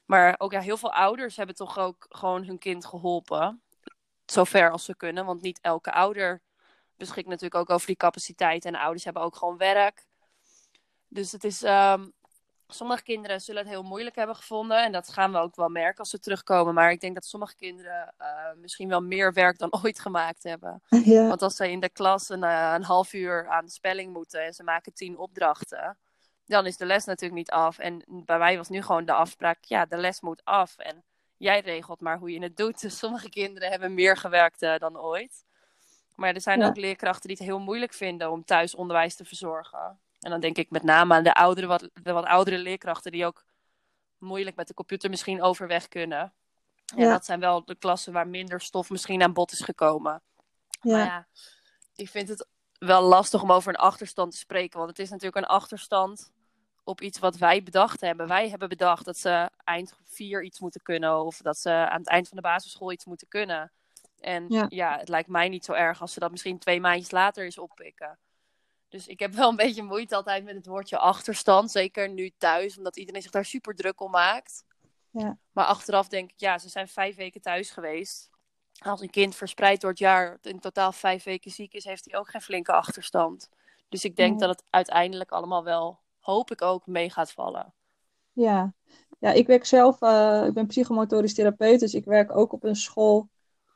Maar 0.06 0.36
ook 0.38 0.52
ja, 0.52 0.60
heel 0.60 0.78
veel 0.78 0.94
ouders 0.94 1.36
hebben 1.38 1.56
toch 1.56 1.78
ook 1.78 2.06
gewoon 2.10 2.46
hun 2.46 2.58
kind 2.58 2.86
geholpen. 2.86 3.62
Zover 4.26 4.72
als 4.72 4.86
ze 4.86 4.96
kunnen. 4.96 5.26
Want 5.26 5.42
niet 5.42 5.60
elke 5.62 5.92
ouder 5.92 6.42
beschikt 6.98 7.28
natuurlijk 7.28 7.56
ook 7.56 7.70
over 7.70 7.88
die 7.88 7.96
capaciteit. 7.96 8.66
En 8.66 8.76
ouders 8.76 9.04
hebben 9.04 9.24
ook 9.24 9.36
gewoon 9.36 9.58
werk. 9.58 10.06
Dus 11.08 11.32
het 11.32 11.44
is. 11.44 11.64
Um, 11.64 12.14
sommige 12.74 13.04
kinderen 13.04 13.42
zullen 13.42 13.62
het 13.62 13.72
heel 13.72 13.84
moeilijk 13.84 14.16
hebben 14.16 14.36
gevonden. 14.36 14.84
En 14.84 14.92
dat 14.92 15.10
gaan 15.10 15.32
we 15.32 15.38
ook 15.38 15.56
wel 15.56 15.70
merken 15.70 16.00
als 16.00 16.10
ze 16.10 16.20
terugkomen. 16.20 16.74
Maar 16.74 16.92
ik 16.92 17.02
denk 17.02 17.14
dat 17.14 17.26
sommige 17.26 17.56
kinderen 17.56 18.14
uh, 18.20 18.28
misschien 18.56 18.90
wel 18.90 19.02
meer 19.02 19.34
werk 19.34 19.58
dan 19.58 19.74
ooit 19.84 20.00
gemaakt 20.00 20.44
hebben. 20.44 20.82
Ja. 20.90 21.28
Want 21.28 21.42
als 21.42 21.56
ze 21.56 21.72
in 21.72 21.80
de 21.80 21.90
klas 21.90 22.30
een, 22.30 22.44
uh, 22.44 22.72
een 22.76 22.84
half 22.84 23.14
uur 23.14 23.50
aan 23.50 23.66
de 23.66 23.72
spelling 23.72 24.14
moeten 24.14 24.46
en 24.46 24.54
ze 24.54 24.64
maken 24.64 24.94
tien 24.94 25.18
opdrachten, 25.18 25.98
dan 26.46 26.66
is 26.66 26.78
de 26.78 26.86
les 26.86 27.06
natuurlijk 27.06 27.40
niet 27.40 27.52
af. 27.52 27.78
En 27.78 28.04
bij 28.08 28.38
mij 28.38 28.58
was 28.58 28.70
nu 28.70 28.82
gewoon 28.82 29.06
de 29.06 29.14
afspraak: 29.14 29.58
ja, 29.62 29.86
de 29.86 29.98
les 29.98 30.22
moet 30.22 30.46
af. 30.46 30.78
En 30.78 31.04
jij 31.38 31.60
regelt 31.60 32.02
maar 32.02 32.18
hoe 32.18 32.32
je 32.32 32.42
het 32.42 32.58
doet. 32.58 32.82
Dus 32.82 32.98
sommige 32.98 33.30
kinderen 33.30 33.70
hebben 33.70 33.94
meer 33.94 34.18
gewerkt 34.18 34.62
uh, 34.62 34.78
dan 34.78 35.00
ooit. 35.00 35.46
Maar 36.16 36.34
er 36.34 36.42
zijn 36.42 36.60
ja. 36.60 36.68
ook 36.68 36.78
leerkrachten 36.78 37.28
die 37.28 37.38
het 37.38 37.48
heel 37.48 37.60
moeilijk 37.60 37.94
vinden 37.94 38.32
om 38.32 38.46
thuisonderwijs 38.46 39.16
te 39.16 39.26
verzorgen. 39.26 40.00
En 40.22 40.32
dan 40.32 40.40
denk 40.40 40.58
ik 40.58 40.70
met 40.70 40.84
name 40.84 41.14
aan 41.14 41.24
de 41.24 41.34
oudere, 41.34 41.68
wat, 41.68 41.90
de 41.94 42.12
wat 42.12 42.26
oudere 42.26 42.58
leerkrachten 42.58 43.12
die 43.12 43.26
ook 43.26 43.46
moeilijk 44.18 44.56
met 44.56 44.68
de 44.68 44.74
computer 44.74 45.10
misschien 45.10 45.42
overweg 45.42 45.88
kunnen. 45.88 46.34
Ja, 46.86 47.04
ja. 47.04 47.12
dat 47.12 47.26
zijn 47.26 47.40
wel 47.40 47.66
de 47.66 47.76
klassen 47.76 48.14
waar 48.14 48.28
minder 48.28 48.62
stof 48.62 48.90
misschien 48.90 49.24
aan 49.24 49.34
bod 49.34 49.52
is 49.52 49.62
gekomen. 49.62 50.22
Ja. 50.82 50.96
Maar 50.96 51.06
ja, 51.06 51.28
ik 51.96 52.10
vind 52.10 52.30
het 52.30 52.48
wel 52.78 53.02
lastig 53.02 53.42
om 53.42 53.52
over 53.52 53.70
een 53.70 53.80
achterstand 53.80 54.32
te 54.32 54.38
spreken. 54.38 54.78
Want 54.78 54.90
het 54.90 55.00
is 55.00 55.10
natuurlijk 55.10 55.46
een 55.46 55.52
achterstand 55.52 56.32
op 56.84 57.02
iets 57.02 57.20
wat 57.20 57.38
wij 57.38 57.64
bedacht 57.64 58.02
hebben. 58.02 58.28
Wij 58.28 58.50
hebben 58.50 58.70
bedacht 58.70 59.06
dat 59.06 59.18
ze 59.18 59.50
eind 59.64 59.94
vier 60.04 60.44
iets 60.44 60.60
moeten 60.60 60.82
kunnen. 60.82 61.26
Of 61.26 61.38
dat 61.38 61.58
ze 61.58 61.70
aan 61.70 62.00
het 62.00 62.10
eind 62.10 62.28
van 62.28 62.38
de 62.38 62.44
basisschool 62.44 62.92
iets 62.92 63.06
moeten 63.06 63.28
kunnen. 63.28 63.72
En 64.20 64.46
ja. 64.50 64.66
ja, 64.70 64.98
het 64.98 65.10
lijkt 65.10 65.30
mij 65.30 65.50
niet 65.50 65.66
zo 65.66 65.74
erg 65.74 66.02
als 66.02 66.14
ze 66.14 66.20
dat 66.20 66.32
misschien 66.32 66.60
twee 66.60 66.80
maandjes 66.80 67.12
later 67.12 67.44
eens 67.44 67.58
oppikken. 67.58 68.20
Dus 68.92 69.08
ik 69.08 69.20
heb 69.20 69.34
wel 69.34 69.50
een 69.50 69.56
beetje 69.56 69.84
moeite 69.84 70.16
altijd 70.16 70.44
met 70.44 70.56
het 70.56 70.66
woordje 70.66 70.98
achterstand. 70.98 71.72
Zeker 71.72 72.10
nu 72.10 72.32
thuis, 72.38 72.78
omdat 72.78 72.98
iedereen 72.98 73.22
zich 73.22 73.32
daar 73.32 73.46
super 73.46 73.76
druk 73.76 74.02
om 74.02 74.12
maakt. 74.12 74.64
Ja. 75.10 75.38
Maar 75.52 75.66
achteraf 75.66 76.08
denk 76.08 76.32
ik, 76.32 76.40
ja, 76.40 76.58
ze 76.58 76.70
zijn 76.70 76.88
vijf 76.88 77.16
weken 77.16 77.42
thuis 77.42 77.72
geweest. 77.72 78.30
Als 78.80 79.02
een 79.02 79.10
kind 79.10 79.36
verspreid 79.36 79.82
door 79.82 79.90
het 79.90 80.00
jaar 80.00 80.38
in 80.42 80.60
totaal 80.60 80.92
vijf 80.92 81.24
weken 81.24 81.52
ziek 81.52 81.74
is, 81.74 81.84
heeft 81.84 82.06
hij 82.10 82.20
ook 82.20 82.30
geen 82.30 82.42
flinke 82.42 82.72
achterstand. 82.72 83.50
Dus 83.90 84.04
ik 84.04 84.16
denk 84.16 84.40
Ja. 84.40 84.48
dat 84.48 84.50
het 84.56 84.66
uiteindelijk 84.70 85.32
allemaal 85.32 85.64
wel, 85.64 86.00
hoop 86.20 86.52
ik 86.52 86.62
ook, 86.62 86.88
mee 86.88 87.10
gaat 87.10 87.32
vallen. 87.32 87.74
Ja, 88.32 88.74
ja 89.20 89.32
ik 89.32 89.48
werk 89.48 89.66
zelf, 89.66 90.02
eh, 90.02 90.44
ik 90.48 90.54
ben 90.54 90.68
psychomotorisch 90.68 91.34
therapeut, 91.34 91.80
dus 91.80 91.94
ik 91.94 92.06
werk 92.06 92.36
ook 92.36 92.54
op 92.54 92.64
een 92.64 92.76
school 92.76 93.30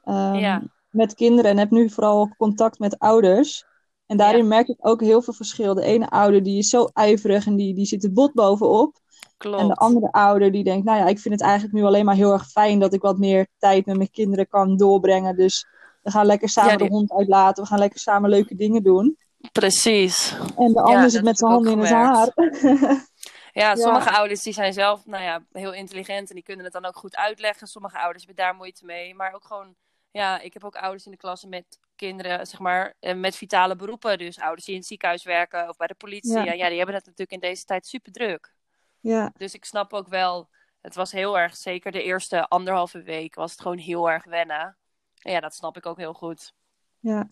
ehm, 0.04 0.34
Ja. 0.34 0.64
met 0.90 1.14
kinderen 1.14 1.52
en 1.52 1.58
heb 1.58 1.70
nu 1.72 1.90
vooral 1.90 2.36
contact 2.38 2.80
met 2.80 3.00
ouders. 3.00 3.66
En 4.08 4.18
daarin 4.18 4.48
merk 4.48 4.68
ik 4.68 4.78
ook 4.80 5.02
heel 5.02 5.22
veel 5.22 5.34
verschil. 5.34 5.74
De 5.74 5.84
ene 5.84 6.10
ouder 6.10 6.44
die 6.44 6.58
is 6.58 6.70
zo 6.70 6.88
ijverig 6.94 7.46
en 7.46 7.56
die, 7.56 7.74
die 7.76 7.86
zit 7.86 8.04
er 8.04 8.14
bot 8.14 8.34
bovenop. 8.34 8.98
Klopt. 9.38 9.62
En 9.62 9.68
de 9.68 9.76
andere 9.76 10.12
ouder 10.12 10.52
die 10.52 10.64
denkt, 10.64 10.86
nou 10.86 10.98
ja, 10.98 11.06
ik 11.06 11.20
vind 11.20 11.34
het 11.34 11.44
eigenlijk 11.44 11.74
nu 11.74 11.84
alleen 11.84 12.06
maar 12.06 12.16
heel 12.16 12.32
erg 12.32 12.48
fijn 12.50 12.80
dat 12.80 12.94
ik 12.94 13.02
wat 13.02 13.18
meer 13.18 13.48
tijd 13.58 13.86
met 13.86 13.98
mijn 13.98 14.12
kinderen 14.12 14.48
kan 14.48 14.78
doorbrengen. 14.78 15.36
Dus 15.36 15.68
we 16.02 16.12
gaan 16.12 16.26
lekker 16.26 16.50
samen 16.50 16.72
Ja, 16.72 16.78
die- 16.78 16.88
de 16.88 16.94
hond 16.94 17.12
uitlaten, 17.12 17.64
we 17.64 17.70
gaan 17.70 17.80
lekker 17.80 18.00
samen 18.00 18.30
leuke 18.30 18.56
dingen 18.56 18.84
doen. 18.84 19.18
Precies. 19.52 20.36
En 20.58 20.74
de 20.74 20.82
ander 20.82 21.10
zit 21.10 21.24
met 21.24 21.38
zijn 21.38 21.52
handen 21.52 21.72
in 21.72 21.80
het 21.80 21.90
haar. 21.90 22.32
Ja. 23.54 23.76
sommige 23.76 24.12
ouders 24.12 24.44
die 24.44 24.54
zijn 24.54 24.74
zelf 24.74 25.06
nou 25.06 25.24
ja, 25.24 25.44
heel 25.52 25.74
intelligent 25.74 26.30
en 26.30 26.36
die 26.36 26.44
kunnen 26.44 26.64
het 26.66 26.74
dan 26.74 26.86
ook 26.86 26.96
goed 26.98 27.16
uitleggen. 27.16 27.68
Sommige 27.68 27.98
ouders 28.00 28.26
hebben 28.26 28.46
daar 28.46 28.56
moeite 28.56 28.86
mee. 28.86 29.16
Maar 29.16 29.34
ook 29.34 29.46
gewoon, 29.46 29.76
ja, 30.16 30.40
ik 30.40 30.54
heb 30.54 30.64
ook 30.64 30.76
ouders 30.76 31.06
in 31.06 31.12
de 31.12 31.18
klas 31.18 31.46
met 31.46 31.80
kinderen, 31.96 32.48
zeg 32.48 32.60
maar, 32.60 32.94
eh, 33.00 33.16
met 33.16 33.36
vitale 33.36 33.76
beroepen. 33.76 34.18
Dus 34.18 34.40
ouders 34.40 34.66
die 34.66 34.74
in 34.74 34.80
het 34.80 34.90
ziekenhuis 34.90 35.24
werken 35.24 35.70
of 35.70 35.78
bij 35.78 35.88
de 35.88 35.96
politie. 35.96 36.34
Ja. 36.34 36.44
Ja, 36.44 36.54
ja 36.54 36.68
die 36.68 36.78
hebben 36.78 36.96
het 36.96 37.06
natuurlijk 37.06 37.32
in 37.32 37.50
deze 37.50 37.66
tijd 37.66 37.88
super 37.88 38.12
druk. 38.12 38.54
Ja, 39.00 39.34
Dus 39.38 39.54
ik 39.54 39.66
snap 39.66 39.94
ook 39.94 40.08
wel, 40.08 40.50
het 40.82 40.96
was 40.96 41.12
heel 41.12 41.40
erg, 41.40 41.56
zeker 41.56 41.92
de 41.92 42.04
eerste 42.04 42.48
anderhalve 42.48 43.02
week, 43.02 43.36
was 43.36 43.52
het 43.52 43.62
gewoon 43.62 43.78
heel 43.78 44.10
erg 44.10 44.26
wennen. 44.26 44.78
En 45.20 45.32
ja, 45.32 45.40
dat 45.40 45.56
snap 45.56 45.78
ik 45.78 45.86
ook 45.86 45.98
heel 45.98 46.14
goed. 46.14 46.54
ja. 47.00 47.28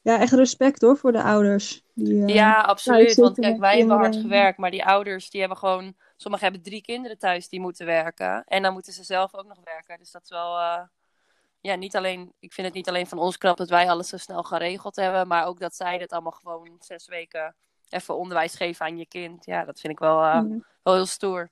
Ja, 0.00 0.18
echt 0.20 0.32
respect 0.32 0.80
hoor 0.82 0.96
voor 0.96 1.12
de 1.12 1.22
ouders. 1.22 1.82
Die, 1.94 2.22
eh, 2.24 2.34
Ja, 2.34 2.60
absoluut. 2.60 3.14
Want 3.14 3.38
kijk, 3.38 3.58
wij 3.58 3.78
hebben 3.78 3.96
hard 3.96 4.16
gewerkt, 4.16 4.58
maar 4.58 4.70
die 4.70 4.84
ouders 4.84 5.30
die 5.30 5.40
hebben 5.40 5.58
gewoon, 5.58 5.96
sommigen 6.16 6.46
hebben 6.46 6.64
drie 6.64 6.82
kinderen 6.82 7.18
thuis 7.18 7.48
die 7.48 7.60
moeten 7.60 7.86
werken. 7.86 8.44
En 8.44 8.62
dan 8.62 8.72
moeten 8.72 8.92
ze 8.92 9.04
zelf 9.04 9.34
ook 9.34 9.46
nog 9.46 9.58
werken. 9.64 9.98
Dus 9.98 10.10
dat 10.10 10.22
is 10.22 10.28
wel, 10.28 10.58
eh, 10.58 10.82
ja, 11.64 11.74
niet 11.74 11.96
alleen, 11.96 12.32
ik 12.38 12.52
vind 12.52 12.66
het 12.66 12.76
niet 12.76 12.88
alleen 12.88 13.06
van 13.06 13.18
ons 13.18 13.38
knap 13.38 13.56
dat 13.56 13.68
wij 13.68 13.88
alles 13.90 14.08
zo 14.08 14.16
snel 14.16 14.42
geregeld 14.42 14.96
hebben, 14.96 15.26
maar 15.26 15.46
ook 15.46 15.60
dat 15.60 15.74
zij 15.74 15.98
dit 15.98 16.12
allemaal 16.12 16.32
gewoon 16.32 16.76
zes 16.78 17.06
weken 17.08 17.56
even 17.88 18.16
onderwijs 18.16 18.54
geven 18.54 18.86
aan 18.86 18.96
je 18.98 19.06
kind. 19.06 19.44
Ja, 19.44 19.64
dat 19.64 19.80
vind 19.80 19.92
ik 19.92 19.98
wel, 19.98 20.16
eh, 20.22 20.24
Ja. 20.24 20.46
wel 20.82 20.94
heel 20.94 21.06
stoer. 21.06 21.50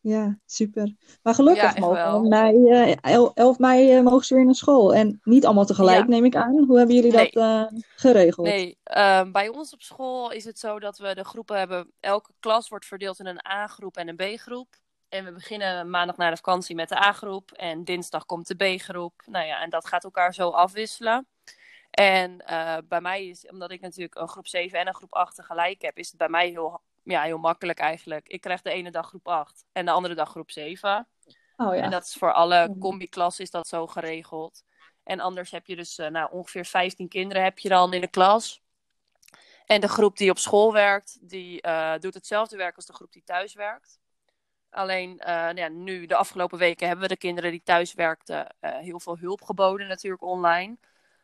Ja, 0.00 0.38
super. 0.46 0.94
Maar 1.22 1.34
gelukkig 1.34 1.74
Ja, 1.74 1.80
mogen 1.80 2.28
mei, 2.28 2.68
eh, 2.70 2.96
el- 3.00 3.34
11 3.34 3.58
mei 3.58 3.92
eh, 3.96 4.02
mogen 4.02 4.24
ze 4.26 4.34
weer 4.34 4.44
naar 4.44 4.54
school. 4.54 4.94
En 4.94 5.20
niet 5.24 5.44
allemaal 5.44 5.64
tegelijk, 5.64 5.98
Ja. 5.98 6.06
neem 6.06 6.24
ik 6.24 6.36
aan. 6.36 6.64
Hoe 6.66 6.78
hebben 6.78 6.94
jullie 6.96 7.12
dat 7.12 7.28
eh, 7.28 7.64
geregeld? 7.96 8.46
Nee, 8.46 8.78
ehm, 8.82 9.32
bij 9.32 9.48
ons 9.48 9.72
op 9.72 9.82
school 9.82 10.30
is 10.30 10.44
het 10.44 10.58
zo 10.58 10.78
dat 10.80 10.98
we 10.98 11.14
de 11.14 11.24
groepen 11.24 11.58
hebben. 11.58 11.92
Elke 12.00 12.32
klas 12.40 12.68
wordt 12.68 12.86
verdeeld 12.86 13.18
in 13.18 13.26
een 13.26 13.46
A-groep 13.48 13.96
en 13.96 14.08
een 14.08 14.16
B-groep. 14.34 14.68
En 15.12 15.24
we 15.24 15.32
beginnen 15.32 15.90
maandag 15.90 16.16
na 16.16 16.30
de 16.30 16.36
vakantie 16.36 16.74
met 16.74 16.88
de 16.88 16.96
A-groep. 16.96 17.50
En 17.52 17.84
dinsdag 17.84 18.26
komt 18.26 18.46
de 18.46 18.54
B-groep. 18.76 19.22
Nou 19.26 19.46
ja, 19.46 19.60
en 19.62 19.70
dat 19.70 19.86
gaat 19.86 20.04
elkaar 20.04 20.34
zo 20.34 20.50
afwisselen. 20.50 21.26
En 21.90 22.46
eh, 22.46 22.76
bij 22.84 23.00
mij 23.00 23.26
is, 23.26 23.46
omdat 23.46 23.70
ik 23.70 23.80
natuurlijk 23.80 24.14
een 24.14 24.28
groep 24.28 24.46
7 24.46 24.78
en 24.78 24.86
een 24.86 24.94
groep 24.94 25.14
8 25.14 25.34
tegelijk 25.34 25.82
heb, 25.82 25.96
is 25.98 26.08
het 26.08 26.16
bij 26.16 26.28
mij 26.28 26.48
heel, 26.48 26.82
ja, 27.02 27.22
heel 27.22 27.38
makkelijk 27.38 27.78
eigenlijk. 27.78 28.28
Ik 28.28 28.40
krijg 28.40 28.62
de 28.62 28.70
ene 28.70 28.90
dag 28.90 29.06
groep 29.08 29.28
8 29.28 29.64
en 29.72 29.84
de 29.84 29.90
andere 29.90 30.14
dag 30.14 30.30
groep 30.30 30.50
7. 30.50 31.08
Oh 31.56 31.74
ja. 31.74 31.82
En 31.82 31.90
dat 31.90 32.02
is 32.04 32.14
voor 32.14 32.32
alle 32.32 32.68
Mhm. 32.68 32.78
combi-klassen 32.78 33.44
is 33.44 33.50
dat 33.50 33.68
zo 33.68 33.86
geregeld. 33.86 34.62
En 35.04 35.20
anders 35.20 35.50
heb 35.50 35.66
je 35.66 35.76
dus 35.76 35.98
eh, 35.98 36.08
nou, 36.08 36.30
ongeveer 36.32 36.64
15 36.64 37.08
kinderen 37.08 37.42
heb 37.42 37.58
je 37.58 37.68
dan 37.68 37.92
in 37.92 38.00
de 38.00 38.08
klas. 38.08 38.62
En 39.66 39.80
de 39.80 39.88
groep 39.88 40.16
die 40.16 40.30
op 40.30 40.38
school 40.38 40.72
werkt, 40.72 41.18
die 41.20 41.60
eh, 41.60 41.98
doet 41.98 42.14
hetzelfde 42.14 42.56
werk 42.56 42.76
als 42.76 42.86
de 42.86 42.92
groep 42.92 43.12
die 43.12 43.24
thuis 43.24 43.54
werkt. 43.54 44.00
Alleen 44.72 45.18
eh, 45.18 45.34
nou 45.34 45.54
ja, 45.56 45.68
nu, 45.68 46.06
de 46.06 46.16
afgelopen 46.16 46.58
weken, 46.58 46.86
hebben 46.86 47.08
we 47.08 47.12
de 47.14 47.20
kinderen 47.20 47.50
die 47.50 47.62
thuis 47.62 47.94
werkten 47.94 48.46
eh, 48.60 48.76
heel 48.76 49.00
veel 49.00 49.18
hulp 49.18 49.42
geboden 49.42 49.88
natuurlijk 49.88 50.22
online. 50.22 50.76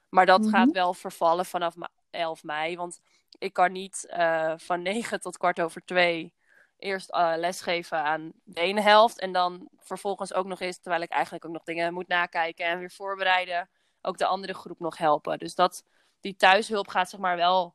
Maar 0.09 0.27
dat 0.27 0.41
Mhm. 0.41 0.51
gaat 0.51 0.71
wel 0.71 0.95
vervallen 0.95 1.47
vanaf 1.47 1.77
ma- 1.77 1.89
11 2.11 2.43
mei. 2.45 2.77
Want 2.77 3.01
ik 3.39 3.53
kan 3.53 3.73
niet 3.73 4.07
eh, 4.09 4.53
van 4.57 4.83
9 4.83 5.21
tot 5.21 5.39
kwart 5.39 5.61
over 5.61 5.85
2 5.85 6.35
eerst 6.79 7.11
lesgeven 7.37 7.99
aan 8.03 8.33
de 8.45 8.61
ene 8.61 8.81
helft. 8.81 9.19
En 9.21 9.33
dan 9.33 9.69
vervolgens 9.79 10.35
ook 10.35 10.47
nog 10.47 10.61
eens, 10.61 10.79
terwijl 10.79 11.03
ik 11.03 11.11
eigenlijk 11.11 11.45
ook 11.45 11.53
nog 11.53 11.63
dingen 11.63 11.93
moet 11.95 12.09
nakijken 12.09 12.67
en 12.67 12.79
weer 12.79 12.91
voorbereiden, 12.91 13.69
ook 14.03 14.19
de 14.19 14.27
andere 14.27 14.55
groep 14.55 14.79
nog 14.81 14.99
helpen. 14.99 15.39
Dus 15.39 15.55
dat, 15.55 15.85
die 16.21 16.37
thuishulp 16.37 16.89
gaat 16.89 17.11
zeg 17.11 17.21
maar 17.21 17.37
wel 17.37 17.75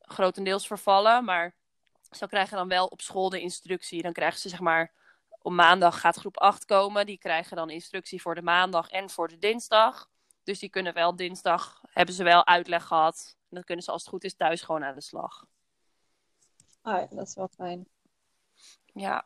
grotendeels 0.00 0.66
vervallen. 0.66 1.24
Maar 1.24 1.54
ze 2.10 2.26
krijgen 2.26 2.56
dan 2.56 2.68
wel 2.68 2.86
op 2.86 3.00
school 3.00 3.28
de 3.28 3.40
instructie. 3.40 4.02
Dan 4.02 4.12
krijgen 4.12 4.38
ze 4.40 4.48
zeg 4.48 4.60
maar, 4.60 4.92
op 5.38 5.52
maandag 5.52 6.00
gaat 6.00 6.16
groep 6.16 6.36
8 6.36 6.64
komen. 6.64 7.06
Die 7.06 7.18
krijgen 7.18 7.56
dan 7.56 7.70
instructie 7.70 8.22
voor 8.22 8.34
de 8.34 8.42
maandag 8.42 8.90
en 8.90 9.10
voor 9.10 9.28
de 9.28 9.38
dinsdag. 9.38 10.10
Dus 10.42 10.58
die 10.58 10.70
kunnen 10.70 10.94
wel 10.94 11.16
dinsdag, 11.16 11.82
hebben 11.90 12.14
ze 12.14 12.24
wel 12.24 12.46
uitleg 12.46 12.84
gehad. 12.84 13.36
En 13.36 13.54
dan 13.54 13.64
kunnen 13.64 13.84
ze 13.84 13.90
als 13.90 14.00
het 14.00 14.10
goed 14.10 14.24
is 14.24 14.34
thuis 14.34 14.62
gewoon 14.62 14.84
aan 14.84 14.94
de 14.94 15.00
slag. 15.00 15.46
Ah 16.82 17.00
ja, 17.00 17.06
dat 17.16 17.26
is 17.26 17.34
wel 17.34 17.48
fijn. 17.56 17.88
Ja, 18.92 19.24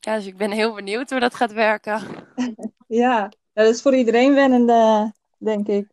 Ja, 0.00 0.16
dus 0.16 0.26
ik 0.26 0.36
ben 0.36 0.50
heel 0.50 0.74
benieuwd 0.74 1.10
hoe 1.10 1.20
dat 1.20 1.34
gaat 1.34 1.52
werken. 1.52 2.02
Ja, 2.86 3.32
dat 3.52 3.66
is 3.66 3.82
voor 3.82 3.94
iedereen 3.94 4.34
wennende, 4.34 5.12
denk 5.38 5.68
ik. 5.68 5.88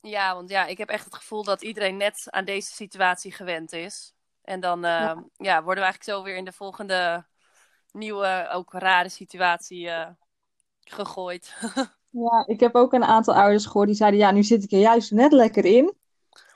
Ja, 0.00 0.34
want 0.34 0.50
ja, 0.50 0.66
ik 0.66 0.78
heb 0.78 0.88
echt 0.88 1.04
het 1.04 1.14
gevoel 1.14 1.44
dat 1.44 1.62
iedereen 1.62 1.96
net 1.96 2.26
aan 2.30 2.44
deze 2.44 2.72
situatie 2.72 3.32
gewend 3.32 3.72
is. 3.72 4.14
En 4.42 4.60
dan 4.60 4.84
uh, 4.84 5.16
ja. 5.36 5.62
worden 5.62 5.84
we 5.84 5.90
eigenlijk 5.90 6.02
zo 6.02 6.22
weer 6.22 6.36
in 6.36 6.44
de 6.44 6.52
volgende 6.52 7.26
nieuwe, 7.94 8.48
ook 8.52 8.72
rare 8.72 9.08
situatie 9.08 9.86
uh, 9.86 10.06
gegooid. 10.80 11.54
ja, 12.10 12.44
ik 12.46 12.60
heb 12.60 12.74
ook 12.74 12.92
een 12.92 13.04
aantal 13.04 13.34
ouders 13.34 13.66
gehoord 13.66 13.86
die 13.86 13.96
zeiden, 13.96 14.20
ja, 14.20 14.30
nu 14.30 14.42
zit 14.42 14.64
ik 14.64 14.72
er 14.72 14.78
juist 14.78 15.10
net 15.10 15.32
lekker 15.32 15.64
in. 15.64 15.94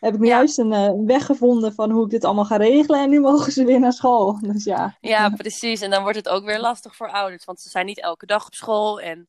Heb 0.00 0.14
ik 0.14 0.20
nu 0.20 0.26
ja. 0.26 0.36
juist 0.36 0.58
een 0.58 0.72
uh, 0.72 1.06
weg 1.06 1.26
gevonden 1.26 1.74
van 1.74 1.90
hoe 1.90 2.04
ik 2.04 2.10
dit 2.10 2.24
allemaal 2.24 2.44
ga 2.44 2.56
regelen 2.56 3.00
en 3.00 3.10
nu 3.10 3.20
mogen 3.20 3.52
ze 3.52 3.64
weer 3.64 3.80
naar 3.80 3.92
school. 3.92 4.38
Dus 4.52 4.64
ja. 4.64 4.96
Ja, 5.00 5.28
precies. 5.28 5.80
En 5.80 5.90
dan 5.90 6.02
wordt 6.02 6.16
het 6.16 6.28
ook 6.28 6.44
weer 6.44 6.60
lastig 6.60 6.96
voor 6.96 7.10
ouders, 7.10 7.44
want 7.44 7.60
ze 7.60 7.68
zijn 7.68 7.86
niet 7.86 8.00
elke 8.00 8.26
dag 8.26 8.46
op 8.46 8.54
school 8.54 9.00
en 9.00 9.28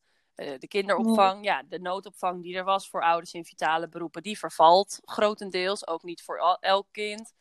de 0.58 0.68
kinderopvang, 0.68 1.44
ja, 1.44 1.62
de 1.68 1.78
noodopvang 1.78 2.42
die 2.42 2.56
er 2.56 2.64
was 2.64 2.88
voor 2.88 3.02
ouders 3.02 3.32
in 3.32 3.44
vitale 3.44 3.88
beroepen, 3.88 4.22
die 4.22 4.38
vervalt 4.38 4.98
grotendeels, 5.04 5.86
ook 5.86 6.02
niet 6.02 6.22
voor 6.22 6.58
elk 6.60 6.86
kind. 6.92 7.32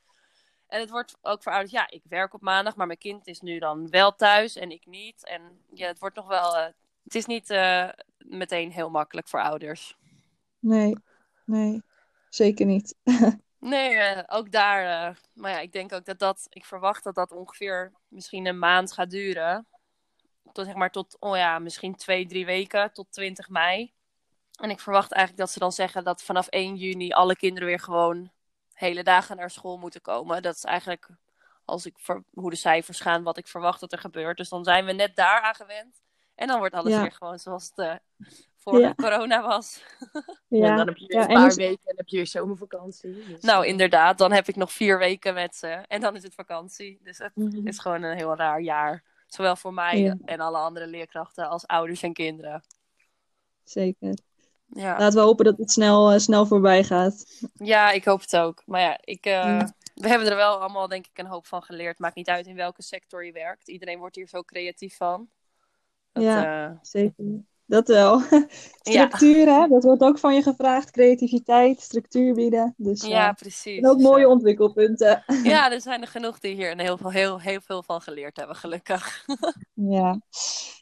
En 0.69 0.79
het 0.79 0.89
wordt 0.89 1.17
ook 1.21 1.43
voor 1.43 1.51
ouders, 1.51 1.73
ja, 1.73 1.89
ik 1.89 2.03
werk 2.09 2.33
op 2.33 2.41
maandag, 2.41 2.75
maar 2.75 2.87
mijn 2.87 2.99
kind 2.99 3.27
is 3.27 3.41
nu 3.41 3.59
dan 3.59 3.89
wel 3.89 4.15
thuis 4.15 4.55
en 4.55 4.71
ik 4.71 4.85
niet. 4.85 5.25
En 5.25 5.41
ja, 5.73 5.87
het 5.87 5.99
wordt 5.99 6.15
nog 6.15 6.27
wel, 6.27 6.55
uh, 6.57 6.65
het 7.03 7.15
is 7.15 7.25
niet 7.25 7.49
uh, 7.49 7.89
meteen 8.17 8.71
heel 8.71 8.89
makkelijk 8.89 9.27
voor 9.27 9.41
ouders. 9.41 9.97
Nee, 10.59 10.95
nee, 11.45 11.81
zeker 12.29 12.65
niet. 12.65 12.95
nee, 13.59 13.93
uh, 13.93 14.23
ook 14.27 14.51
daar, 14.51 15.19
maar 15.33 15.51
ja, 15.51 15.59
ik 15.59 15.71
denk 15.71 15.93
ook 15.93 16.05
dat 16.05 16.19
dat, 16.19 16.47
ik 16.49 16.65
verwacht 16.65 17.03
dat 17.03 17.15
dat 17.15 17.31
ongeveer 17.31 17.93
misschien 18.07 18.45
een 18.45 18.59
maand 18.59 18.91
gaat 18.91 19.09
duren 19.09 19.67
tot 20.53 20.65
zeg 20.65 20.75
maar 20.75 20.91
tot, 20.91 21.17
oh 21.19 21.37
ja, 21.37 21.59
misschien 21.59 21.95
twee, 21.95 22.25
drie 22.25 22.45
weken, 22.45 22.93
tot 22.93 23.11
20 23.11 23.49
mei. 23.49 23.93
En 24.61 24.69
ik 24.69 24.79
verwacht 24.79 25.11
eigenlijk 25.11 25.41
dat 25.41 25.51
ze 25.53 25.59
dan 25.59 25.71
zeggen 25.71 26.03
dat 26.03 26.23
vanaf 26.23 26.47
1 26.47 26.75
juni 26.75 27.11
alle 27.11 27.35
kinderen 27.35 27.67
weer 27.67 27.79
gewoon 27.79 28.31
hele 28.79 29.03
dagen 29.03 29.37
naar 29.37 29.51
school 29.51 29.77
moeten 29.77 30.01
komen. 30.01 30.41
Dat 30.41 30.55
is 30.55 30.63
eigenlijk, 30.63 31.09
als 31.65 31.85
ik 31.85 31.93
ver, 31.97 32.23
hoe 32.33 32.49
de 32.49 32.55
cijfers 32.55 32.99
gaan, 32.99 33.23
wat 33.23 33.37
ik 33.37 33.47
verwacht 33.47 33.79
dat 33.79 33.91
er 33.91 33.99
gebeurt. 33.99 34.37
Dus 34.37 34.49
dan 34.49 34.63
zijn 34.63 34.85
we 34.85 34.91
net 34.91 35.15
daar 35.15 35.41
aan 35.41 35.55
gewend. 35.55 36.01
En 36.35 36.47
dan 36.47 36.59
wordt 36.59 36.75
alles 36.75 36.93
ja. 36.93 37.01
weer 37.01 37.11
gewoon 37.11 37.39
zoals 37.39 37.71
het 37.75 37.77
uh, 37.77 38.27
voor 38.55 38.79
ja. 38.79 38.93
corona 38.95 39.41
was. 39.41 39.83
ja. 40.47 40.69
En 40.69 40.77
dan 40.77 40.87
heb 40.87 40.97
je 40.97 41.07
weer 41.07 41.19
een 41.19 41.27
paar 41.27 41.45
dus... 41.45 41.55
weken 41.55 41.85
en 41.85 41.95
heb 41.95 42.07
je 42.07 42.15
weer 42.15 42.27
zomervakantie. 42.27 43.25
Dus... 43.25 43.41
Nou, 43.41 43.65
inderdaad. 43.65 44.17
Dan 44.17 44.31
heb 44.31 44.47
ik 44.47 44.55
nog 44.55 44.71
vier 44.71 44.97
weken 44.97 45.33
met 45.33 45.55
ze. 45.55 45.67
En 45.67 46.01
dan 46.01 46.15
is 46.15 46.23
het 46.23 46.33
vakantie. 46.33 46.99
Dus 47.03 47.17
het 47.17 47.35
mm 47.35 47.51
-hmm. 47.51 47.67
is 47.67 47.79
gewoon 47.79 48.03
een 48.03 48.17
heel 48.17 48.35
raar 48.35 48.61
jaar. 48.61 49.03
Zowel 49.27 49.55
voor 49.55 49.73
mij 49.73 49.99
ja. 49.99 50.17
en 50.25 50.39
alle 50.39 50.57
andere 50.57 50.87
leerkrachten 50.87 51.49
als 51.49 51.67
ouders 51.67 52.01
en 52.01 52.13
kinderen. 52.13 52.63
Zeker. 53.63 54.13
Ja. 54.69 54.97
Laten 54.97 55.19
we 55.19 55.25
hopen 55.25 55.45
dat 55.45 55.57
het 55.57 55.71
snel, 55.71 56.13
uh, 56.13 56.19
snel 56.19 56.45
voorbij 56.45 56.83
gaat. 56.83 57.25
Ja, 57.53 57.91
ik 57.91 58.05
hoop 58.05 58.21
het 58.21 58.37
ook. 58.37 58.63
Maar 58.65 58.81
ja, 58.81 58.97
ik, 59.03 59.25
uh, 59.25 59.33
ja. 59.33 59.73
we 59.93 60.07
hebben 60.07 60.27
er 60.27 60.35
wel 60.35 60.59
allemaal 60.59 60.87
denk 60.87 61.05
ik 61.05 61.17
een 61.17 61.25
hoop 61.25 61.45
van 61.45 61.61
geleerd. 61.61 61.99
Maakt 61.99 62.15
niet 62.15 62.29
uit 62.29 62.47
in 62.47 62.55
welke 62.55 62.83
sector 62.83 63.25
je 63.25 63.31
werkt. 63.31 63.67
Iedereen 63.67 63.99
wordt 63.99 64.15
hier 64.15 64.27
zo 64.27 64.43
creatief 64.43 64.97
van. 64.97 65.29
Dat, 66.11 66.23
ja, 66.23 66.69
uh... 66.69 66.77
zeker. 66.81 67.25
Dat 67.69 67.87
wel. 67.87 68.21
Structuur, 68.81 69.45
ja. 69.45 69.61
hè? 69.61 69.67
dat 69.67 69.83
wordt 69.83 70.01
ook 70.01 70.19
van 70.19 70.35
je 70.35 70.41
gevraagd. 70.41 70.91
Creativiteit, 70.91 71.81
structuur 71.81 72.33
bieden. 72.33 72.73
Dus, 72.77 73.05
ja, 73.05 73.31
precies. 73.31 73.77
En 73.77 73.89
ook 73.89 73.99
mooie 73.99 74.27
ontwikkelpunten. 74.27 75.23
Ja, 75.43 75.71
er 75.71 75.81
zijn 75.81 76.01
er 76.01 76.07
genoeg 76.07 76.39
die 76.39 76.55
hier 76.55 76.77
heel 76.77 76.97
veel, 76.97 77.11
heel, 77.11 77.39
heel 77.39 77.61
veel 77.61 77.83
van 77.83 78.01
geleerd 78.01 78.37
hebben, 78.37 78.55
gelukkig. 78.55 79.25
ja. 79.73 80.21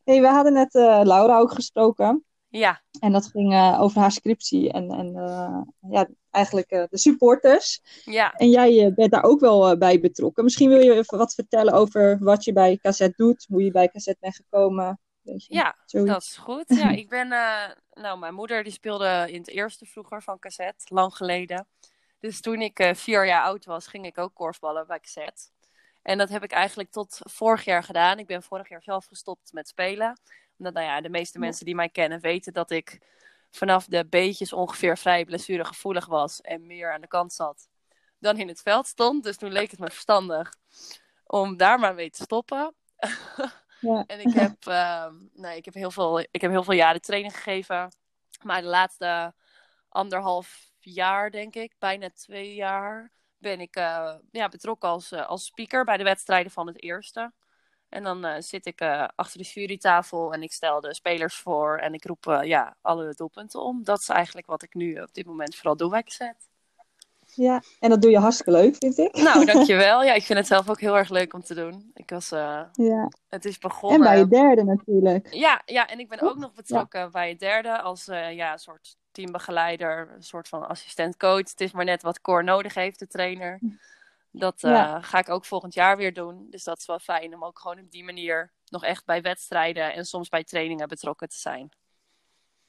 Hey, 0.03 0.21
we 0.21 0.27
hadden 0.27 0.53
net 0.53 0.73
Laura 0.73 1.37
ook 1.37 1.51
gesproken. 1.51 2.25
Ja. 2.49 2.81
En 2.99 3.11
dat 3.11 3.27
ging 3.27 3.53
uh, 3.53 3.81
over 3.81 4.01
haar 4.01 4.11
scriptie 4.11 4.71
en, 4.71 4.91
en 4.91 5.15
uh, 5.15 5.61
ja, 5.91 6.07
eigenlijk 6.31 6.71
uh, 6.71 6.83
de 6.89 6.97
supporters. 6.97 7.81
Ja. 8.05 8.33
En 8.33 8.49
jij 8.49 8.93
bent 8.95 9.11
daar 9.11 9.23
ook 9.23 9.39
wel 9.39 9.77
bij 9.77 9.99
betrokken. 9.99 10.43
Misschien 10.43 10.69
wil 10.69 10.79
je 10.79 10.93
even 10.93 11.17
wat 11.17 11.33
vertellen 11.33 11.73
over 11.73 12.17
wat 12.19 12.43
je 12.43 12.53
bij 12.53 12.77
Cassette 12.77 13.23
doet, 13.23 13.45
hoe 13.49 13.63
je 13.63 13.71
bij 13.71 13.89
Cassette 13.89 14.19
bent 14.21 14.35
gekomen. 14.35 14.99
Ja, 15.35 15.75
Zoiets. 15.85 16.11
dat 16.11 16.21
is 16.21 16.37
goed. 16.37 16.65
Ja, 16.67 16.89
ik 16.89 17.09
ben, 17.09 17.27
nou, 17.93 18.19
mijn 18.19 18.33
moeder 18.33 18.63
die 18.63 18.73
speelde 18.73 19.25
in 19.29 19.39
het 19.39 19.49
eerste 19.49 19.85
vroeger 19.85 20.23
van 20.23 20.39
Cassette, 20.39 20.93
lang 20.93 21.15
geleden. 21.15 21.67
Dus 22.19 22.41
toen 22.41 22.61
ik 22.61 22.91
vier 22.93 23.25
jaar 23.25 23.43
oud 23.43 23.65
was, 23.65 23.87
ging 23.87 24.05
ik 24.05 24.17
ook 24.17 24.33
korfballen 24.33 24.87
bij 24.87 24.99
Cassette. 24.99 25.41
En 26.01 26.17
dat 26.17 26.29
heb 26.29 26.43
ik 26.43 26.51
eigenlijk 26.51 26.91
tot 26.91 27.19
vorig 27.23 27.65
jaar 27.65 27.83
gedaan. 27.83 28.19
Ik 28.19 28.27
ben 28.27 28.43
vorig 28.43 28.69
jaar 28.69 28.83
zelf 28.83 29.05
gestopt 29.05 29.53
met 29.53 29.67
spelen 29.67 30.17
omdat, 30.57 30.73
nou 30.73 30.85
ja, 30.85 31.01
de 31.01 31.09
meeste 31.09 31.39
mensen 31.39 31.65
die 31.65 31.75
mij 31.75 31.89
kennen 31.89 32.19
weten 32.19 32.53
dat 32.53 32.71
ik 32.71 32.99
vanaf 33.51 33.85
de 33.85 34.05
beetjes 34.05 34.53
ongeveer 34.53 34.97
vrij 34.97 35.25
blessuregevoelig 35.25 36.05
was 36.05 36.41
en 36.41 36.65
meer 36.65 36.93
aan 36.93 37.01
de 37.01 37.07
kant 37.07 37.33
zat 37.33 37.67
dan 38.19 38.37
in 38.37 38.47
het 38.47 38.61
veld 38.61 38.87
stond. 38.87 39.23
Dus 39.23 39.37
toen 39.37 39.51
leek 39.51 39.71
het 39.71 39.79
me 39.79 39.89
verstandig 39.89 40.53
om 41.25 41.57
daar 41.57 41.79
maar 41.79 41.95
mee 41.95 42.09
te 42.09 42.23
stoppen. 42.23 42.75
Ja. 43.79 44.03
en 44.07 44.19
ik 44.19 44.33
heb, 44.33 44.65
uh, 44.67 45.07
nou, 45.33 45.55
ik, 45.55 45.65
heb 45.65 45.73
heel 45.73 45.91
veel, 45.91 46.19
ik 46.19 46.41
heb 46.41 46.51
heel 46.51 46.63
veel 46.63 46.73
jaren 46.73 47.01
training 47.01 47.35
gegeven. 47.35 47.91
Maar 48.43 48.61
de 48.61 48.67
laatste 48.67 49.33
anderhalf 49.89 50.71
jaar, 50.79 51.31
denk 51.31 51.55
ik, 51.55 51.75
bijna 51.79 52.09
twee 52.09 52.53
jaar, 52.53 53.11
ben 53.37 53.59
ik 53.59 53.77
uh, 53.77 54.15
ja, 54.31 54.49
betrokken 54.49 54.89
als, 54.89 55.11
uh, 55.11 55.27
als 55.27 55.45
speaker 55.45 55.83
bij 55.83 55.97
de 55.97 56.03
wedstrijden 56.03 56.51
van 56.51 56.67
het 56.67 56.81
eerste. 56.81 57.33
En 57.89 58.03
dan 58.03 58.25
uh, 58.25 58.33
zit 58.39 58.65
ik 58.65 58.81
uh, 58.81 59.07
achter 59.15 59.37
de 59.37 59.49
jurytafel 59.53 60.33
en 60.33 60.43
ik 60.43 60.51
stel 60.51 60.81
de 60.81 60.93
spelers 60.93 61.35
voor 61.35 61.77
en 61.77 61.93
ik 61.93 62.05
roep 62.05 62.25
uh, 62.25 62.43
ja, 62.43 62.75
alle 62.81 63.13
doelpunten 63.15 63.61
om. 63.61 63.83
Dat 63.83 63.99
is 63.99 64.09
eigenlijk 64.09 64.47
wat 64.47 64.63
ik 64.63 64.73
nu 64.73 65.01
op 65.01 65.13
dit 65.13 65.25
moment 65.25 65.55
vooral 65.55 65.77
doe 65.77 65.89
bij 65.89 66.03
zet. 66.05 66.35
Ja, 67.33 67.63
en 67.79 67.89
dat 67.89 68.01
doe 68.01 68.11
je 68.11 68.19
hartstikke 68.19 68.51
leuk, 68.51 68.75
vind 68.75 68.97
ik. 68.97 69.15
Nou, 69.15 69.45
dankjewel. 69.53 70.03
Ja, 70.03 70.13
ik 70.13 70.23
vind 70.23 70.39
het 70.39 70.47
zelf 70.47 70.69
ook 70.69 70.79
heel 70.79 70.97
erg 70.97 71.09
leuk 71.09 71.33
om 71.33 71.41
te 71.41 71.53
doen. 71.53 71.91
Ik 71.93 72.09
was, 72.09 72.29
ja. 72.29 73.09
Het 73.27 73.45
is 73.45 73.57
begonnen. 73.57 74.07
En 74.07 74.13
bij 74.13 74.17
je 74.17 74.27
derde 74.27 74.63
natuurlijk. 74.63 75.33
Ja, 75.33 75.61
ja 75.65 75.87
en 75.87 75.99
ik 75.99 76.09
ben 76.09 76.21
ook 76.21 76.37
nog 76.37 76.53
betrokken 76.53 76.99
ja. 76.99 77.09
bij 77.09 77.29
je 77.29 77.35
derde 77.35 77.81
als 77.81 78.05
ja, 78.31 78.57
soort 78.57 78.97
teambegeleider, 79.11 80.11
een 80.15 80.23
soort 80.23 80.47
van 80.47 80.67
assistent-coach. 80.67 81.49
Het 81.49 81.61
is 81.61 81.71
maar 81.71 81.85
net 81.85 82.01
wat 82.01 82.21
Cor 82.21 82.43
nodig 82.43 82.73
heeft, 82.73 82.99
de 82.99 83.07
trainer. 83.07 83.59
Dat 84.37 84.63
uh, 84.63 84.71
ja. 84.71 85.01
ga 85.01 85.19
ik 85.19 85.29
ook 85.29 85.45
volgend 85.45 85.73
jaar 85.73 85.97
weer 85.97 86.13
doen. 86.13 86.47
Dus 86.49 86.63
dat 86.63 86.77
is 86.77 86.85
wel 86.85 86.99
fijn 86.99 87.33
om 87.33 87.43
ook 87.43 87.59
gewoon 87.59 87.79
op 87.79 87.91
die 87.91 88.03
manier 88.03 88.51
nog 88.69 88.83
echt 88.83 89.05
bij 89.05 89.21
wedstrijden 89.21 89.93
en 89.93 90.05
soms 90.05 90.29
bij 90.29 90.43
trainingen 90.43 90.87
betrokken 90.87 91.29
te 91.29 91.37
zijn. 91.37 91.69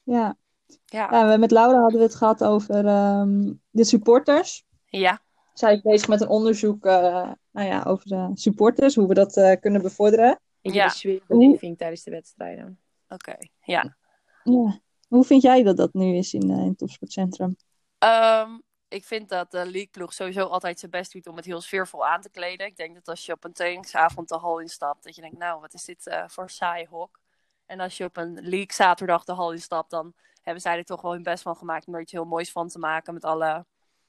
Ja. 0.03 0.37
Ja. 0.85 1.07
ja 1.11 1.37
met 1.37 1.51
Laura 1.51 1.79
hadden 1.79 1.99
we 1.99 2.05
het 2.05 2.15
gehad 2.15 2.43
over 2.43 2.85
um, 3.19 3.61
de 3.69 3.83
supporters. 3.83 4.63
Ja. 4.85 5.21
Zij 5.53 5.73
is 5.73 5.81
bezig 5.81 6.07
met 6.07 6.21
een 6.21 6.27
onderzoek 6.27 6.85
uh, 6.85 7.31
nou 7.51 7.67
ja, 7.67 7.83
over 7.83 8.07
de 8.07 8.29
supporters, 8.33 8.95
hoe 8.95 9.07
we 9.07 9.13
dat 9.13 9.37
uh, 9.37 9.53
kunnen 9.59 9.81
bevorderen. 9.81 10.39
Ja. 10.61 10.85
De 10.85 10.91
sfeerbeleving 10.91 11.77
tijdens 11.77 12.03
de 12.03 12.11
wedstrijden. 12.11 12.79
Oké, 13.09 13.29
okay. 13.29 13.51
ja. 13.61 13.97
ja. 14.43 14.79
Hoe 15.07 15.23
vind 15.23 15.41
jij 15.41 15.63
dat 15.63 15.77
dat 15.77 15.93
nu 15.93 16.15
is 16.15 16.33
in, 16.33 16.49
in 16.49 16.67
het 16.67 16.77
topsportcentrum? 16.77 17.55
Um, 18.03 18.61
ik 18.89 19.05
vind 19.05 19.29
dat 19.29 19.51
de 19.51 19.65
leagueploeg 19.65 20.13
sowieso 20.13 20.45
altijd 20.45 20.79
zijn 20.79 20.91
best 20.91 21.11
doet 21.11 21.27
om 21.27 21.35
het 21.35 21.45
heel 21.45 21.61
sfeervol 21.61 22.07
aan 22.07 22.21
te 22.21 22.29
kleden. 22.29 22.67
Ik 22.67 22.77
denk 22.77 22.95
dat 22.95 23.07
als 23.07 23.25
je 23.25 23.33
op 23.33 23.43
een 23.43 23.53
trainingsavond 23.53 24.29
de 24.29 24.37
hal 24.37 24.59
instapt, 24.59 25.03
dat 25.03 25.15
je 25.15 25.21
denkt, 25.21 25.37
nou, 25.37 25.61
wat 25.61 25.73
is 25.73 25.85
dit 25.85 26.07
uh, 26.07 26.23
voor 26.27 26.49
saai 26.49 26.87
hok. 26.89 27.19
En 27.65 27.79
als 27.79 27.97
je 27.97 28.03
op 28.03 28.17
een 28.17 28.33
league 28.33 28.73
zaterdag 28.73 29.23
de 29.23 29.33
hal 29.33 29.51
instapt, 29.51 29.89
dan 29.89 30.13
hebben 30.41 30.61
zij 30.61 30.77
er 30.77 30.85
toch 30.85 31.01
wel 31.01 31.11
hun 31.11 31.23
best 31.23 31.43
van 31.43 31.55
gemaakt 31.55 31.87
om 31.87 31.95
er 31.95 32.01
iets 32.01 32.11
heel 32.11 32.25
moois 32.25 32.51
van 32.51 32.67
te 32.67 32.79
maken. 32.79 33.13
Met 33.13 33.25
alle, 33.25 33.65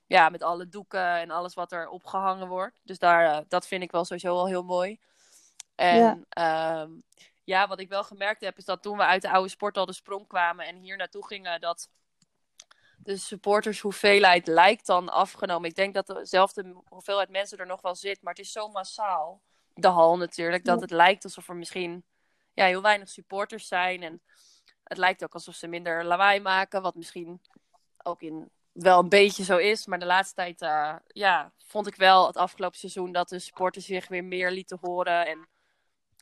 ja, 0.06 0.28
met 0.28 0.42
alle 0.42 0.68
doeken 0.68 1.16
en 1.16 1.30
alles 1.30 1.54
wat 1.54 1.72
er 1.72 1.88
opgehangen 1.88 2.48
wordt. 2.48 2.80
Dus 2.82 2.98
daar, 2.98 3.24
uh, 3.24 3.38
dat 3.48 3.66
vind 3.66 3.82
ik 3.82 3.90
wel 3.90 4.04
sowieso 4.04 4.34
wel 4.34 4.46
heel 4.46 4.64
mooi. 4.64 5.00
En 5.74 6.24
ja. 6.30 6.82
Um, 6.82 7.02
ja, 7.44 7.68
wat 7.68 7.80
ik 7.80 7.88
wel 7.88 8.04
gemerkt 8.04 8.40
heb, 8.40 8.58
is 8.58 8.64
dat 8.64 8.82
toen 8.82 8.96
we 8.96 9.02
uit 9.02 9.22
de 9.22 9.30
oude 9.30 9.48
sporthal 9.48 9.86
de 9.86 9.92
sprong 9.92 10.26
kwamen 10.26 10.66
en 10.66 10.76
hier 10.76 10.96
naartoe 10.96 11.26
gingen, 11.26 11.60
dat 11.60 11.88
de 13.10 13.16
supportershoeveelheid 13.16 14.46
lijkt 14.46 14.86
dan 14.86 15.08
afgenomen. 15.08 15.68
Ik 15.68 15.74
denk 15.74 15.94
dat 15.94 16.06
dezelfde 16.06 16.74
hoeveelheid 16.88 17.28
mensen 17.28 17.58
er 17.58 17.66
nog 17.66 17.80
wel 17.80 17.94
zit, 17.94 18.22
maar 18.22 18.34
het 18.34 18.44
is 18.44 18.52
zo 18.52 18.68
massaal, 18.68 19.40
de 19.74 19.88
hal 19.88 20.16
natuurlijk, 20.16 20.64
dat 20.64 20.80
het 20.80 20.90
lijkt 20.90 21.24
alsof 21.24 21.48
er 21.48 21.56
misschien 21.56 22.04
ja, 22.54 22.64
heel 22.64 22.82
weinig 22.82 23.08
supporters 23.08 23.68
zijn. 23.68 24.02
En 24.02 24.22
het 24.84 24.98
lijkt 24.98 25.24
ook 25.24 25.34
alsof 25.34 25.54
ze 25.54 25.66
minder 25.66 26.04
lawaai 26.04 26.40
maken, 26.40 26.82
wat 26.82 26.94
misschien 26.94 27.40
ook 28.02 28.22
in 28.22 28.50
wel 28.72 28.98
een 28.98 29.08
beetje 29.08 29.44
zo 29.44 29.56
is. 29.56 29.86
Maar 29.86 29.98
de 29.98 30.06
laatste 30.06 30.34
tijd 30.34 30.62
uh, 30.62 30.94
ja, 31.06 31.52
vond 31.58 31.86
ik 31.86 31.94
wel 31.94 32.26
het 32.26 32.36
afgelopen 32.36 32.78
seizoen 32.78 33.12
dat 33.12 33.28
de 33.28 33.38
supporters 33.38 33.84
zich 33.84 34.08
weer 34.08 34.24
meer 34.24 34.50
lieten 34.50 34.78
horen. 34.80 35.26
En 35.26 35.48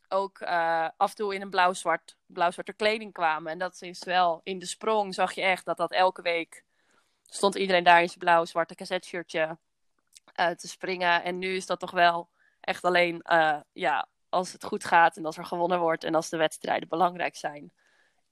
ook 0.08 0.40
uh, 0.40 0.88
af 0.96 1.10
en 1.10 1.16
toe 1.16 1.34
in 1.34 1.42
een 1.42 1.50
blauw-zwart, 1.50 2.16
blauw-zwarte 2.26 2.72
kleding 2.72 3.12
kwamen. 3.12 3.52
En 3.52 3.58
dat 3.58 3.82
is 3.82 4.04
wel 4.04 4.40
in 4.42 4.58
de 4.58 4.66
sprong 4.66 5.14
zag 5.14 5.32
je 5.32 5.42
echt 5.42 5.64
dat 5.64 5.76
dat 5.76 5.92
elke 5.92 6.22
week 6.22 6.66
stond 7.28 7.54
iedereen 7.54 7.84
daar 7.84 8.00
in 8.00 8.06
zijn 8.08 8.18
blauw-zwarte 8.18 8.74
cassette-shirtje 8.74 9.58
uh, 10.40 10.48
te 10.48 10.68
springen. 10.68 11.22
En 11.24 11.38
nu 11.38 11.54
is 11.56 11.66
dat 11.66 11.80
toch 11.80 11.90
wel 11.90 12.28
echt 12.60 12.84
alleen 12.84 13.24
uh, 13.32 13.56
ja, 13.72 14.08
als 14.28 14.52
het 14.52 14.64
goed 14.64 14.84
gaat 14.84 15.16
en 15.16 15.24
als 15.24 15.36
er 15.36 15.44
gewonnen 15.44 15.80
wordt 15.80 16.04
en 16.04 16.14
als 16.14 16.28
de 16.28 16.36
wedstrijden 16.36 16.88
belangrijk 16.88 17.36
zijn. 17.36 17.72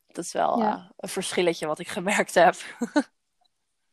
Dat 0.07 0.25
is 0.25 0.33
wel 0.33 0.59
Ja. 0.59 0.75
eh, 0.77 0.91
een 0.97 1.09
verschilletje 1.09 1.67
wat 1.67 1.79
ik 1.79 1.89
gemerkt 1.89 2.35
heb. 2.35 2.55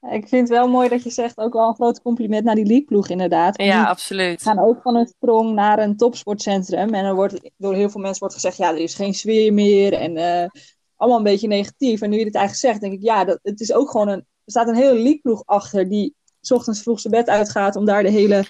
Ik 0.10 0.28
vind 0.28 0.50
het 0.50 0.58
wel 0.58 0.68
mooi 0.68 0.90
dat 0.90 1.04
je 1.04 1.10
zegt, 1.10 1.38
ook 1.38 1.54
wel 1.54 1.68
een 1.68 1.76
groot 1.76 2.02
compliment 2.02 2.44
naar 2.44 2.56
die 2.56 2.66
leagueploeg 2.66 3.10
inderdaad. 3.10 3.58
Want 3.58 3.70
ja, 3.70 3.84
absoluut. 3.86 4.42
gaan 4.42 4.60
ook 4.60 4.82
van 4.82 4.96
een 4.96 5.08
sprong 5.08 5.54
naar 5.54 5.80
een 5.80 5.98
topsportcentrum. 5.98 6.94
En 6.94 7.06
er 7.06 7.16
wordt 7.16 7.50
door 7.58 7.74
heel 7.74 7.90
veel 7.90 8.02
mensen 8.02 8.20
wordt 8.20 8.34
gezegd, 8.36 8.58
ja, 8.58 8.70
er 8.70 8.78
is 8.78 8.96
geen 8.96 9.14
sfeer 9.14 9.54
meer. 9.54 9.94
En 9.94 10.18
eh, 10.18 10.50
allemaal 10.96 11.18
een 11.18 11.24
beetje 11.24 11.48
negatief. 11.48 12.02
En 12.02 12.10
nu 12.10 12.18
je 12.18 12.24
dit 12.24 12.36
eigenlijk 12.36 12.66
zegt, 12.66 12.82
denk 12.82 12.94
ik, 12.94 13.02
ja, 13.02 13.24
dat, 13.24 13.40
het 13.42 13.60
is 13.60 13.74
ook 13.74 13.90
gewoon 13.90 14.08
een... 14.08 14.26
Er 14.46 14.52
staat 14.52 14.68
een 14.68 14.76
hele 14.76 15.00
leagueploeg 15.00 15.44
achter 15.46 15.90
die 15.90 16.16
's 16.42 16.52
ochtends 16.52 16.82
vroeg 16.82 17.00
zijn 17.00 17.14
bed 17.14 17.30
uitgaat 17.30 17.76
om 17.76 17.86
daar 17.86 18.04
de 18.04 18.10
hele 18.10 18.46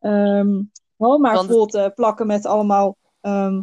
ehm 0.00 0.60
maar 0.96 1.34
Want- 1.34 1.50
vol 1.50 1.66
te 1.66 1.92
plakken 1.94 2.26
met 2.26 2.46
allemaal 2.46 2.96
ehm, 3.20 3.60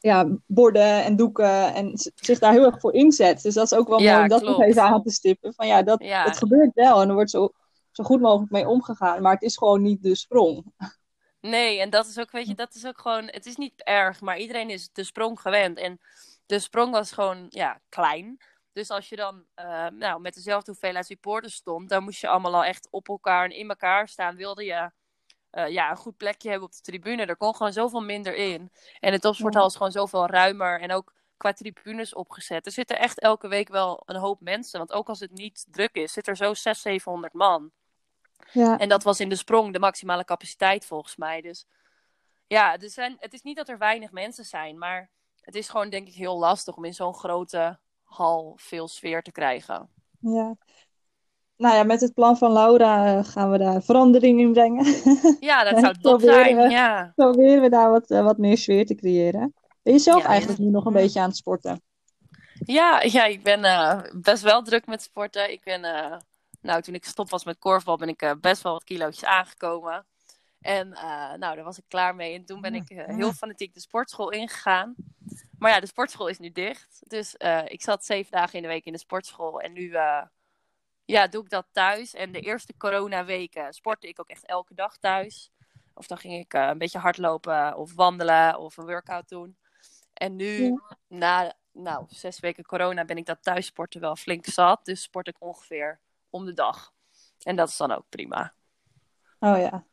ja, 0.00 0.28
borden 0.46 1.04
en 1.04 1.16
doeken. 1.16 1.74
En 1.74 1.90
zich 2.14 2.38
daar 2.38 2.52
heel 2.52 2.64
erg 2.64 2.80
voor 2.80 2.92
inzet. 2.94 3.42
Dus 3.42 3.54
dat 3.54 3.64
is 3.64 3.74
ook 3.78 3.88
wel 3.88 4.00
Ja, 4.00 4.10
mooi 4.12 4.22
om 4.22 4.28
dat 4.28 4.42
nog 4.42 4.54
klopt. 4.54 4.68
even 4.70 4.82
aan 4.82 5.02
te 5.02 5.10
stippen. 5.10 5.54
Van 5.54 5.66
ja, 5.66 5.82
dat, 5.82 6.02
Ja. 6.02 6.24
het 6.24 6.36
gebeurt 6.36 6.70
wel 6.74 7.00
en 7.02 7.08
er 7.08 7.14
wordt 7.14 7.30
zo, 7.30 7.52
zo 7.90 8.04
goed 8.04 8.20
mogelijk 8.20 8.50
mee 8.52 8.68
omgegaan. 8.68 9.22
Maar 9.22 9.32
het 9.32 9.42
is 9.42 9.56
gewoon 9.56 9.82
niet 9.82 10.02
de 10.02 10.14
sprong. 10.14 10.64
Nee, 11.40 11.80
en 11.80 11.90
dat 11.90 12.06
is 12.06 12.18
ook, 12.18 12.30
weet 12.30 12.46
je, 12.46 12.54
dat 12.54 12.74
is 12.74 12.86
ook 12.86 12.98
gewoon, 12.98 13.24
het 13.26 13.46
is 13.46 13.56
niet 13.56 13.82
erg, 13.82 14.20
maar 14.20 14.38
iedereen 14.38 14.70
is 14.70 14.88
de 14.92 15.04
sprong 15.04 15.40
gewend. 15.40 15.78
En 15.78 16.00
de 16.46 16.58
sprong 16.58 16.92
was 16.92 17.12
gewoon, 17.12 17.46
ja, 17.48 17.80
klein. 17.88 18.38
Dus 18.74 18.90
als 18.90 19.08
je 19.08 19.16
dan 19.16 19.44
eh, 19.54 19.86
nou, 19.86 20.20
met 20.20 20.34
dezelfde 20.34 20.70
hoeveelheid 20.70 21.06
supporters 21.06 21.54
stond, 21.54 21.88
dan 21.88 22.02
moest 22.02 22.20
je 22.20 22.28
allemaal 22.28 22.54
al 22.54 22.64
echt 22.64 22.88
op 22.90 23.08
elkaar 23.08 23.44
en 23.44 23.56
in 23.56 23.68
elkaar 23.68 24.08
staan. 24.08 24.36
Wilde 24.36 24.64
je 24.64 24.90
eh, 25.50 25.68
ja, 25.68 25.90
een 25.90 25.96
goed 25.96 26.16
plekje 26.16 26.48
hebben 26.48 26.68
op 26.68 26.74
de 26.74 26.80
tribune. 26.80 27.26
Er 27.26 27.36
kon 27.36 27.54
gewoon 27.54 27.72
zoveel 27.72 28.00
minder 28.00 28.34
in. 28.34 28.72
En 29.00 29.12
de 29.12 29.18
topsporthal 29.18 29.66
is 29.66 29.76
gewoon 29.76 29.92
zoveel 29.92 30.26
ruimer 30.26 30.80
en 30.80 30.92
ook 30.92 31.12
qua 31.36 31.52
tribunes 31.52 32.14
opgezet. 32.14 32.66
Er 32.66 32.72
zitten 32.72 32.98
echt 32.98 33.20
elke 33.20 33.48
week 33.48 33.68
wel 33.68 34.02
een 34.04 34.16
hoop 34.16 34.40
mensen. 34.40 34.78
Want 34.78 34.92
ook 34.92 35.08
als 35.08 35.20
het 35.20 35.32
niet 35.32 35.66
druk 35.70 35.94
is, 35.94 36.12
zit 36.12 36.28
er 36.28 36.36
zo 36.36 36.54
600, 36.54 36.78
700 36.78 37.32
man. 37.32 37.70
Ja, 38.52 38.78
En 38.78 38.88
dat 38.88 39.02
was 39.02 39.20
in 39.20 39.28
de 39.28 39.36
sprong 39.36 39.72
de 39.72 39.78
maximale 39.78 40.24
capaciteit 40.24 40.86
volgens 40.86 41.16
mij. 41.16 41.40
Dus 41.40 41.66
ja, 42.46 42.78
er 42.78 42.90
zijn, 42.90 43.16
het 43.18 43.32
is 43.32 43.42
niet 43.42 43.56
dat 43.56 43.68
er 43.68 43.78
weinig 43.78 44.12
mensen 44.12 44.44
zijn, 44.44 44.78
maar 44.78 45.10
het 45.40 45.54
is 45.54 45.68
gewoon 45.68 45.90
denk 45.90 46.08
ik 46.08 46.14
heel 46.14 46.38
lastig 46.38 46.76
om 46.76 46.84
in 46.84 46.94
zo'n 46.94 47.14
grote 47.14 47.78
hal 48.16 48.52
veel 48.56 48.88
sfeer 48.88 49.22
te 49.22 49.32
krijgen. 49.32 49.88
ja. 50.18 50.56
Nou 51.56 51.74
ja, 51.76 51.82
met 51.82 52.00
het 52.00 52.14
plan 52.14 52.36
van 52.36 52.52
Laura 52.52 53.06
eh, 53.18 53.24
gaan 53.24 53.50
we 53.50 53.58
daar 53.58 53.82
verandering 53.82 54.40
in 54.40 54.52
brengen. 54.52 54.84
Ja, 55.40 55.64
dat 55.70 55.78
zou 55.80 55.94
top 56.00 56.20
zijn. 56.20 56.56
we. 56.56 56.68
Ja. 56.68 57.12
Proberen 57.14 57.62
we 57.62 57.68
daar 57.68 57.90
wat, 57.90 58.10
eh, 58.10 58.22
wat 58.24 58.38
meer 58.38 58.58
sfeer 58.58 58.86
te 58.86 58.94
creëren. 58.94 59.54
Ben 59.82 59.92
je 59.92 59.98
zelf 59.98 60.22
Ja, 60.22 60.28
eigenlijk 60.28 60.60
nu 60.60 60.68
nog 60.70 60.84
een 60.84 60.92
beetje 60.92 61.20
aan 61.20 61.28
het 61.28 61.36
sporten? 61.36 61.82
Ja, 62.64 63.02
ja, 63.02 63.24
ik 63.24 63.42
ben 63.42 63.64
eh, 63.64 64.00
best 64.16 64.42
wel 64.42 64.62
druk 64.62 64.86
met 64.86 65.02
sporten. 65.02 65.52
Ik 65.52 65.64
ben, 65.64 65.80
nou, 66.60 66.82
toen 66.82 66.94
ik 66.94 67.04
stop 67.04 67.30
was 67.30 67.44
met 67.44 67.58
korfbal, 67.58 67.96
ben 67.96 68.08
ik 68.08 68.34
best 68.40 68.62
wel 68.62 68.72
wat 68.72 68.84
kilootjes 68.84 69.24
aangekomen. 69.24 70.06
En 70.64 70.92
eh, 70.92 71.32
nou, 71.32 71.54
daar 71.54 71.64
was 71.64 71.78
ik 71.78 71.84
klaar 71.88 72.14
mee. 72.14 72.34
En 72.34 72.44
toen 72.44 72.60
ben 72.60 72.74
ik 72.74 72.90
eh, 72.90 73.16
heel 73.16 73.32
fanatiek 73.32 73.74
de 73.74 73.80
sportschool 73.80 74.30
ingegaan. 74.30 74.94
Maar 75.58 75.70
ja, 75.70 75.80
de 75.80 75.86
sportschool 75.86 76.28
is 76.28 76.38
nu 76.38 76.52
dicht. 76.52 77.02
Dus 77.06 77.36
eh, 77.36 77.64
ik 77.64 77.82
zat 77.82 78.04
zeven 78.04 78.32
dagen 78.32 78.54
in 78.54 78.62
de 78.62 78.68
week 78.68 78.84
in 78.84 78.92
de 78.92 78.98
sportschool. 78.98 79.60
En 79.60 79.72
nu 79.72 79.96
ja, 81.04 81.26
doe 81.26 81.42
ik 81.42 81.50
dat 81.50 81.66
thuis. 81.72 82.14
En 82.14 82.32
de 82.32 82.40
eerste 82.40 82.76
coronaweken 82.76 83.72
sportte 83.72 84.08
ik 84.08 84.20
ook 84.20 84.28
echt 84.28 84.46
elke 84.46 84.74
dag 84.74 84.96
thuis. 84.96 85.50
Of 85.94 86.06
dan 86.06 86.18
ging 86.18 86.34
ik 86.34 86.52
een 86.52 86.78
beetje 86.78 86.98
hardlopen 86.98 87.76
of 87.76 87.94
wandelen 87.94 88.58
of 88.58 88.76
een 88.76 88.86
workout 88.86 89.28
doen. 89.28 89.56
En 90.12 90.36
nu, 90.36 90.80
na 91.08 91.54
nou, 91.72 92.04
zes 92.08 92.40
weken 92.40 92.64
corona, 92.64 93.04
ben 93.04 93.16
ik 93.16 93.26
dat 93.26 93.42
thuissporten 93.42 94.00
wel 94.00 94.16
flink 94.16 94.46
zat. 94.46 94.84
Dus 94.84 95.02
sport 95.02 95.28
ik 95.28 95.36
ongeveer 95.38 96.00
om 96.30 96.44
de 96.44 96.52
dag. 96.52 96.92
En 97.42 97.56
dat 97.56 97.68
is 97.68 97.76
dan 97.76 97.92
ook 97.92 98.04
prima. 98.08 98.54
Oh 99.38 99.58
ja. 99.58 99.84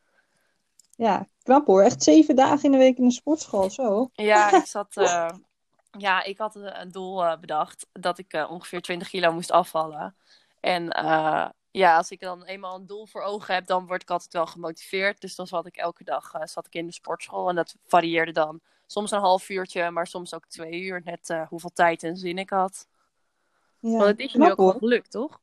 Ja, 1.02 1.26
knap 1.42 1.66
hoor. 1.66 1.82
Echt 1.82 2.02
zeven 2.02 2.36
dagen 2.36 2.64
in 2.64 2.70
de 2.72 2.78
week 2.78 2.98
in 2.98 3.04
de 3.08 3.14
sportschool. 3.14 3.70
Zo. 3.70 4.10
Ja, 4.12 4.52
ik 4.52 4.66
zat. 4.66 4.96
eh, 4.96 5.30
ja, 5.98 6.22
ik 6.22 6.38
had 6.38 6.54
een 6.54 6.80
een 6.80 6.90
doel 6.92 7.24
eh, 7.24 7.38
bedacht 7.38 7.86
dat 7.92 8.18
ik 8.18 8.32
eh, 8.32 8.50
ongeveer 8.50 8.80
20 8.80 9.08
kilo 9.08 9.32
moest 9.32 9.50
afvallen. 9.50 10.16
En 10.60 10.90
eh, 10.90 11.48
ja, 11.70 11.96
als 11.96 12.10
ik 12.10 12.20
dan 12.20 12.44
eenmaal 12.44 12.74
een 12.74 12.86
doel 12.86 13.06
voor 13.06 13.22
ogen 13.22 13.54
heb, 13.54 13.66
dan 13.66 13.86
word 13.86 14.02
ik 14.02 14.10
altijd 14.10 14.32
wel 14.32 14.46
gemotiveerd. 14.46 15.20
Dus 15.20 15.34
dan 15.34 15.46
zat 15.46 15.66
ik 15.66 15.76
elke 15.76 16.04
dag 16.04 16.32
eh, 16.34 16.46
zat 16.46 16.66
ik 16.66 16.74
in 16.74 16.86
de 16.86 16.92
sportschool. 16.92 17.48
En 17.48 17.54
dat 17.54 17.76
varieerde 17.86 18.32
dan 18.32 18.60
soms 18.86 19.10
een 19.10 19.20
half 19.20 19.48
uurtje, 19.48 19.90
maar 19.90 20.06
soms 20.06 20.34
ook 20.34 20.46
twee 20.46 20.80
uur. 20.80 21.00
Net 21.04 21.30
eh, 21.30 21.48
hoeveel 21.48 21.72
tijd 21.72 22.02
en 22.02 22.16
zin 22.16 22.38
ik 22.38 22.50
had. 22.50 22.86
Ja, 23.78 23.90
Want 23.96 24.02
het 24.08 24.18
is 24.20 24.34
nu 24.34 24.50
ook 24.50 24.56
wel 24.56 24.72
gelukt, 24.78 25.10
toch? 25.10 25.40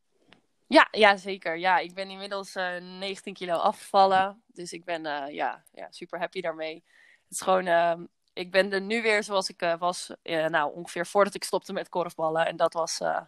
Ja, 0.69 0.87
ja, 0.91 1.17
zeker. 1.17 1.57
Ja, 1.57 1.77
ik 1.77 1.93
ben 1.93 2.09
inmiddels 2.09 2.55
eh 2.55 2.77
19 2.81 3.33
kilo 3.33 3.53
afgevallen. 3.55 4.43
Dus 4.47 4.73
ik 4.73 4.85
ben 4.85 5.05
eh, 5.05 5.33
ja, 5.33 5.63
ja, 5.71 5.87
super 5.91 6.19
happy 6.19 6.41
daarmee. 6.41 6.73
Het 7.23 7.31
is 7.31 7.41
gewoon, 7.41 7.65
eh, 7.67 7.93
ik 8.33 8.51
ben 8.51 8.71
er 8.73 8.81
nu 8.81 9.01
weer 9.01 9.23
zoals 9.23 9.49
ik 9.49 9.61
eh, 9.61 9.77
was, 9.79 10.11
eh, 10.21 10.45
nou 10.45 10.73
ongeveer 10.73 11.05
voordat 11.07 11.33
ik 11.35 11.43
stopte 11.43 11.73
met 11.73 11.89
korfballen. 11.89 12.45
En 12.45 12.55
dat 12.55 12.73
was, 12.73 12.99
eh, 12.99 13.21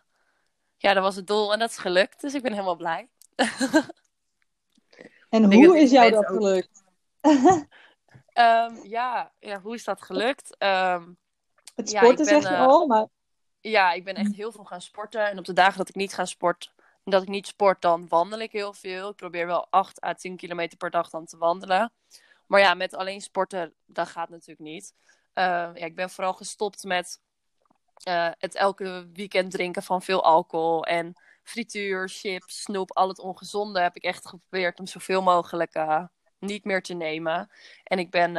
ja, 0.78 0.94
dat 0.94 1.04
was 1.04 1.16
het 1.16 1.28
doel 1.28 1.54
en 1.54 1.60
dat 1.60 1.70
is 1.70 1.78
gelukt. 1.78 2.22
Dus 2.22 2.34
ik 2.34 2.42
ben 2.42 2.52
helemaal 2.52 2.76
blij. 2.76 3.10
En 5.30 5.54
hoe 5.54 5.80
is 5.80 5.92
jou 5.92 6.12
dat 6.12 6.20
ook- 6.28 6.36
gelukt? 6.38 6.84
Ehm, 8.34 8.76
ja, 8.84 9.32
ja, 9.40 9.62
hoe 9.62 9.74
is 9.76 9.84
dat 9.84 10.02
gelukt? 10.02 10.58
Ehm, 10.58 11.10
Het 11.76 11.92
Ja, 11.92 12.00
sporten 12.02 12.26
ik 12.26 12.32
ben, 12.32 12.42
zeg 12.42 12.52
je 12.52 12.58
eh, 12.58 12.68
al, 12.68 12.88
maar 12.88 13.06
Ja, 13.62 13.92
ik 13.92 14.04
ben 14.04 14.16
echt 14.16 14.36
heel 14.36 14.52
veel 14.52 14.64
gaan 14.64 14.82
sporten. 14.82 15.30
En 15.30 15.38
op 15.38 15.46
de 15.46 15.54
dagen 15.54 15.78
dat 15.78 15.90
ik 15.90 15.96
niet 15.96 16.14
ga 16.14 16.26
sport, 16.26 16.74
dat 17.04 17.22
ik 17.22 17.28
niet 17.28 17.48
sport, 17.48 17.82
dan 17.82 18.08
wandel 18.08 18.40
ik 18.40 18.52
heel 18.52 18.74
veel. 18.74 19.10
Ik 19.10 19.16
probeer 19.16 19.46
wel 19.48 19.68
8 19.70 20.04
à 20.04 20.14
10 20.14 20.36
kilometer 20.36 20.78
per 20.78 20.90
dag 20.90 21.10
dan 21.10 21.26
te 21.26 21.38
wandelen. 21.38 21.92
Maar 22.48 22.60
ja, 22.60 22.74
met 22.74 22.96
alleen 22.96 23.22
sporten, 23.22 23.74
dat 23.86 24.08
gaat 24.08 24.30
natuurlijk 24.30 24.60
niet. 24.60 24.94
Eh, 25.34 25.44
ja, 25.74 25.86
ik 25.86 25.96
ben 25.96 26.10
vooral 26.10 26.34
gestopt 26.34 26.84
met 26.84 27.22
eh, 28.04 28.30
het 28.38 28.56
elke 28.56 29.10
weekend 29.14 29.52
drinken 29.52 29.84
van 29.84 30.02
veel 30.02 30.24
alcohol. 30.24 30.86
En 30.86 31.14
frituur, 31.44 32.10
chips, 32.10 32.62
snoep, 32.62 32.92
al 32.92 33.08
het 33.08 33.20
ongezonde 33.20 33.82
heb 33.82 33.96
ik 33.96 34.04
echt 34.04 34.28
geprobeerd 34.28 34.80
om 34.80 34.88
zoveel 34.88 35.22
mogelijk 35.22 35.74
eh, 35.74 36.04
niet 36.40 36.66
meer 36.66 36.82
te 36.82 36.94
nemen. 36.94 37.50
En 37.84 38.00
ik 38.00 38.12
ben 38.12 38.34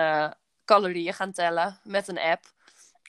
calorieën 0.64 1.14
gaan 1.14 1.32
tellen 1.32 1.80
met 1.82 2.08
een 2.08 2.18
app. 2.18 2.44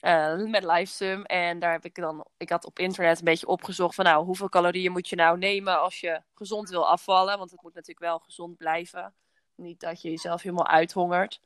Eh, 0.04 0.36
met 0.36 0.64
Livesum. 0.64 1.24
En 1.24 1.58
daar 1.58 1.72
heb 1.72 1.84
ik 1.84 1.94
dan, 1.94 2.26
ik 2.36 2.50
had 2.50 2.64
op 2.64 2.78
internet 2.78 3.18
een 3.18 3.24
beetje 3.24 3.46
opgezocht 3.46 3.94
van 3.94 4.04
nou, 4.04 4.24
hoeveel 4.24 4.48
calorieën 4.48 4.92
moet 4.92 5.08
je 5.08 5.16
nou 5.16 5.38
nemen 5.38 5.80
als 5.80 6.00
je 6.00 6.22
gezond 6.34 6.68
wil 6.68 6.88
afvallen? 6.88 7.38
Want 7.38 7.50
het 7.50 7.62
moet 7.62 7.74
natuurlijk 7.74 8.06
wel 8.06 8.18
gezond 8.18 8.56
blijven. 8.56 9.14
Niet 9.54 9.80
dat 9.80 10.02
je 10.02 10.10
jezelf 10.10 10.42
helemaal 10.42 10.66
uithongert. 10.66 11.40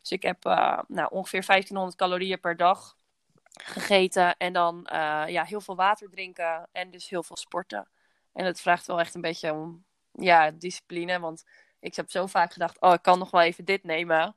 Dus 0.00 0.10
ik 0.10 0.22
heb 0.22 0.44
eh, 0.44 0.78
nou, 0.88 1.08
ongeveer 1.10 1.46
1500 1.46 1.96
calorieën 1.96 2.40
per 2.40 2.56
dag 2.56 2.96
gegeten. 3.52 4.36
En 4.36 4.52
dan 4.52 4.86
eh, 4.86 5.24
ja, 5.26 5.44
heel 5.44 5.60
veel 5.60 5.76
water 5.76 6.10
drinken 6.10 6.68
en 6.72 6.90
dus 6.90 7.08
heel 7.08 7.22
veel 7.22 7.36
sporten. 7.36 7.88
En 8.32 8.44
het 8.44 8.60
vraagt 8.60 8.86
wel 8.86 9.00
echt 9.00 9.14
een 9.14 9.20
beetje 9.20 9.52
om 9.52 9.84
ja, 10.12 10.50
discipline. 10.50 11.20
Want 11.20 11.44
ik 11.80 11.96
heb 11.96 12.10
zo 12.10 12.26
vaak 12.26 12.52
gedacht, 12.52 12.80
oh, 12.80 12.92
ik 12.92 13.02
kan 13.02 13.18
nog 13.18 13.30
wel 13.30 13.40
even 13.42 13.64
dit 13.64 13.84
nemen. 13.84 14.34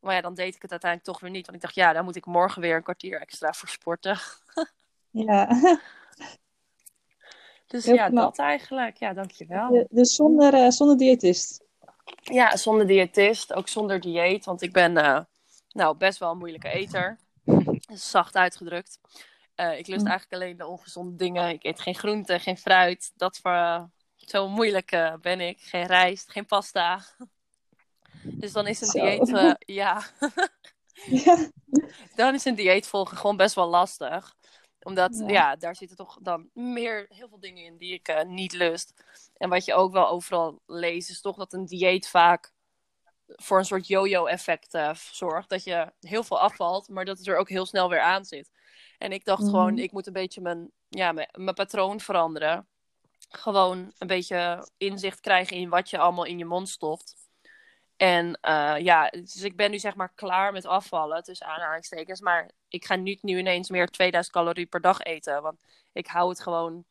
Maar 0.00 0.14
ja, 0.14 0.20
dan 0.20 0.34
deed 0.34 0.54
ik 0.54 0.62
het 0.62 0.70
uiteindelijk 0.70 1.10
toch 1.10 1.20
weer 1.20 1.30
niet. 1.30 1.44
Want 1.44 1.56
ik 1.56 1.62
dacht, 1.62 1.74
ja, 1.74 1.92
dan 1.92 2.04
moet 2.04 2.16
ik 2.16 2.26
morgen 2.26 2.62
weer 2.62 2.76
een 2.76 2.82
kwartier 2.82 3.20
extra 3.20 3.52
voor 3.52 3.68
sporten. 3.68 4.18
ja. 5.10 5.48
Dus 7.66 7.84
Heel 7.84 7.94
ja, 7.94 8.08
knap. 8.08 8.24
dat 8.36 8.38
eigenlijk. 8.46 8.96
Ja, 8.96 9.12
dankjewel. 9.12 9.86
Dus 9.90 10.14
zonder, 10.14 10.54
eh, 10.54 10.70
zonder 10.70 10.96
diëtist. 10.96 11.64
Ja, 12.22 12.56
zonder 12.56 12.86
diëtist, 12.86 13.52
ook 13.52 13.68
zonder 13.68 14.00
dieet. 14.00 14.44
Want 14.44 14.62
ik 14.62 14.72
ben 14.72 14.96
eh, 14.96 15.20
nou, 15.68 15.96
best 15.96 16.18
wel 16.18 16.30
een 16.30 16.38
moeilijke 16.38 16.68
eter. 16.68 17.18
Zacht 17.92 18.36
uitgedrukt. 18.36 19.00
Eh, 19.54 19.78
ik 19.78 19.86
lust 19.86 20.00
Mm. 20.04 20.06
eigenlijk 20.10 20.42
alleen 20.42 20.56
de 20.56 20.66
ongezonde 20.66 21.16
dingen. 21.16 21.48
Ik 21.48 21.64
eet 21.64 21.80
geen 21.80 21.94
groente, 21.94 22.38
geen 22.38 22.56
fruit. 22.58 23.12
Dat 23.16 23.38
voor, 23.38 23.90
zo 24.16 24.48
moeilijk 24.48 25.16
ben 25.20 25.40
ik. 25.40 25.60
Geen 25.60 25.86
rijst, 25.86 26.30
geen 26.30 26.46
pasta. 26.46 27.04
Dus 28.22 28.52
dan 28.52 28.66
is 28.66 28.80
een 28.80 28.86
Zo. 28.86 29.00
dieet, 29.00 29.32
eh, 29.32 29.52
ja, 29.80 30.02
Ja. 31.06 31.50
dan 32.14 32.34
is 32.34 32.44
een 32.44 32.54
dieet 32.54 32.86
volgen 32.86 33.16
gewoon 33.16 33.36
best 33.36 33.54
wel 33.54 33.68
lastig. 33.68 34.36
Omdat, 34.82 35.18
Ja. 35.18 35.28
ja, 35.28 35.56
daar 35.56 35.76
zitten 35.76 35.96
toch 35.96 36.18
dan 36.22 36.50
meer, 36.52 37.06
heel 37.08 37.28
veel 37.28 37.40
dingen 37.40 37.64
in 37.64 37.76
die 37.76 37.92
ik 37.92 38.08
eh, 38.08 38.24
niet 38.24 38.52
lust. 38.52 38.92
En 39.36 39.48
wat 39.48 39.64
je 39.64 39.74
ook 39.74 39.92
wel 39.92 40.08
overal 40.08 40.60
leest, 40.66 41.10
is 41.10 41.20
toch 41.20 41.36
dat 41.36 41.52
een 41.52 41.64
dieet 41.66 42.08
vaak 42.08 42.52
voor 43.26 43.58
een 43.58 43.64
soort 43.64 43.86
yo-yo-effect 43.86 44.74
eh, 44.74 44.94
zorgt. 44.94 45.48
Dat 45.48 45.64
je 45.64 45.92
heel 46.00 46.22
veel 46.22 46.40
afvalt, 46.40 46.88
maar 46.88 47.04
dat 47.04 47.18
het 47.18 47.26
er 47.26 47.36
ook 47.36 47.48
heel 47.48 47.66
snel 47.66 47.88
weer 47.88 48.00
aan 48.00 48.24
zit. 48.24 48.50
En 48.98 49.12
ik 49.12 49.24
dacht 49.24 49.42
Mhm. 49.42 49.50
gewoon, 49.50 49.78
ik 49.78 49.92
moet 49.92 50.06
een 50.06 50.12
beetje 50.12 50.40
mijn, 50.40 50.70
ja, 50.88 51.12
mijn, 51.12 51.28
mijn 51.32 51.54
patroon 51.54 52.00
veranderen. 52.00 52.68
Gewoon 53.28 53.92
een 53.98 54.06
beetje 54.06 54.68
inzicht 54.76 55.20
krijgen 55.20 55.56
in 55.56 55.68
wat 55.68 55.90
je 55.90 55.98
allemaal 55.98 56.24
in 56.24 56.38
je 56.38 56.44
mond 56.44 56.68
stopt. 56.68 57.14
En 57.98 58.38
uh, 58.42 58.74
ja, 58.78 59.08
dus 59.10 59.42
ik 59.42 59.56
ben 59.56 59.70
nu 59.70 59.78
zeg 59.78 59.94
maar 59.94 60.12
klaar 60.14 60.52
met 60.52 60.66
afvallen, 60.66 61.22
tussen 61.22 61.46
aanhalingstekens. 61.46 62.20
Maar 62.20 62.50
ik 62.68 62.84
ga 62.84 62.94
niet 62.94 63.22
nu 63.22 63.38
ineens 63.38 63.70
meer 63.70 63.88
2000 63.88 64.34
calorieën 64.34 64.68
per 64.68 64.80
dag 64.80 65.00
eten. 65.00 65.42
Want 65.42 65.64
ik 65.92 66.06
hou 66.06 66.28
het 66.28 66.40
gewoon 66.40 66.84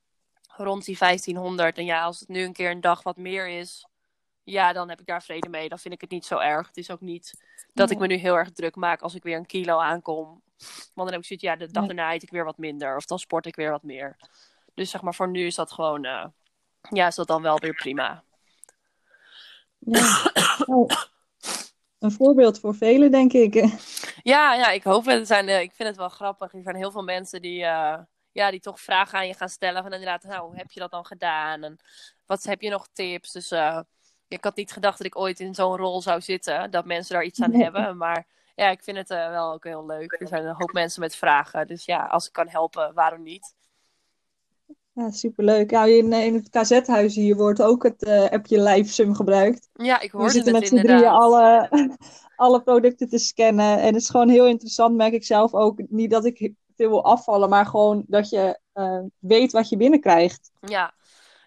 rond 0.48 0.86
die 0.86 0.98
1500. 0.98 1.78
En 1.78 1.86
ja, 1.86 2.04
als 2.04 2.20
het 2.20 2.30
nu 2.30 2.44
een 2.44 2.54
keer 2.54 2.72
een 2.72 2.82
dag 2.82 3.04
wat 3.04 3.18
meer 3.18 3.48
is, 3.48 3.88
ja, 4.44 4.74
dan 4.74 4.90
heb 4.90 5.00
ik 5.00 5.06
daar 5.06 5.24
vrede 5.24 5.50
mee. 5.50 5.70
Dan 5.70 5.80
vind 5.80 5.94
ik 5.94 6.02
het 6.02 6.10
niet 6.10 6.26
zo 6.26 6.38
erg. 6.38 6.68
Het 6.68 6.78
is 6.78 6.92
ook 6.92 7.02
niet 7.02 7.34
dat 7.74 7.92
ik 7.92 8.00
me 8.00 8.08
nu 8.08 8.16
heel 8.16 8.36
erg 8.36 8.52
druk 8.52 8.76
maak 8.76 9.02
als 9.02 9.16
ik 9.16 9.24
weer 9.24 9.38
een 9.38 9.46
kilo 9.46 9.80
aankom. 9.80 10.42
Want 10.94 10.94
dan 10.94 11.12
heb 11.12 11.20
ik 11.20 11.26
zoiets, 11.26 11.46
ja, 11.46 11.56
de 11.56 11.72
dag 11.72 11.86
daarna 11.86 12.14
eet 12.14 12.24
ik 12.24 12.30
weer 12.30 12.46
wat 12.46 12.58
minder. 12.58 12.96
Of 12.96 13.06
dan 13.06 13.20
sport 13.20 13.46
ik 13.46 13.56
weer 13.56 13.72
wat 13.72 13.84
meer. 13.84 14.16
Dus 14.74 14.90
zeg 14.90 15.02
maar, 15.02 15.16
voor 15.16 15.30
nu 15.30 15.46
is 15.46 15.56
dat 15.56 15.72
gewoon, 15.72 16.06
uh, 16.06 16.26
ja, 16.90 17.08
is 17.08 17.16
dat 17.16 17.28
dan 17.28 17.42
wel 17.42 17.60
weer 17.60 17.74
prima. 17.74 18.24
Ja. 19.88 20.32
Oh. 20.66 20.90
Een 22.00 22.12
voorbeeld 22.12 22.60
voor 22.60 22.76
velen, 22.76 23.12
denk 23.12 23.34
ik. 23.34 23.54
Ja, 24.24 24.54
ja 24.54 24.70
ik 24.70 24.84
hoop 24.84 25.06
het. 25.06 25.28
Zijn, 25.28 25.48
uh, 25.48 25.62
ik 25.62 25.72
vind 25.74 25.90
het 25.90 25.98
wel 25.98 26.10
grappig. 26.10 26.54
Er 26.54 26.62
zijn 26.62 26.76
heel 26.76 26.92
veel 26.92 27.04
mensen 27.04 27.42
die, 27.42 27.60
uh, 27.60 27.98
ja, 28.32 28.52
die 28.52 28.60
toch 28.60 28.80
vragen 28.80 29.18
aan 29.18 29.28
je 29.28 29.34
gaan 29.34 29.50
stellen. 29.50 29.84
Van 29.84 29.94
inderdaad, 29.94 30.24
nou, 30.24 30.48
hoe 30.48 30.56
heb 30.56 30.72
je 30.72 30.80
dat 30.80 30.92
dan 30.92 31.06
gedaan? 31.06 31.64
En 31.64 31.78
wat 32.26 32.44
heb 32.44 32.62
je 32.62 32.70
nog 32.70 32.88
tips? 32.94 33.32
Dus 33.32 33.52
uh, 33.52 33.80
ik 34.28 34.44
had 34.44 34.56
niet 34.56 34.72
gedacht 34.72 34.98
dat 34.98 35.08
ik 35.08 35.18
ooit 35.18 35.40
in 35.40 35.56
zo'n 35.56 35.78
rol 35.78 36.02
zou 36.02 36.22
zitten. 36.22 36.72
Dat 36.72 36.86
mensen 36.86 37.14
daar 37.14 37.24
iets 37.24 37.42
aan 37.42 37.54
hebben. 37.54 37.98
Maar 37.98 38.28
ja, 38.56 38.70
ik 38.70 38.84
vind 38.84 38.98
het 38.98 39.08
wel 39.08 39.54
ook 39.54 39.64
heel 39.64 39.86
leuk. 39.86 40.16
Er 40.20 40.28
zijn 40.28 40.46
een 40.46 40.56
hoop 40.56 40.72
mensen 40.72 41.02
met 41.02 41.16
vragen. 41.16 41.68
Dus 41.68 41.86
ja, 41.86 42.06
als 42.06 42.28
ik 42.28 42.34
kan 42.34 42.48
helpen, 42.48 42.94
waarom 42.94 43.24
niet? 43.24 43.56
Ja, 44.98 45.12
superleuk. 45.12 45.72
Ja, 45.72 45.86
in, 45.86 46.14
in 46.14 46.34
het 46.34 46.50
KZ-huis 46.50 47.16
hier 47.16 47.36
wordt 47.36 47.62
ook 47.62 47.84
het 47.84 48.04
uh, 48.04 48.30
appje 48.30 48.62
LiveSum 48.62 49.16
gebruikt. 49.16 49.70
Ja, 49.74 50.00
ik 50.00 50.12
hoorde 50.12 50.28
We 50.28 50.34
zitten 50.34 50.54
het 50.54 50.62
met 50.62 50.70
z'n 50.80 50.86
drieën 50.86 51.06
alle, 51.08 51.70
alle 52.36 52.62
producten 52.62 53.10
te 53.10 53.18
scannen. 53.18 53.80
En 53.80 53.86
het 53.86 53.96
is 53.96 54.10
gewoon 54.10 54.30
heel 54.30 54.48
interessant, 54.48 54.96
merk 54.96 55.14
ik 55.14 55.26
zelf 55.26 55.54
ook. 55.54 55.80
Niet 55.90 56.12
dat 56.12 56.26
ik 56.26 56.52
veel 56.76 56.90
wil 56.90 57.04
afvallen, 57.04 57.50
maar 57.50 57.66
gewoon 57.66 58.04
dat 58.08 58.30
je 58.30 58.60
uh, 58.74 59.00
weet 59.20 59.52
wat 59.52 59.70
je 59.70 59.78
binnenkrijgt. 59.78 60.52
Ja. 60.60 60.94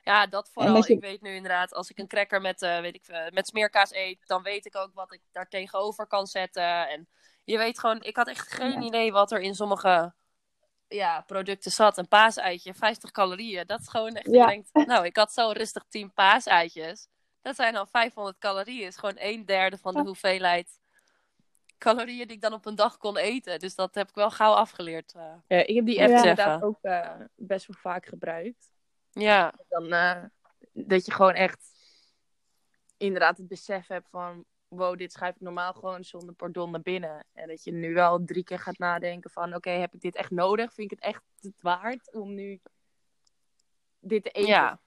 Ja, 0.03 0.27
dat 0.27 0.51
vooral. 0.53 0.75
dat 0.75 0.87
je- 0.87 0.93
Ik 0.95 1.01
weet 1.01 1.21
nu 1.23 1.35
inderdaad, 1.35 1.75
als 1.75 1.91
ik 1.91 1.99
een 1.99 2.07
cracker 2.09 2.41
met, 2.41 2.63
eh, 2.63 2.81
weet 2.81 2.95
ik, 2.95 3.31
met 3.33 3.47
smeerkaas 3.47 3.93
eet, 3.95 4.19
dan 4.27 4.43
weet 4.43 4.67
ik 4.67 4.77
ook 4.77 4.91
wat 4.95 5.13
ik 5.13 5.21
daar 5.33 5.49
tegenover 5.49 6.07
kan 6.07 6.27
zetten. 6.27 6.89
En 6.89 7.09
je 7.45 7.59
weet 7.59 7.79
gewoon, 7.79 8.03
ik 8.03 8.17
had 8.17 8.29
echt 8.29 8.53
geen 8.53 8.71
Ja. 8.73 8.81
idee 8.81 9.13
wat 9.13 9.33
er 9.33 9.41
in 9.41 9.55
sommige 9.55 10.13
ja, 10.95 11.21
producten 11.21 11.71
zat. 11.71 11.99
Een 11.99 12.09
paaseitje, 12.09 12.75
50 12.75 13.11
calorieën. 13.11 13.67
Dat 13.67 13.81
is 13.81 13.89
gewoon 13.89 14.15
echt, 14.15 14.31
Ja. 14.31 14.41
je 14.41 14.47
denkt, 14.47 14.87
nou, 14.87 15.05
ik 15.05 15.17
had 15.17 15.33
zo 15.33 15.51
rustig 15.51 15.85
10 15.89 16.13
paaseitjes. 16.13 17.09
Dat 17.43 17.57
zijn 17.57 17.77
al 17.77 17.87
500 17.87 18.39
calorieën. 18.39 18.87
is 18.87 18.97
gewoon 18.97 19.17
een 19.19 19.45
derde 19.47 19.79
van 19.79 19.93
de 19.93 19.99
Ja. 19.99 20.05
hoeveelheid 20.05 20.79
calorieën 21.79 22.27
die 22.27 22.37
ik 22.37 22.43
dan 22.43 22.53
op 22.53 22.67
een 22.67 22.75
dag 22.75 22.97
kon 22.97 23.17
eten. 23.17 23.59
Dus 23.59 23.75
dat 23.75 23.95
heb 23.95 24.09
ik 24.09 24.15
wel 24.15 24.31
gauw 24.31 24.53
afgeleerd. 24.53 25.13
eh. 25.15 25.33
Ja, 25.47 25.57
ik 25.67 25.75
heb 25.75 25.87
die 25.87 26.01
app 26.01 26.09
Zeggen. 26.09 26.29
inderdaad 26.29 26.63
ook 26.63 26.79
eh, 26.83 27.11
best 27.35 27.67
wel 27.67 27.77
vaak 27.81 28.07
gebruikt. 28.07 28.73
Ja, 29.11 29.55
Dan, 29.69 29.93
eh, 29.93 30.23
dat 30.73 31.07
je 31.07 31.13
gewoon 31.13 31.35
echt 31.35 31.69
inderdaad 32.97 33.37
het 33.37 33.49
besef 33.49 33.87
hebt 33.87 34.09
van... 34.11 34.45
Wow, 34.71 34.99
dit 34.99 35.13
schrijf 35.13 35.35
ik 35.35 35.41
normaal 35.41 35.73
gewoon 35.73 36.05
zonder 36.05 36.35
pardon 36.35 36.71
naar 36.71 36.81
binnen. 36.81 37.25
En 37.33 37.49
dat 37.49 37.65
je 37.65 37.73
nu 37.73 37.95
wel 37.95 38.25
drie 38.25 38.45
keer 38.45 38.59
gaat 38.59 38.79
nadenken 38.79 39.31
van... 39.31 39.55
Oké, 39.55 39.71
heb 39.71 39.95
ik 39.95 40.01
dit 40.01 40.17
echt 40.17 40.31
nodig? 40.31 40.73
Vind 40.73 40.93
ik 40.93 40.99
het 40.99 41.09
echt 41.09 41.23
het 41.41 41.63
waard 41.63 42.13
om 42.13 42.35
nu 42.35 42.61
dit 44.01 44.23
te 44.23 44.31
eten? 44.31 44.49
Ja. 44.49 44.81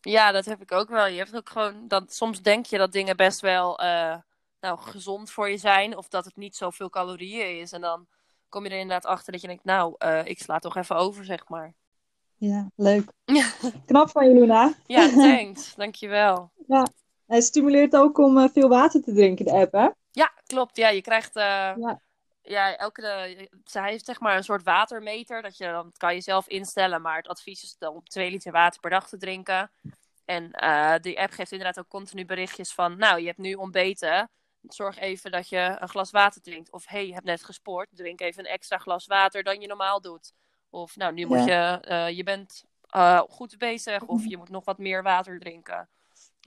Ja, 0.00 0.32
dat 0.32 0.44
heb 0.44 0.62
ik 0.62 0.72
ook 0.72 0.88
wel. 0.88 1.06
Je 1.06 1.18
hebt 1.18 1.36
ook 1.36 1.48
gewoon, 1.48 1.88
dat, 1.88 2.14
soms 2.14 2.42
denk 2.42 2.66
je 2.66 2.78
dat 2.78 2.92
dingen 2.92 3.16
best 3.16 3.40
wel 3.40 3.78
eh, 3.78 4.16
nou, 4.60 4.78
gezond 4.78 5.30
voor 5.30 5.50
je 5.50 5.56
zijn. 5.56 5.96
Of 5.96 6.08
dat 6.08 6.24
het 6.24 6.36
niet 6.36 6.56
zoveel 6.56 6.90
calorieën 6.90 7.60
is. 7.60 7.72
En 7.72 7.80
dan 7.80 8.06
kom 8.48 8.64
je 8.64 8.70
er 8.70 8.78
inderdaad 8.78 9.10
achter 9.10 9.32
dat 9.32 9.40
je 9.40 9.46
denkt, 9.46 9.64
nou, 9.64 9.94
eh, 9.98 10.24
ik 10.24 10.38
sla 10.38 10.58
toch 10.58 10.76
even 10.76 10.96
over, 10.96 11.24
zeg 11.24 11.48
maar. 11.48 11.74
Ja, 12.36 12.70
leuk. 12.76 13.12
Knap 13.86 14.10
van 14.10 14.28
je, 14.28 14.34
Luna. 14.34 14.74
Ja, 14.86 15.08
thanks. 15.26 15.74
Dankjewel. 15.74 16.50
Hij 17.28 17.40
stimuleert 17.40 17.96
ook 17.96 18.18
om 18.18 18.38
eh, 18.38 18.48
veel 18.52 18.68
water 18.68 19.02
te 19.02 19.12
drinken, 19.14 19.44
de 19.44 19.52
app, 19.52 19.72
hè? 19.72 19.88
Ja, 20.10 20.32
klopt. 20.46 20.76
Ja, 20.76 20.88
je 20.88 21.00
krijgt... 21.00 21.36
eh, 21.36 21.42
Ja. 21.76 22.00
ja, 22.42 22.76
elke... 22.76 23.00
De, 23.00 23.48
zij 23.64 23.90
heeft 23.90 24.04
zeg 24.04 24.20
maar 24.20 24.36
een 24.36 24.44
soort 24.44 24.62
watermeter. 24.62 25.42
Dat 25.42 25.56
je 25.56 25.64
dan 25.64 25.92
kan 25.96 26.14
je 26.14 26.20
zelf 26.20 26.48
instellen. 26.48 27.02
Maar 27.02 27.16
het 27.16 27.28
advies 27.28 27.62
is 27.62 27.76
dan 27.78 27.94
om 27.94 28.04
2 28.04 28.30
liter 28.30 28.52
water 28.52 28.80
per 28.80 28.90
dag 28.90 29.08
te 29.08 29.16
drinken. 29.16 29.70
En 30.24 30.50
eh, 30.52 30.94
die 31.00 31.20
app 31.20 31.32
geeft 31.32 31.52
inderdaad 31.52 31.78
ook 31.78 31.88
continu 31.88 32.24
berichtjes 32.24 32.72
van... 32.74 32.96
Nou, 32.98 33.20
je 33.20 33.26
hebt 33.26 33.38
nu 33.38 33.54
ontbeten. 33.54 34.30
Zorg 34.68 34.98
even 34.98 35.30
dat 35.30 35.48
je 35.48 35.76
een 35.78 35.88
glas 35.88 36.10
water 36.10 36.42
drinkt. 36.42 36.72
Of 36.72 36.86
hey, 36.86 37.06
je 37.06 37.12
hebt 37.12 37.24
net 37.26 37.44
gesport. 37.44 37.88
Drink 37.92 38.20
even 38.20 38.44
een 38.44 38.50
extra 38.50 38.78
glas 38.78 39.06
water 39.06 39.42
dan 39.42 39.60
je 39.60 39.66
normaal 39.66 40.00
doet. 40.00 40.32
Of 40.70 40.96
nou, 40.96 41.12
nu 41.12 41.26
moet 41.26 41.44
je... 41.44 41.78
eh, 41.80 42.16
je 42.16 42.22
bent 42.22 42.64
eh, 42.88 43.20
goed 43.28 43.58
bezig. 43.58 44.02
Of 44.02 44.24
je 44.26 44.36
moet 44.36 44.48
nog 44.50 44.64
wat 44.64 44.78
meer 44.78 45.02
water 45.02 45.38
drinken. 45.38 45.88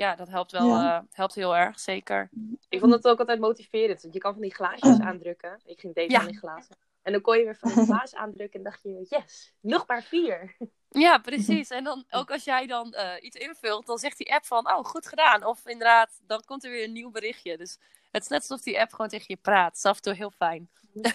Ja, 0.01 0.15
dat 0.15 0.27
helpt 0.27 0.51
wel. 0.51 0.67
Ja. 0.67 0.97
eh, 0.97 1.03
helpt 1.11 1.35
heel 1.35 1.55
erg, 1.55 1.79
zeker. 1.79 2.29
Ik 2.69 2.79
vond 2.79 2.91
het 2.93 3.07
ook 3.07 3.19
altijd 3.19 3.39
motiverend. 3.39 4.01
Want 4.01 4.13
je 4.13 4.19
kan 4.19 4.33
van 4.33 4.41
die 4.41 4.53
glaasjes 4.53 4.99
aandrukken. 4.99 5.59
Ik 5.65 5.79
ging 5.79 5.95
date 5.95 6.11
Ja. 6.11 6.19
van 6.19 6.27
die 6.27 6.37
glazen. 6.37 6.75
En 7.01 7.11
dan 7.11 7.21
kon 7.21 7.37
je 7.37 7.43
weer 7.43 7.55
van 7.55 7.73
die 7.73 7.83
glaas 7.85 8.15
aandrukken 8.15 8.59
en 8.59 8.65
dacht 8.65 8.83
je... 8.83 9.05
Yes, 9.09 9.53
nog 9.59 9.87
maar 9.87 10.03
vier. 10.03 10.55
Ja, 10.89 11.17
precies. 11.17 11.69
En 11.69 11.83
dan 11.83 12.05
ook 12.09 12.31
als 12.31 12.43
jij 12.43 12.67
dan 12.67 12.93
eh, 12.93 13.23
iets 13.23 13.35
invult, 13.35 13.85
dan 13.85 13.97
zegt 13.97 14.17
die 14.17 14.33
app 14.33 14.45
van, 14.45 14.67
oh, 14.71 14.83
goed 14.85 15.07
gedaan. 15.07 15.45
Of 15.45 15.65
inderdaad, 15.67 16.19
dan 16.27 16.41
komt 16.45 16.63
er 16.63 16.71
weer 16.71 16.83
een 16.83 16.91
nieuw 16.91 17.11
berichtje. 17.11 17.57
Dus 17.57 17.77
het 18.11 18.21
is 18.23 18.27
net 18.27 18.39
alsof 18.39 18.61
die 18.61 18.79
app 18.79 18.91
gewoon 18.91 19.07
tegen 19.07 19.25
je 19.27 19.37
praat. 19.41 19.67
Het 19.67 19.77
is 19.77 19.85
af 19.85 19.95
en 19.95 20.01
toe 20.01 20.13
heel 20.13 20.31
fijn. 20.31 20.69
Ja. 20.93 21.11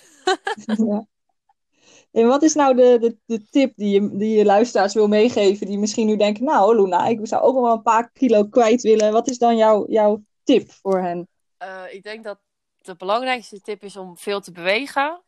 En 2.13 2.27
wat 2.27 2.43
is 2.43 2.55
nou 2.55 2.75
de, 2.75 2.99
de, 3.01 3.17
de 3.27 3.49
tip 3.49 3.77
die 3.77 4.01
je, 4.01 4.17
die 4.17 4.37
je 4.37 4.45
luisteraars 4.45 4.95
wil 4.95 5.09
meegeven, 5.09 5.67
die 5.67 5.79
misschien 5.79 6.07
nu 6.07 6.17
denken, 6.17 6.45
nou 6.45 6.77
Luna, 6.77 7.07
ik 7.07 7.19
zou 7.23 7.43
ook 7.43 7.55
wel 7.55 7.73
een 7.73 7.83
paar 7.83 8.11
kilo 8.11 8.45
kwijt 8.45 8.83
willen. 8.83 9.13
Wat 9.13 9.29
is 9.29 9.39
dan 9.39 9.57
jouw, 9.57 9.87
jouw 9.89 10.25
tip 10.43 10.71
voor 10.71 11.01
hen? 11.01 11.29
Eh, 11.57 11.83
ik 11.91 12.03
denk 12.03 12.25
dat 12.25 12.39
de 12.77 12.97
belangrijkste 12.97 13.61
tip 13.61 13.83
is 13.83 13.97
om 13.97 14.19
veel 14.19 14.41
te 14.41 14.53
bewegen. 14.53 15.21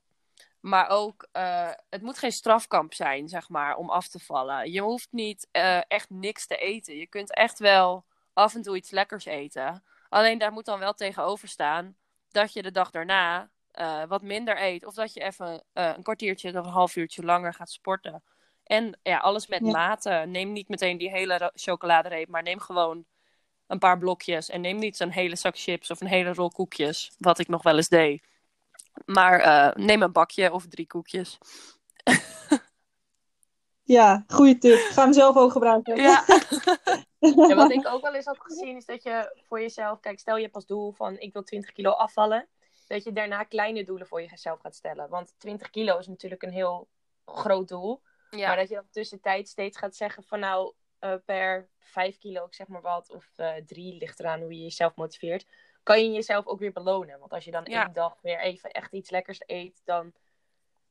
Maar 0.61 0.88
ook, 0.88 1.28
eh, 1.32 1.70
het 1.88 2.02
moet 2.02 2.18
geen 2.18 2.32
strafkamp 2.32 2.94
zijn, 2.94 3.28
zeg 3.28 3.48
maar, 3.48 3.76
om 3.76 3.90
af 3.90 4.09
te 4.09 4.18
vallen. 4.18 4.72
Je 4.72 4.80
hoeft 4.80 5.09
niet 5.11 5.48
eh, 5.50 5.80
echt 5.88 6.11
niks 6.11 6.46
te 6.46 6.56
eten. 6.56 6.96
Je 6.96 7.06
kunt 7.06 7.34
echt 7.34 7.59
wel 7.59 8.04
af 8.32 8.54
en 8.54 8.62
toe 8.62 8.76
iets 8.76 8.90
lekkers 8.90 9.24
eten. 9.24 9.84
Alleen 10.09 10.38
daar 10.38 10.52
moet 10.52 10.64
dan 10.64 10.78
wel 10.78 10.94
tegenover 10.94 11.48
staan 11.48 11.96
dat 12.28 12.52
je 12.52 12.62
de 12.62 12.70
dag 12.70 12.90
daarna 12.90 13.50
eh, 13.79 14.03
wat 14.09 14.22
minder 14.22 14.62
eet. 14.62 14.85
Of 14.87 14.95
dat 14.95 15.12
je 15.12 15.20
even 15.20 15.62
eh, 15.72 15.93
een 15.97 16.03
kwartiertje 16.03 16.49
of 16.59 16.66
een 16.66 16.72
half 16.72 16.97
uurtje 16.97 17.24
langer 17.24 17.55
gaat 17.55 17.70
sporten. 17.70 18.22
En 18.64 18.99
ja, 19.03 19.18
alles 19.18 19.47
met 19.47 19.61
Ja. 19.64 19.70
mate. 19.70 20.11
Neem 20.11 20.53
niet 20.53 20.68
meteen 20.68 20.99
die 20.99 21.11
hele 21.11 21.51
chocoladereep, 21.55 22.29
maar 22.29 22.43
neem 22.43 22.61
gewoon 22.61 23.05
een 23.66 23.79
paar 23.79 23.99
blokjes. 23.99 24.49
En 24.49 24.61
neem 24.61 24.79
niet 24.79 24.97
zo'n 24.97 25.11
hele 25.11 25.37
zak 25.37 25.59
chips 25.59 25.91
of 25.91 26.01
een 26.01 26.07
hele 26.07 26.33
rol 26.35 26.51
koekjes, 26.51 27.12
wat 27.18 27.39
ik 27.39 27.49
nog 27.49 27.62
wel 27.62 27.76
eens 27.76 27.89
deed. 27.89 28.22
Maar 29.05 29.41
eh, 29.41 29.85
neem 29.85 30.03
een 30.03 30.12
bakje 30.12 30.53
of 30.53 30.66
drie 30.66 30.87
koekjes. 30.87 31.39
Ja, 33.83 34.24
goede 34.26 34.59
tip. 34.59 34.79
Ga 34.79 35.03
hem 35.03 35.12
zelf 35.12 35.37
ook 35.37 35.53
gebruiken. 35.53 35.97
Ja, 35.97 36.24
En 37.18 37.57
wat 37.57 37.70
ik 37.70 37.87
ook 37.89 38.03
wel 38.03 38.14
eens 38.14 38.24
had 38.24 38.39
gezien 38.41 38.76
is 38.76 38.85
dat 38.85 39.03
je 39.03 39.43
voor 39.49 39.61
jezelf... 39.61 40.01
Kijk, 40.01 40.18
stel 40.18 40.37
je 40.37 40.43
hebt 40.43 40.55
als 40.55 40.66
doel 40.66 40.93
van 40.93 41.18
ik 41.18 41.33
wil 41.33 41.43
20 41.43 41.72
kilo 41.72 41.91
afvallen. 41.91 42.49
Dat 42.89 43.05
je 43.05 43.12
daarna 43.12 43.43
kleine 43.45 43.84
doelen 43.84 44.07
voor 44.07 44.22
jezelf 44.22 44.61
gaat 44.61 44.74
stellen. 44.74 45.09
Want 45.09 45.34
20 45.39 45.70
kilo 45.70 45.99
is 45.99 46.07
natuurlijk 46.07 46.43
een 46.43 46.53
heel 46.53 46.89
groot 47.24 47.68
doel. 47.68 48.03
Maar 48.30 48.57
dat 48.57 48.68
je 48.68 48.74
dan 48.74 48.89
tussentijd 48.91 49.49
steeds 49.49 49.78
gaat 49.78 49.97
zeggen 49.97 50.22
van 50.22 50.41
nou 50.41 50.72
eh, 50.99 51.14
per 51.24 51.68
5 51.78 52.18
kilo, 52.18 52.45
ik 52.45 52.55
zeg 52.55 52.66
maar 52.66 52.80
wat, 52.80 53.11
of 53.11 53.32
eh 53.36 53.55
3, 53.66 53.95
ligt 53.97 54.20
eraan 54.20 54.41
hoe 54.41 54.53
je 54.55 54.62
jezelf 54.62 54.95
motiveert, 54.97 55.47
kan 55.82 56.03
je 56.05 56.11
jezelf 56.11 56.47
ook 56.47 56.59
weer 56.59 56.72
belonen. 56.72 57.18
Want 57.18 57.32
als 57.32 57.45
je 57.45 57.51
dan 57.51 57.64
Ja. 57.64 57.84
één 57.84 57.93
dag 57.93 58.18
weer 58.22 58.41
even 58.41 58.70
echt 58.70 58.93
iets 58.93 59.11
lekkers 59.11 59.41
eet, 59.47 59.82
dan. 59.84 60.12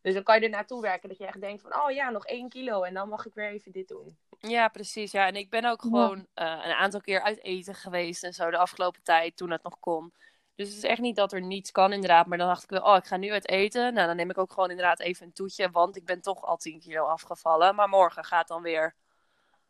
Dus 0.02 0.14
dan 0.14 0.24
kan 0.24 0.40
je 0.40 0.42
er 0.46 0.50
naartoe 0.50 0.82
werken 0.82 1.10
dat 1.10 1.18
je 1.18 1.26
echt 1.26 1.42
denkt 1.42 1.62
van, 1.62 1.76
oh 1.82 1.92
ja, 1.92 2.10
nog 2.10 2.26
1 2.26 2.50
kilo 2.50 2.84
en 2.84 2.94
dan 2.94 3.10
mag 3.10 3.26
ik 3.26 3.34
weer 3.34 3.50
even 3.52 3.72
dit 3.72 3.88
doen. 3.88 4.18
ja, 4.40 4.68
precies. 4.68 5.12
Ja. 5.12 5.28
En 5.28 5.36
ik 5.36 5.50
ben 5.50 5.66
ook 5.66 5.82
gewoon 5.82 6.28
eh, 6.34 6.46
een 6.46 6.74
aantal 6.74 7.02
keer 7.02 7.22
uit 7.22 7.44
eten 7.44 7.76
geweest 7.76 8.24
en 8.24 8.34
zo 8.34 8.50
de 8.52 8.58
afgelopen 8.58 9.04
tijd, 9.04 9.38
toen 9.38 9.52
het 9.52 9.64
nog 9.64 9.80
kon. 9.80 10.14
Dus 10.58 10.68
het 10.68 10.78
is 10.78 10.84
echt 10.84 11.02
niet 11.02 11.16
dat 11.16 11.34
er 11.34 11.42
niets 11.42 11.72
kan, 11.72 11.94
inderdaad. 11.94 12.26
Maar 12.26 12.38
dan 12.38 12.48
dacht 12.48 12.64
ik 12.64 12.70
wel, 12.70 12.82
oh, 12.82 12.96
ik 12.96 13.06
ga 13.06 13.18
nu 13.18 13.32
uit 13.32 13.50
eten. 13.50 13.94
Nou, 13.94 14.08
dan 14.08 14.16
neem 14.16 14.30
ik 14.30 14.38
ook 14.38 14.52
gewoon 14.52 14.70
inderdaad 14.70 15.00
even 15.00 15.26
een 15.26 15.34
toetje, 15.34 15.70
want 15.72 15.96
ik 15.96 16.06
ben 16.06 16.22
toch 16.22 16.46
al 16.46 16.58
10 16.58 16.80
kilo 16.80 17.06
afgevallen. 17.06 17.76
Maar 17.76 17.90
morgen 17.90 18.24
gaat 18.24 18.48
dan 18.48 18.62
weer 18.62 18.96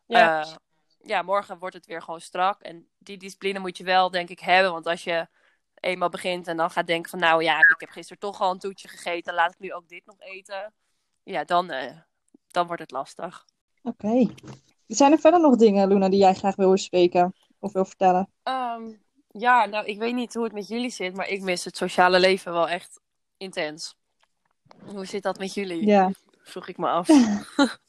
Ja. 0.06 0.40
Eh, 0.40 0.54
ja, 1.02 1.22
morgen 1.22 1.58
wordt 1.58 1.74
het 1.74 1.86
weer 1.86 2.02
gewoon 2.02 2.20
strak. 2.20 2.60
En 2.60 2.88
die 2.98 3.16
discipline 3.16 3.58
moet 3.58 3.76
je 3.76 3.84
wel, 3.84 4.10
denk 4.10 4.28
ik, 4.28 4.40
hebben. 4.40 4.72
Want 4.72 4.86
als 4.86 5.04
je 5.04 5.28
eenmaal 5.74 6.08
begint 6.08 6.46
en 6.46 6.56
dan 6.56 6.70
gaat 6.70 6.86
denken 6.86 7.10
van... 7.10 7.18
nou 7.18 7.42
ja, 7.42 7.58
ik 7.58 7.76
heb 7.78 7.90
gisteren 7.90 8.18
toch 8.18 8.40
al 8.40 8.50
een 8.50 8.58
toetje 8.58 8.88
gegeten... 8.88 9.34
laat 9.34 9.52
ik 9.52 9.58
nu 9.58 9.72
ook 9.72 9.88
dit 9.88 10.06
nog 10.06 10.16
eten. 10.18 10.72
Ja, 11.22 11.44
dan, 11.44 11.70
eh, 11.70 11.96
dan 12.46 12.66
wordt 12.66 12.82
het 12.82 12.90
lastig. 12.90 13.44
Oké. 13.82 14.26
Zijn 14.86 15.12
er 15.12 15.18
verder 15.18 15.40
nog 15.40 15.56
dingen, 15.56 15.88
Luna, 15.88 16.08
die 16.08 16.18
jij 16.18 16.34
graag 16.34 16.56
wil 16.56 16.70
bespreken 16.70 17.34
of 17.58 17.72
wil 17.72 17.84
vertellen? 17.84 18.32
Ehm, 18.42 18.92
Ja, 19.28 19.64
nou, 19.64 19.86
ik 19.86 19.98
weet 19.98 20.14
niet 20.14 20.34
hoe 20.34 20.44
het 20.44 20.52
met 20.52 20.68
jullie 20.68 20.90
zit, 20.90 21.14
maar 21.14 21.28
ik 21.28 21.42
mis 21.42 21.64
het 21.64 21.76
sociale 21.76 22.20
leven 22.20 22.52
wel 22.52 22.68
echt 22.68 23.00
intens. 23.36 23.96
Hoe 24.84 25.06
zit 25.06 25.22
dat 25.22 25.38
met 25.38 25.54
jullie? 25.54 25.86
Ja. 25.86 26.10
Vroeg 26.42 26.68
ik 26.68 26.76
me 26.76 26.88
af. 26.88 27.08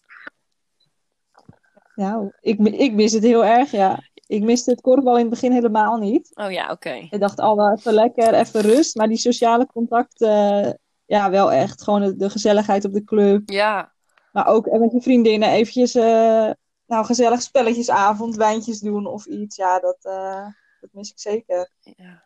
Nou, 1.99 2.31
ik, 2.39 2.59
ik 2.59 2.93
mis 2.93 3.11
het 3.11 3.23
heel 3.23 3.45
erg, 3.45 3.71
ja. 3.71 4.03
Ik 4.27 4.43
miste 4.43 4.71
het 4.71 4.81
korfbal 4.81 5.13
in 5.13 5.21
het 5.21 5.29
begin 5.29 5.51
helemaal 5.51 5.97
niet. 5.97 6.31
Oh 6.33 6.51
ja, 6.51 6.71
oké. 6.71 7.07
Ik 7.09 7.19
dacht 7.19 7.39
al 7.39 7.55
wel 7.55 7.71
even 7.71 7.93
lekker, 7.93 8.33
even 8.33 8.61
rust. 8.61 8.95
Maar 8.95 9.07
die 9.07 9.17
sociale 9.17 9.65
contacten, 9.65 10.79
ja, 11.05 11.29
wel 11.29 11.51
echt. 11.51 11.83
Gewoon 11.83 12.01
de, 12.01 12.15
de 12.15 12.29
gezelligheid 12.29 12.85
op 12.85 12.93
de 12.93 13.03
club. 13.03 13.49
Ja, 13.49 13.93
Maar 14.31 14.47
ook 14.47 14.71
met 14.71 14.91
je 14.91 15.01
vriendinnen 15.01 15.49
eventjes, 15.49 15.95
eh, 15.95 16.49
nou, 16.85 17.05
gezellig 17.05 17.41
spelletjesavond, 17.41 18.35
wijntjes 18.35 18.79
doen 18.79 19.05
of 19.05 19.25
iets. 19.25 19.55
Ja, 19.55 19.79
dat, 19.79 19.97
eh, 20.01 20.45
dat 20.79 20.93
mis 20.93 21.11
ik 21.11 21.19
zeker. 21.19 21.69
ja. 21.79 22.23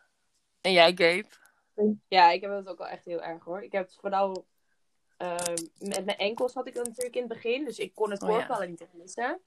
En 0.60 0.72
jij, 0.72 0.88
Gabe? 0.96 1.26
Ja, 2.08 2.30
ik 2.30 2.40
heb 2.40 2.50
het 2.50 2.68
ook 2.68 2.78
wel 2.78 2.88
echt 2.88 3.04
heel 3.04 3.22
erg 3.22 3.44
hoor. 3.44 3.62
Ik 3.62 3.72
heb 3.72 3.84
het 3.84 3.96
vooral 4.00 4.46
ehm, 5.16 5.54
met 5.78 6.04
mijn 6.04 6.18
enkels 6.18 6.54
had 6.54 6.66
ik 6.66 6.74
het 6.74 6.86
natuurlijk 6.86 7.14
in 7.14 7.22
het 7.22 7.32
begin, 7.32 7.64
dus 7.64 7.78
ik 7.78 7.94
kon 7.94 8.10
het 8.10 8.22
Oh, 8.22 8.28
ja. 8.28 8.34
korfballen 8.36 8.70
niet 8.70 8.80
echt 8.80 8.92
missen. 8.92 9.40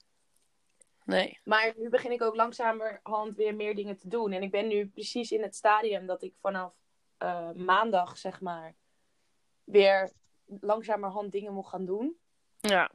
Nee. 1.04 1.38
Maar 1.44 1.72
nu 1.76 1.88
begin 1.88 2.12
ik 2.12 2.22
ook 2.22 2.34
langzamerhand 2.34 3.36
weer 3.36 3.54
meer 3.54 3.74
dingen 3.74 3.96
te 3.96 4.08
doen. 4.08 4.32
En 4.32 4.42
ik 4.42 4.50
ben 4.50 4.68
nu 4.68 4.86
precies 4.88 5.32
in 5.32 5.42
het 5.42 5.54
stadium 5.54 6.06
dat 6.06 6.22
ik 6.22 6.34
vanaf 6.40 6.72
eh, 7.18 7.50
maandag, 7.52 8.18
zeg 8.18 8.40
maar, 8.40 8.74
weer 9.64 10.12
langzamerhand 10.60 11.32
dingen 11.32 11.52
moet 11.52 11.66
gaan 11.66 11.84
doen. 11.84 12.18
Ja. 12.60 12.90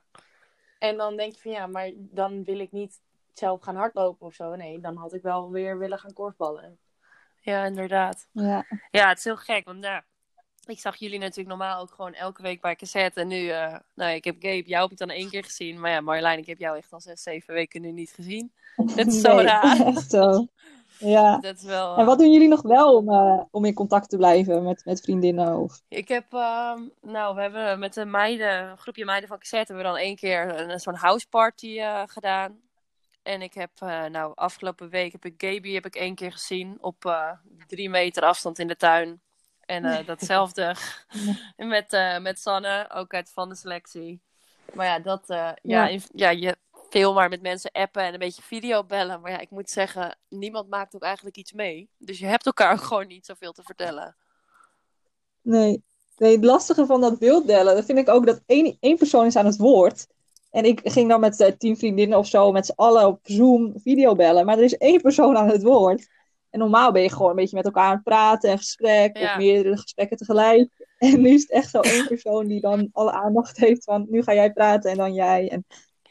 En 0.79 0.97
dan 0.97 1.17
denk 1.17 1.33
je 1.33 1.41
van 1.41 1.51
ja, 1.51 1.67
maar 1.67 1.91
dan 1.95 2.43
wil 2.43 2.59
ik 2.59 2.71
niet 2.71 3.01
zelf 3.39 3.61
gaan 3.61 3.75
hardlopen 3.75 4.27
of 4.27 4.33
zo. 4.33 4.55
Nee, 4.55 4.79
dan 4.79 4.95
had 4.95 5.13
ik 5.13 5.21
wel 5.21 5.51
weer 5.51 5.77
willen 5.77 5.99
gaan 5.99 6.13
korfballen. 6.13 6.77
Ja, 7.39 7.65
inderdaad. 7.65 8.27
Ja, 8.31 8.65
Ja, 8.91 9.07
het 9.07 9.17
is 9.17 9.23
heel 9.23 9.37
gek, 9.37 9.65
want 9.65 9.83
ja, 9.83 10.03
ik 10.65 10.79
zag 10.79 10.95
jullie 10.95 11.19
natuurlijk 11.19 11.47
normaal 11.47 11.81
ook 11.81 11.91
gewoon 11.91 12.13
elke 12.13 12.41
week 12.41 12.61
bij 12.61 12.75
cassette. 12.75 13.19
En 13.19 13.27
nu, 13.27 13.47
eh, 13.47 13.75
nou, 13.95 14.11
ik 14.11 14.23
heb 14.23 14.35
Gabe, 14.39 14.63
jou 14.65 14.81
heb 14.81 14.91
ik 14.91 14.97
dan 14.97 15.09
één 15.09 15.29
keer 15.29 15.43
gezien. 15.43 15.79
Maar 15.79 15.91
ja, 15.91 16.01
Marjolein, 16.01 16.39
ik 16.39 16.45
heb 16.45 16.59
jou 16.59 16.77
echt 16.77 16.93
al 16.93 17.01
zes, 17.01 17.23
zeven 17.23 17.53
weken 17.53 17.81
nu 17.81 17.91
niet 17.91 18.11
gezien. 18.11 18.51
Dat 18.95 19.07
is 19.07 19.21
zo 19.21 19.35
Nee, 19.35 19.45
raar. 19.45 19.85
Echt 19.95 20.11
zo. 20.11 20.47
Ja. 20.97 21.37
Dat 21.39 21.55
is 21.55 21.63
wel... 21.63 21.97
En 21.97 22.05
wat 22.05 22.19
doen 22.19 22.31
jullie 22.31 22.47
nog 22.47 22.61
wel 22.61 22.95
om, 22.95 23.09
eh, 23.09 23.41
om 23.51 23.65
in 23.65 23.73
contact 23.73 24.09
te 24.09 24.17
blijven 24.17 24.63
met, 24.63 24.85
met 24.85 25.01
vriendinnen? 25.01 25.57
Of... 25.57 25.81
Ik 25.87 26.07
heb, 26.07 26.33
ehm, 26.33 26.81
nou, 27.01 27.35
we 27.35 27.41
hebben 27.41 27.79
met 27.79 27.93
de 27.93 28.05
meiden, 28.05 28.69
een 28.69 28.77
groepje 28.77 29.05
meiden 29.05 29.29
van 29.29 29.39
cassette, 29.39 29.73
hebben 29.73 29.91
we 29.91 29.97
dan 29.97 30.07
één 30.07 30.15
keer 30.15 30.59
een, 30.59 30.79
zo'n 30.79 30.95
houseparty 30.95 31.79
eh 31.79 32.03
gedaan. 32.05 32.61
En 33.23 33.41
ik 33.41 33.53
heb, 33.53 33.71
eh, 33.79 34.05
nou, 34.05 34.31
afgelopen 34.35 34.89
week 34.89 35.11
heb 35.11 35.25
ik 35.25 35.33
Gaby 35.37 35.73
heb 35.73 35.85
ik 35.85 35.95
één 35.95 36.15
keer 36.15 36.31
gezien 36.31 36.77
op 36.81 37.05
eh, 37.05 37.31
drie 37.67 37.89
meter 37.89 38.23
afstand 38.23 38.59
in 38.59 38.67
de 38.67 38.75
tuin. 38.75 39.21
En 39.65 39.85
eh, 39.85 40.05
datzelfde 40.07 40.75
met, 41.57 41.91
met 42.21 42.39
Sanne, 42.39 42.89
ook 42.93 43.13
uit 43.13 43.29
van 43.31 43.49
de 43.49 43.55
selectie. 43.55 44.21
Maar 44.73 44.85
ja, 44.85 44.99
dat, 44.99 45.23
ja, 45.27 45.55
Ja. 45.61 45.87
in- 45.87 46.01
ja, 46.13 46.29
je 46.29 46.57
veel 46.89 47.13
maar 47.13 47.29
met 47.29 47.41
mensen 47.41 47.71
appen 47.71 48.03
en 48.03 48.13
een 48.13 48.19
beetje 48.19 48.41
videobellen. 48.41 49.21
Maar 49.21 49.31
ja, 49.31 49.39
ik 49.39 49.49
moet 49.49 49.69
zeggen, 49.69 50.17
niemand 50.29 50.69
maakt 50.69 50.95
ook 50.95 51.03
eigenlijk 51.03 51.37
iets 51.37 51.51
mee. 51.51 51.89
Dus 51.97 52.19
je 52.19 52.25
hebt 52.25 52.45
elkaar 52.45 52.71
ook 52.73 52.81
gewoon 52.83 53.07
niet 53.07 53.25
zoveel 53.25 53.51
te 53.51 53.63
vertellen. 53.63 54.15
Nee. 55.41 55.83
nee, 56.17 56.35
het 56.35 56.43
lastige 56.45 56.85
van 56.85 57.01
dat 57.01 57.19
beelddelen, 57.19 57.75
dat 57.75 57.85
vind 57.85 57.97
ik 57.97 58.09
ook 58.09 58.25
dat 58.25 58.41
één, 58.45 58.77
één 58.79 58.97
persoon 58.97 59.25
is 59.25 59.35
aan 59.35 59.45
het 59.45 59.57
woord. 59.57 60.07
En 60.53 60.65
ik 60.65 60.79
ging 60.83 61.09
dan 61.09 61.19
met 61.19 61.39
eh, 61.39 61.51
tien 61.57 61.77
vriendinnen 61.77 62.17
of 62.17 62.27
zo 62.27 62.51
met 62.51 62.65
z'n 62.65 62.73
allen 62.75 63.07
op 63.07 63.19
Zoom 63.23 63.73
videobellen. 63.75 64.45
Maar 64.45 64.57
er 64.57 64.63
is 64.63 64.77
één 64.77 65.01
persoon 65.01 65.37
aan 65.37 65.47
het 65.49 65.63
woord. 65.63 66.07
En 66.49 66.59
normaal 66.59 66.91
ben 66.91 67.01
je 67.01 67.09
gewoon 67.09 67.29
een 67.29 67.35
beetje 67.35 67.55
met 67.55 67.65
elkaar 67.65 67.85
aan 67.87 67.93
het 67.93 68.03
praten 68.03 68.49
en 68.49 68.57
gesprek. 68.57 69.17
Ja. 69.17 69.31
Of 69.31 69.37
meerdere 69.37 69.77
gesprekken 69.77 70.17
tegelijk. 70.17 70.71
En 70.97 71.21
nu 71.21 71.29
is 71.29 71.41
het 71.41 71.51
echt 71.51 71.69
zo 71.69 71.79
één 71.79 72.07
persoon 72.07 72.47
die 72.47 72.61
dan 72.61 72.89
alle 72.91 73.11
aandacht 73.11 73.57
heeft 73.57 73.83
van 73.83 74.05
nu 74.09 74.23
ga 74.23 74.33
jij 74.33 74.53
praten 74.53 74.91
en 74.91 74.97
dan 74.97 75.13
jij. 75.13 75.49
En 75.49 75.65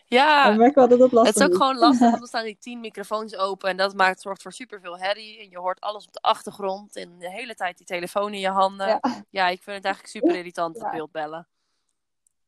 Ja, 0.07 0.51
ik 0.51 0.57
merk 0.59 0.75
wel 0.75 0.89
dat 0.89 0.99
dat 0.99 1.13
lastig 1.13 1.33
Het 1.35 1.37
is 1.43 1.47
ook 1.47 1.51
is. 1.53 1.57
gewoon 1.67 1.79
lastig, 1.79 2.11
want 2.11 2.21
er 2.23 2.29
staan 2.29 2.45
die 2.45 2.57
tien 2.61 2.81
microfoons 2.81 3.37
open 3.37 3.71
en 3.71 3.77
dat 3.77 3.95
maakt, 3.95 4.21
zorgt 4.21 4.43
voor 4.43 4.53
superveel 4.53 4.99
herrie. 4.99 5.39
En 5.41 5.51
je 5.51 5.59
hoort 5.59 5.81
alles 5.81 6.07
op 6.07 6.13
de 6.13 6.21
achtergrond 6.21 6.97
en 6.97 7.19
de 7.19 7.31
hele 7.31 7.55
tijd 7.55 7.77
die 7.77 7.87
telefoon 7.87 8.33
in 8.35 8.41
je 8.41 8.49
handen. 8.49 8.87
Ja, 8.87 9.01
Ja. 9.31 9.49
ik 9.49 9.63
vind 9.63 9.77
het 9.77 9.85
eigenlijk 9.85 10.07
super 10.15 10.37
irritant, 10.37 10.75
dat 10.75 10.83
Ja. 10.83 10.91
beeldbellen. 10.91 11.49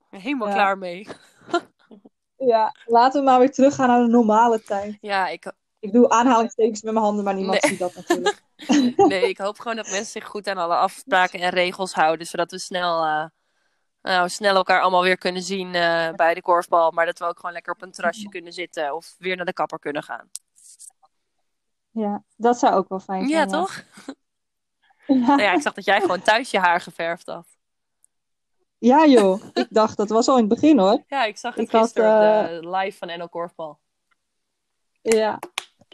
Ik 0.01 0.07
ben 0.11 0.21
helemaal 0.21 0.53
klaar 0.53 0.79
mee. 0.79 1.07
Ja, 2.47 2.75
laten 2.85 3.21
we 3.21 3.27
maar 3.31 3.39
weer 3.39 3.53
teruggaan 3.53 3.89
naar 3.89 4.01
de 4.01 4.09
normale 4.09 4.63
tijd. 4.63 4.99
Ja, 5.01 5.29
ik, 5.29 5.53
Ik 5.79 5.93
doe 5.93 6.09
aanhalingstekens 6.09 6.83
met 6.83 6.93
mijn 6.93 7.05
handen, 7.05 7.25
maar 7.25 7.35
niemand 7.35 7.63
Nee. 7.63 7.71
ziet 7.71 7.79
dat 7.81 7.95
natuurlijk. 7.95 8.43
nee, 9.09 9.29
ik 9.35 9.39
hoop 9.39 9.59
gewoon 9.59 9.77
dat 9.77 9.87
mensen 9.87 10.07
zich 10.07 10.25
goed 10.27 10.47
aan 10.47 10.59
alle 10.59 10.77
afspraken 10.77 11.41
en 11.41 11.51
regels 11.51 11.93
houden, 11.95 12.27
zodat 12.27 12.51
we 12.51 12.59
snel, 12.59 13.05
eh, 13.05 13.25
nou, 14.03 14.29
snel 14.29 14.55
elkaar 14.55 14.81
allemaal 14.81 15.03
weer 15.03 15.19
kunnen 15.19 15.43
zien 15.43 15.75
eh, 15.75 16.11
bij 16.13 16.35
de 16.35 16.43
korfbal. 16.43 16.91
Maar 16.91 17.07
dat 17.07 17.19
we 17.19 17.25
ook 17.25 17.37
gewoon 17.37 17.53
lekker 17.53 17.73
op 17.73 17.83
een 17.83 17.93
terrasje 17.93 18.29
kunnen 18.29 18.53
zitten 18.53 18.95
of 18.95 19.15
weer 19.19 19.37
naar 19.37 19.47
de 19.47 19.53
kapper 19.53 19.79
kunnen 19.79 20.03
gaan. 20.03 20.31
Ja, 21.91 22.23
dat 22.37 22.59
zou 22.59 22.75
ook 22.75 22.89
wel 22.89 23.01
fijn 23.01 23.29
zijn. 23.29 23.49
Ja, 23.51 23.59
toch? 23.59 23.85
Ja. 24.07 24.13
Nou 25.07 25.43
ja, 25.43 25.53
ik 25.53 25.63
zag 25.63 25.73
dat 25.73 25.85
jij 25.85 26.01
gewoon 26.01 26.23
thuis 26.23 26.51
je 26.51 26.59
haar 26.59 26.81
geverfd 26.81 27.27
had. 27.27 27.54
Ja, 28.85 29.07
joh. 29.07 29.43
Ik 29.53 29.67
dacht, 29.71 29.97
dat 29.97 30.09
was 30.09 30.29
al 30.29 30.35
in 30.39 30.45
het 30.45 30.53
begin 30.55 30.79
hoor. 30.79 31.05
Ja, 31.09 31.25
ik 31.25 31.37
zag 31.37 31.55
het 31.55 31.65
Ik 31.65 31.71
gisteren 31.71 32.41
op 32.41 32.47
eh, 32.47 32.61
de 32.61 32.71
live 32.77 32.99
van 32.99 33.09
NL 33.19 33.29
Korfbal. 33.29 33.79
Ja. 35.03 35.39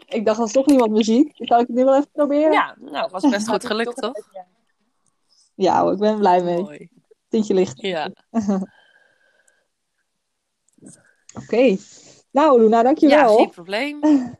Ik 0.05 0.25
dacht, 0.25 0.39
als 0.39 0.51
toch 0.51 0.65
niemand 0.65 1.05
ziet, 1.05 1.37
dan 1.37 1.47
kan 1.47 1.59
ik 1.59 1.67
het 1.67 1.75
nu 1.75 1.83
wel 1.83 1.95
even 1.95 2.11
proberen. 2.11 2.51
Ja, 2.51 2.75
nou, 2.79 3.09
was 3.11 3.29
best 3.29 3.49
goed 3.49 3.65
gelukt, 3.65 4.01
toch? 4.01 4.27
Ja, 5.55 5.81
hoor, 5.81 5.91
ik 5.91 5.99
ben 5.99 6.17
blij 6.17 6.43
mee. 6.43 6.61
Mooi. 6.61 6.89
Tintje 7.29 7.53
licht. 7.53 7.81
Ja, 7.81 8.11
Oké. 11.43 11.77
Nou, 12.31 12.61
Luna, 12.61 12.77
ja 12.77 12.83
dankjewel. 12.83 13.37
geen 13.37 13.49
probleem. 13.49 13.99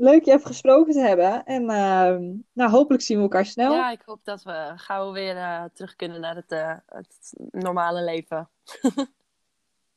Leuk 0.00 0.24
je 0.24 0.32
even 0.32 0.46
gesproken 0.46 0.92
te 0.92 1.00
hebben. 1.00 1.44
En 1.44 1.70
ehm, 1.70 2.22
nou, 2.52 2.70
hopelijk 2.70 3.02
zien 3.02 3.16
we 3.16 3.22
elkaar 3.22 3.46
snel. 3.46 3.72
Ja, 3.72 3.90
ik 3.90 4.02
hoop 4.04 4.24
dat 4.24 4.42
we 4.42 4.72
gauw 4.76 5.12
weer 5.12 5.36
eh, 5.36 5.64
terug 5.74 5.96
kunnen 5.96 6.20
naar 6.20 6.34
het, 6.36 6.52
eh, 6.52 6.76
het 6.86 7.32
normale 7.50 8.02
leven. 8.02 8.48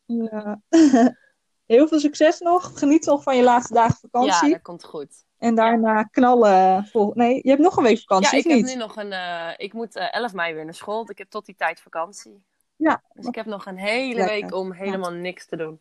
Ja. 0.06 0.62
Heel 1.66 1.88
veel 1.88 2.00
succes 2.00 2.40
nog. 2.40 2.80
Geniet 2.80 3.06
nog 3.06 3.24
van 3.24 3.38
je 3.38 3.44
laatste 3.44 3.74
dagen 3.74 3.98
Ja, 4.02 4.08
vakantie. 4.12 4.52
dat 4.52 4.62
komt 4.62 4.84
goed. 4.84 5.26
En 5.38 5.56
daarna 5.56 6.04
knallen. 6.04 6.86
Vol... 6.86 7.12
Nee, 7.16 7.40
je 7.44 7.50
hebt 7.50 7.62
nog 7.62 7.78
een 7.78 7.84
week 7.84 8.00
vakantie, 8.00 8.32
Ja, 8.32 8.38
ik 8.38 8.66
heb 8.66 8.76
nu 8.76 8.82
nog 8.82 8.96
een. 8.96 9.12
eh, 9.12 9.50
ik 9.58 9.74
moet 9.74 9.96
eh, 9.96 10.14
11 10.14 10.34
mei 10.34 10.54
weer 10.54 10.64
naar 10.66 10.74
school. 10.74 10.96
want 10.96 11.10
Ik 11.10 11.18
heb 11.18 11.30
tot 11.30 11.46
die 11.46 11.56
tijd 11.56 11.82
vakantie. 11.82 12.44
Ja. 12.76 13.04
Dus 13.14 13.26
ik 13.26 13.36
heb 13.36 13.46
nog 13.46 13.66
een 13.66 13.78
hele 13.78 14.16
Lekker. 14.16 14.42
week 14.42 14.54
om 14.56 14.72
helemaal 14.72 15.12
niks 15.12 15.46
te 15.48 15.56
doen. 15.58 15.80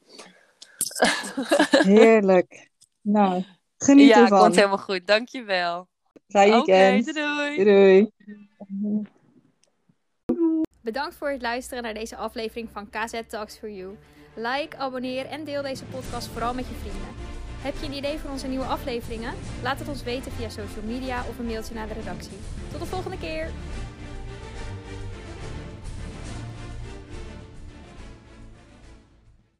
Heerlijk. 1.70 2.70
Nou, 3.00 3.44
geniet 3.82 4.08
ja, 4.08 4.22
ervan. 4.22 4.38
komt 4.38 4.54
helemaal 4.54 4.78
goed. 4.78 5.06
Dankjewel. 5.06 5.88
Fijn 6.28 6.52
Oké, 6.54 6.64
weekend. 6.72 7.14
doei 7.14 7.36
doei. 7.36 7.64
doei. 7.64 8.10
doei. 8.68 9.02
Bedankt 10.80 11.14
voor 11.14 11.30
het 11.30 11.42
luisteren 11.42 11.82
naar 11.82 11.94
deze 11.94 12.16
aflevering 12.16 12.68
van 12.72 12.90
KZ 12.90 13.20
Talks 13.28 13.58
for 13.58 13.70
You. 13.70 13.96
Like, 14.34 14.76
abonneer 14.76 15.26
en 15.26 15.44
deel 15.44 15.62
deze 15.62 15.84
podcast 15.84 16.26
vooral 16.26 16.54
met 16.54 16.68
je 16.68 16.74
vrienden. 16.74 17.08
Heb 17.62 17.74
je 17.80 17.86
een 17.86 17.92
idee 17.96 18.18
voor 18.18 18.30
onze 18.30 18.46
nieuwe 18.46 18.64
afleveringen? 18.64 19.34
Laat 19.62 19.78
het 19.78 19.88
ons 19.88 20.02
weten 20.02 20.32
via 20.32 20.48
social 20.48 20.84
media 20.84 21.24
of 21.28 21.38
een 21.38 21.46
mailtje 21.46 21.74
naar 21.74 21.88
de 21.88 21.94
redactie. 21.94 22.36
Tot 22.70 22.80
de 22.80 22.86
volgende 22.86 23.18
keer! 23.18 23.50